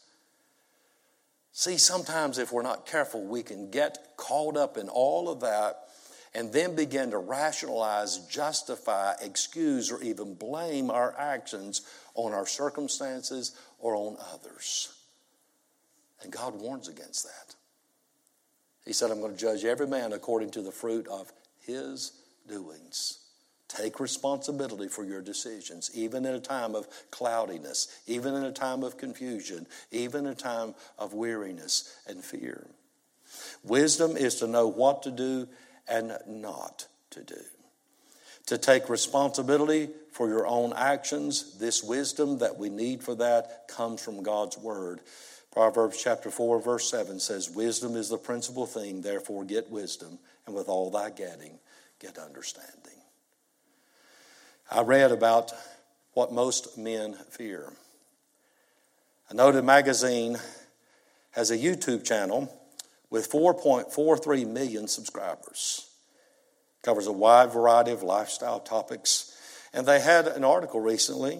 See, 1.53 1.77
sometimes 1.77 2.37
if 2.37 2.51
we're 2.51 2.61
not 2.61 2.85
careful, 2.85 3.25
we 3.25 3.41
can 3.41 3.71
get 3.71 4.09
caught 4.15 4.57
up 4.57 4.77
in 4.77 4.89
all 4.89 5.27
of 5.27 5.39
that 5.39 5.84
and 6.35 6.51
then 6.51 6.75
begin 6.75 7.11
to 7.11 7.17
rationalize, 7.17 8.19
justify, 8.27 9.13
excuse, 9.21 9.89
or 9.89 10.03
even 10.03 10.35
blame 10.35 10.91
our 10.91 11.15
actions 11.17 11.81
on 12.13 12.33
our 12.33 12.45
circumstances 12.45 13.53
or 13.79 13.95
on 13.95 14.17
others. 14.33 14.93
And 16.21 16.31
God 16.31 16.59
warns 16.59 16.89
against 16.89 17.23
that. 17.23 17.55
He 18.85 18.91
said, 18.91 19.11
I'm 19.11 19.21
going 19.21 19.31
to 19.31 19.39
judge 19.39 19.63
every 19.63 19.87
man 19.87 20.11
according 20.11 20.51
to 20.51 20.61
the 20.61 20.73
fruit 20.73 21.07
of 21.07 21.31
his 21.61 22.11
doings. 22.47 23.19
Take 23.69 23.99
responsibility 24.01 24.89
for 24.89 25.05
your 25.05 25.21
decisions, 25.21 25.89
even 25.93 26.25
in 26.25 26.35
a 26.35 26.39
time 26.39 26.75
of 26.75 26.87
cloudiness, 27.11 28.01
even 28.07 28.35
in 28.35 28.43
a 28.43 28.51
time 28.51 28.83
of 28.83 28.97
confusion, 28.97 29.65
even 29.89 30.25
in 30.25 30.33
a 30.33 30.35
time 30.35 30.75
of 30.99 31.13
weariness 31.13 31.95
and 32.07 32.23
fear. 32.23 32.67
Wisdom 33.63 34.17
is 34.17 34.35
to 34.35 34.47
know 34.47 34.67
what 34.67 35.01
to 35.03 35.11
do 35.11 35.47
and 35.87 36.17
not 36.27 36.87
to 37.11 37.23
do. 37.23 37.41
To 38.47 38.57
take 38.57 38.89
responsibility 38.89 39.89
for 40.11 40.29
your 40.29 40.45
own 40.45 40.73
actions, 40.75 41.57
this 41.57 41.83
wisdom 41.83 42.37
that 42.39 42.57
we 42.57 42.69
need 42.69 43.03
for 43.03 43.15
that 43.15 43.67
comes 43.67 44.01
from 44.01 44.21
God's 44.21 44.57
Word. 44.57 45.01
Proverbs 45.51 46.01
chapter 46.01 46.29
4, 46.29 46.61
verse 46.61 46.89
7 46.91 47.19
says, 47.19 47.49
Wisdom 47.49 47.95
is 47.95 48.09
the 48.09 48.17
principal 48.17 48.65
thing, 48.65 49.01
therefore 49.01 49.45
get 49.45 49.71
wisdom, 49.71 50.19
and 50.45 50.55
with 50.55 50.67
all 50.67 50.91
thy 50.91 51.09
getting, 51.09 51.57
get 51.99 52.17
understanding. 52.17 52.99
I 54.69 54.81
read 54.81 55.11
about 55.11 55.51
what 56.13 56.31
most 56.31 56.77
men 56.77 57.15
fear. 57.29 57.71
A 59.29 59.33
noted 59.33 59.63
magazine 59.63 60.37
has 61.31 61.51
a 61.51 61.57
YouTube 61.57 62.03
channel 62.05 62.51
with 63.15 63.31
4.43 63.31 64.45
million 64.45 64.89
subscribers. 64.89 65.89
Covers 66.83 67.07
a 67.07 67.13
wide 67.13 67.53
variety 67.53 67.91
of 67.91 68.03
lifestyle 68.03 68.59
topics. 68.59 69.33
And 69.73 69.85
they 69.85 70.01
had 70.01 70.27
an 70.27 70.43
article 70.43 70.81
recently, 70.81 71.39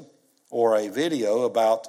or 0.50 0.78
a 0.78 0.88
video, 0.88 1.42
about 1.42 1.86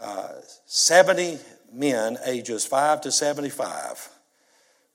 uh, 0.00 0.32
70 0.66 1.38
men 1.72 2.18
ages 2.26 2.66
5 2.66 3.02
to 3.02 3.12
75 3.12 4.08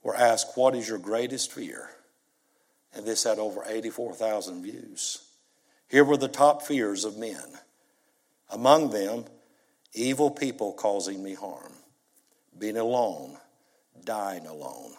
were 0.03 0.15
asked, 0.15 0.57
What 0.57 0.75
is 0.75 0.89
your 0.89 0.97
greatest 0.97 1.53
fear? 1.53 1.91
And 2.93 3.05
this 3.05 3.23
had 3.23 3.39
over 3.39 3.63
84,000 3.65 4.61
views. 4.61 5.23
Here 5.87 6.03
were 6.03 6.17
the 6.17 6.27
top 6.27 6.63
fears 6.63 7.05
of 7.05 7.17
men. 7.17 7.45
Among 8.49 8.89
them, 8.89 9.23
evil 9.93 10.29
people 10.29 10.73
causing 10.73 11.23
me 11.23 11.33
harm, 11.33 11.71
being 12.59 12.75
alone, 12.75 13.37
dying 14.05 14.45
alone, 14.45 14.93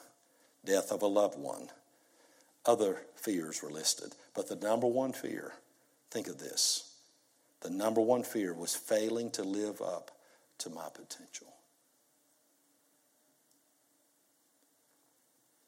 death 0.64 0.92
of 0.92 1.02
a 1.02 1.06
loved 1.06 1.38
one. 1.38 1.68
Other 2.64 3.02
fears 3.16 3.62
were 3.62 3.70
listed. 3.70 4.14
But 4.34 4.48
the 4.48 4.56
number 4.56 4.86
one 4.86 5.12
fear, 5.12 5.52
think 6.10 6.28
of 6.28 6.38
this 6.38 6.88
the 7.62 7.70
number 7.70 8.00
one 8.00 8.24
fear 8.24 8.52
was 8.52 8.74
failing 8.74 9.30
to 9.30 9.44
live 9.44 9.80
up 9.80 10.10
to 10.58 10.68
my 10.68 10.88
potential. 10.92 11.46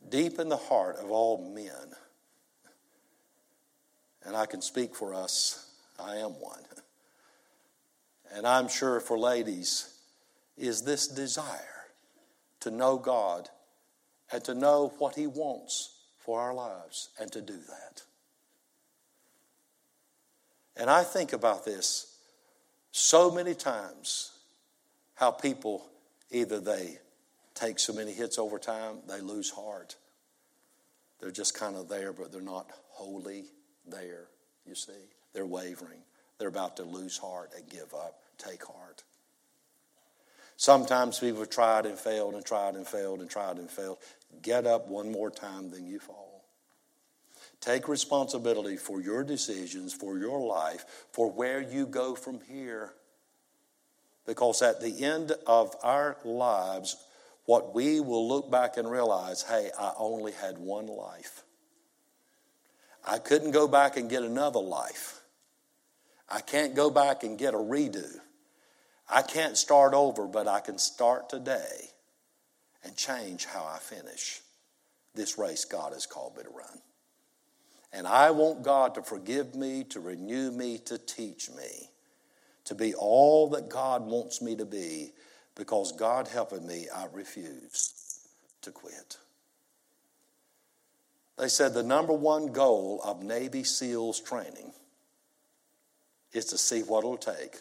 Deep 0.09 0.41
in 0.41 0.49
the 0.49 0.57
heart 0.57 0.97
of 0.97 1.11
all 1.11 1.53
men, 1.55 1.95
and 4.25 4.37
I 4.37 4.47
can 4.47 4.61
speak 4.61 4.95
for 4.95 5.15
us, 5.15 5.71
I 5.99 6.17
am 6.17 6.33
one. 6.41 6.63
And 8.33 8.45
I'm 8.45 8.67
sure 8.67 8.99
for 8.99 9.17
ladies, 9.17 9.97
is 10.59 10.83
this 10.83 11.07
desire 11.07 11.74
to 12.65 12.71
know 12.71 12.99
God 12.99 13.49
and 14.33 14.43
to 14.45 14.55
know 14.55 14.93
what 14.99 15.15
He 15.15 15.27
wants 15.27 15.95
for 16.19 16.41
our 16.41 16.55
lives 16.55 17.11
and 17.21 17.31
to 17.33 17.41
do 17.41 17.57
that. 17.57 18.03
And 20.77 20.91
I 20.91 21.05
think 21.05 21.33
about 21.33 21.65
this 21.65 22.17
so 22.91 23.31
many 23.31 23.55
times 23.55 24.33
how 25.15 25.31
people 25.31 25.87
either 26.31 26.59
they 26.59 26.99
take 27.55 27.79
so 27.79 27.93
many 27.93 28.13
hits 28.13 28.39
over 28.39 28.59
time, 28.59 28.97
they 29.09 29.21
lose 29.21 29.51
heart. 29.51 29.97
They're 31.21 31.31
just 31.31 31.55
kind 31.55 31.77
of 31.77 31.89
there, 31.89 32.13
but 32.13 32.33
they're 32.33 32.41
not 32.41 32.71
wholly 32.89 33.45
there, 33.87 34.25
you 34.67 34.75
see. 34.75 34.93
They're 35.33 35.47
wavering. 35.47 36.01
They're 36.39 36.49
about 36.49 36.77
to 36.79 36.83
lose 36.83 37.19
heart 37.19 37.53
and 37.57 37.69
give 37.69 37.95
up. 37.95 38.21
Take 38.39 38.65
heart. 38.65 39.05
Sometimes 40.57 41.19
people 41.19 41.41
have 41.41 41.51
tried 41.51 41.87
and 41.87 41.99
failed 41.99 42.35
and 42.35 42.45
tried 42.45 42.75
and 42.75 42.87
failed 42.87 43.21
and 43.21 43.29
tried 43.29 43.57
and 43.57 43.71
failed. 43.71 43.99
Get 44.43 44.67
up 44.67 44.89
one 44.89 45.11
more 45.11 45.31
time, 45.31 45.71
then 45.71 45.87
you 45.87 45.99
fall. 45.99 46.45
Take 47.61 47.89
responsibility 47.89 48.77
for 48.77 49.01
your 49.01 49.25
decisions, 49.25 49.95
for 49.95 50.19
your 50.19 50.41
life, 50.41 50.85
for 51.13 51.31
where 51.31 51.61
you 51.61 51.87
go 51.87 52.15
from 52.15 52.41
here. 52.49 52.93
Because 54.27 54.63
at 54.63 54.81
the 54.81 55.05
end 55.05 55.33
of 55.47 55.75
our 55.83 56.17
lives, 56.25 56.97
what 57.47 57.75
we 57.75 58.01
will 58.01 58.29
look 58.29 58.51
back 58.51 58.77
and 58.77 58.91
realize 58.91 59.43
hey, 59.43 59.71
I 59.79 59.93
only 59.99 60.33
had 60.33 60.59
one 60.59 60.87
life. 60.87 61.43
I 63.07 63.19
couldn't 63.19 63.51
go 63.51 63.69
back 63.69 63.97
and 63.97 64.09
get 64.09 64.23
another 64.23 64.61
life. 64.61 65.21
I 66.29 66.41
can't 66.41 66.75
go 66.75 66.91
back 66.91 67.23
and 67.23 67.39
get 67.39 67.55
a 67.55 67.59
redo. 67.59 68.19
I 69.09 69.23
can't 69.23 69.57
start 69.57 69.95
over, 69.95 70.27
but 70.27 70.49
I 70.49 70.61
can 70.61 70.79
start 70.79 71.29
today 71.29 71.91
and 72.83 72.97
change 72.97 73.45
how 73.45 73.65
I 73.65 73.79
finish 73.79 74.41
this 75.15 75.39
race 75.39 75.65
God 75.65 75.93
has 75.93 76.07
called 76.07 76.37
me 76.37 76.43
to 76.43 76.51
run. 76.51 76.81
And 77.93 78.07
I 78.07 78.33
want 78.33 78.63
God 78.63 78.95
to 78.97 79.03
forgive 79.03 79.55
me, 79.55 79.85
to 79.91 80.01
renew 80.01 80.51
me, 80.51 80.79
to 80.87 80.99
teach 80.99 81.49
me, 81.51 81.91
to 82.65 82.75
be 82.75 82.95
all 82.95 83.49
that 83.51 83.69
God 83.69 84.03
wants 84.03 84.43
me 84.43 84.57
to 84.57 84.65
be, 84.65 85.13
because 85.55 85.93
God 85.93 86.27
helping 86.27 86.67
me, 86.67 86.89
I 86.95 87.07
refuse 87.13 88.19
to 88.63 88.73
quit. 88.73 89.19
They 91.39 91.49
said 91.49 91.75
the 91.75 91.83
number 91.83 92.13
one 92.13 92.53
goal 92.53 93.01
of 93.05 93.23
Navy 93.23 93.65
SEALs 93.65 94.21
training 94.21 94.73
is 96.33 96.47
to 96.47 96.59
see 96.59 96.83
what 96.83 97.01
it'll 97.01 97.17
take 97.17 97.61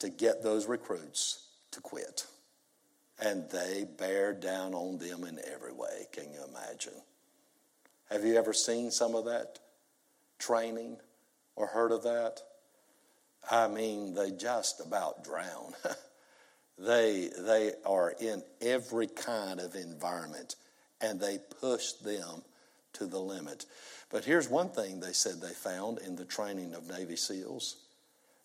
to 0.00 0.08
get 0.08 0.42
those 0.42 0.66
recruits 0.66 1.46
to 1.70 1.80
quit. 1.80 2.26
And 3.22 3.48
they 3.50 3.86
bear 3.98 4.32
down 4.32 4.74
on 4.74 4.98
them 4.98 5.24
in 5.24 5.38
every 5.52 5.72
way. 5.72 6.06
Can 6.12 6.32
you 6.32 6.40
imagine? 6.48 7.00
Have 8.10 8.24
you 8.24 8.36
ever 8.36 8.52
seen 8.52 8.90
some 8.90 9.14
of 9.14 9.26
that 9.26 9.58
training 10.38 10.96
or 11.54 11.66
heard 11.66 11.92
of 11.92 12.02
that? 12.02 12.40
I 13.50 13.68
mean, 13.68 14.14
they 14.14 14.30
just 14.30 14.80
about 14.80 15.22
drown. 15.22 15.74
they, 16.78 17.30
they 17.38 17.72
are 17.84 18.14
in 18.20 18.42
every 18.60 19.06
kind 19.06 19.60
of 19.60 19.74
environment 19.74 20.56
and 21.00 21.20
they 21.20 21.38
push 21.60 21.92
them 21.92 22.42
to 22.94 23.06
the 23.06 23.18
limit. 23.18 23.66
But 24.10 24.24
here's 24.24 24.48
one 24.48 24.70
thing 24.70 24.98
they 24.98 25.12
said 25.12 25.40
they 25.40 25.50
found 25.50 25.98
in 25.98 26.16
the 26.16 26.24
training 26.24 26.74
of 26.74 26.88
Navy 26.88 27.16
SEALs 27.16 27.76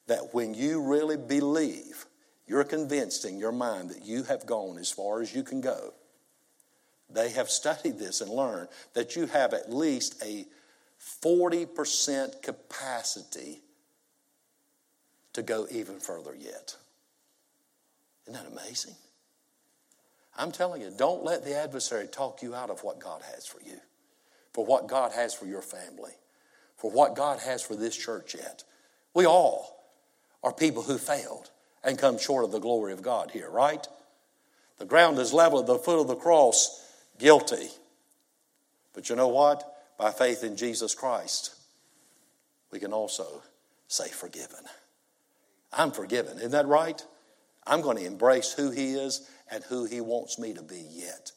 that 0.07 0.33
when 0.33 0.53
you 0.53 0.81
really 0.81 1.17
believe, 1.17 2.05
you're 2.47 2.63
convinced 2.63 3.25
in 3.25 3.39
your 3.39 3.51
mind 3.51 3.89
that 3.89 4.05
you 4.05 4.23
have 4.23 4.45
gone 4.45 4.77
as 4.77 4.91
far 4.91 5.21
as 5.21 5.33
you 5.33 5.43
can 5.43 5.61
go. 5.61 5.93
They 7.09 7.29
have 7.31 7.49
studied 7.49 7.97
this 7.97 8.21
and 8.21 8.29
learned 8.29 8.69
that 8.93 9.15
you 9.15 9.27
have 9.27 9.53
at 9.53 9.71
least 9.71 10.21
a 10.23 10.45
40% 11.23 12.41
capacity 12.41 13.61
to 15.33 15.43
go 15.43 15.67
even 15.69 15.99
further 15.99 16.35
yet. 16.35 16.75
Isn't 18.27 18.33
that 18.41 18.51
amazing? 18.51 18.95
I'm 20.37 20.51
telling 20.51 20.81
you, 20.81 20.91
don't 20.95 21.23
let 21.23 21.45
the 21.45 21.55
adversary 21.55 22.07
talk 22.07 22.41
you 22.41 22.55
out 22.55 22.69
of 22.69 22.83
what 22.83 22.99
God 22.99 23.21
has 23.33 23.45
for 23.45 23.61
you, 23.61 23.79
for 24.51 24.65
what 24.65 24.87
God 24.87 25.11
has 25.13 25.33
for 25.33 25.45
your 25.45 25.61
family, 25.61 26.11
for 26.75 26.91
what 26.91 27.15
God 27.15 27.39
has 27.39 27.61
for 27.61 27.75
this 27.75 27.95
church 27.95 28.35
yet. 28.35 28.63
We 29.13 29.25
all 29.25 29.74
are 30.43 30.53
people 30.53 30.83
who 30.83 30.97
failed 30.97 31.49
and 31.83 31.97
come 31.97 32.17
short 32.17 32.43
of 32.43 32.51
the 32.51 32.59
glory 32.59 32.93
of 32.93 33.01
God 33.01 33.31
here, 33.31 33.49
right? 33.49 33.87
The 34.77 34.85
ground 34.85 35.19
is 35.19 35.33
level 35.33 35.59
at 35.59 35.67
the 35.67 35.77
foot 35.77 36.01
of 36.01 36.07
the 36.07 36.15
cross, 36.15 36.83
guilty. 37.17 37.69
But 38.93 39.09
you 39.09 39.15
know 39.15 39.27
what? 39.27 39.63
By 39.97 40.11
faith 40.11 40.43
in 40.43 40.57
Jesus 40.57 40.93
Christ, 40.93 41.55
we 42.71 42.79
can 42.79 42.91
also 42.91 43.43
say 43.87 44.09
forgiven. 44.09 44.59
I'm 45.71 45.91
forgiven. 45.91 46.37
Isn't 46.37 46.51
that 46.51 46.67
right? 46.67 47.03
I'm 47.65 47.81
going 47.81 47.97
to 47.97 48.05
embrace 48.05 48.53
who 48.53 48.71
He 48.71 48.93
is 48.93 49.29
and 49.49 49.63
who 49.63 49.85
He 49.85 50.01
wants 50.01 50.37
me 50.37 50.53
to 50.53 50.61
be 50.61 50.83
yet. 50.89 51.31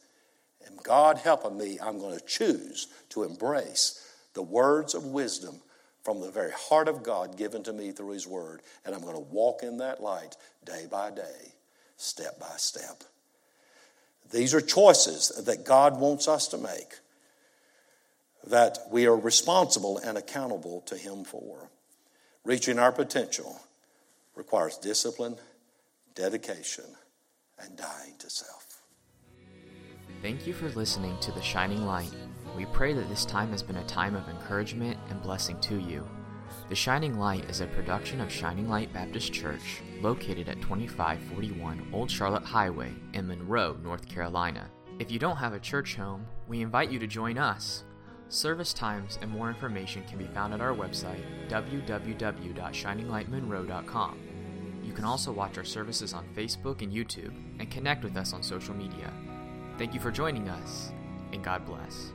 And 0.66 0.82
God 0.82 1.18
helping 1.18 1.56
me, 1.56 1.78
I'm 1.80 1.98
going 1.98 2.18
to 2.18 2.24
choose 2.24 2.88
to 3.10 3.22
embrace 3.22 4.04
the 4.34 4.42
words 4.42 4.94
of 4.94 5.04
wisdom 5.04 5.60
from 6.08 6.22
the 6.22 6.30
very 6.30 6.52
heart 6.52 6.88
of 6.88 7.02
God 7.02 7.36
given 7.36 7.62
to 7.64 7.72
me 7.74 7.92
through 7.92 8.12
His 8.12 8.26
Word. 8.26 8.62
And 8.86 8.94
I'm 8.94 9.02
going 9.02 9.12
to 9.12 9.20
walk 9.20 9.62
in 9.62 9.76
that 9.76 10.02
light 10.02 10.38
day 10.64 10.86
by 10.90 11.10
day, 11.10 11.52
step 11.98 12.40
by 12.40 12.54
step. 12.56 13.04
These 14.32 14.54
are 14.54 14.62
choices 14.62 15.28
that 15.44 15.66
God 15.66 16.00
wants 16.00 16.26
us 16.26 16.48
to 16.48 16.56
make, 16.56 16.94
that 18.46 18.78
we 18.90 19.06
are 19.06 19.14
responsible 19.14 19.98
and 19.98 20.16
accountable 20.16 20.80
to 20.86 20.96
Him 20.96 21.24
for. 21.24 21.68
Reaching 22.42 22.78
our 22.78 22.90
potential 22.90 23.60
requires 24.34 24.78
discipline, 24.78 25.36
dedication, 26.14 26.86
and 27.62 27.76
dying 27.76 28.14
to 28.20 28.30
self. 28.30 28.78
Thank 30.22 30.46
you 30.46 30.54
for 30.54 30.70
listening 30.70 31.18
to 31.20 31.32
The 31.32 31.42
Shining 31.42 31.84
Light. 31.84 32.14
We 32.56 32.66
pray 32.66 32.92
that 32.92 33.08
this 33.08 33.24
time 33.24 33.50
has 33.50 33.62
been 33.62 33.76
a 33.76 33.86
time 33.86 34.14
of 34.14 34.28
encouragement 34.28 34.98
and 35.10 35.22
blessing 35.22 35.58
to 35.60 35.78
you. 35.78 36.06
The 36.68 36.74
Shining 36.74 37.18
Light 37.18 37.48
is 37.48 37.60
a 37.60 37.66
production 37.66 38.20
of 38.20 38.32
Shining 38.32 38.68
Light 38.68 38.92
Baptist 38.92 39.32
Church, 39.32 39.82
located 40.00 40.48
at 40.48 40.60
2541 40.60 41.88
Old 41.92 42.10
Charlotte 42.10 42.44
Highway 42.44 42.92
in 43.14 43.26
Monroe, 43.26 43.76
North 43.82 44.08
Carolina. 44.08 44.68
If 44.98 45.10
you 45.10 45.18
don't 45.18 45.36
have 45.36 45.52
a 45.52 45.60
church 45.60 45.94
home, 45.94 46.26
we 46.46 46.60
invite 46.60 46.90
you 46.90 46.98
to 46.98 47.06
join 47.06 47.38
us. 47.38 47.84
Service 48.28 48.74
times 48.74 49.18
and 49.22 49.30
more 49.30 49.48
information 49.48 50.04
can 50.06 50.18
be 50.18 50.26
found 50.26 50.52
at 50.52 50.60
our 50.60 50.74
website, 50.74 51.22
www.shininglightmonroe.com. 51.48 54.18
You 54.84 54.92
can 54.92 55.04
also 55.04 55.32
watch 55.32 55.56
our 55.56 55.64
services 55.64 56.12
on 56.12 56.28
Facebook 56.36 56.82
and 56.82 56.92
YouTube 56.92 57.32
and 57.58 57.70
connect 57.70 58.04
with 58.04 58.16
us 58.16 58.32
on 58.32 58.42
social 58.42 58.74
media. 58.74 59.12
Thank 59.78 59.94
you 59.94 60.00
for 60.00 60.10
joining 60.10 60.48
us, 60.48 60.90
and 61.32 61.44
God 61.44 61.64
bless. 61.64 62.12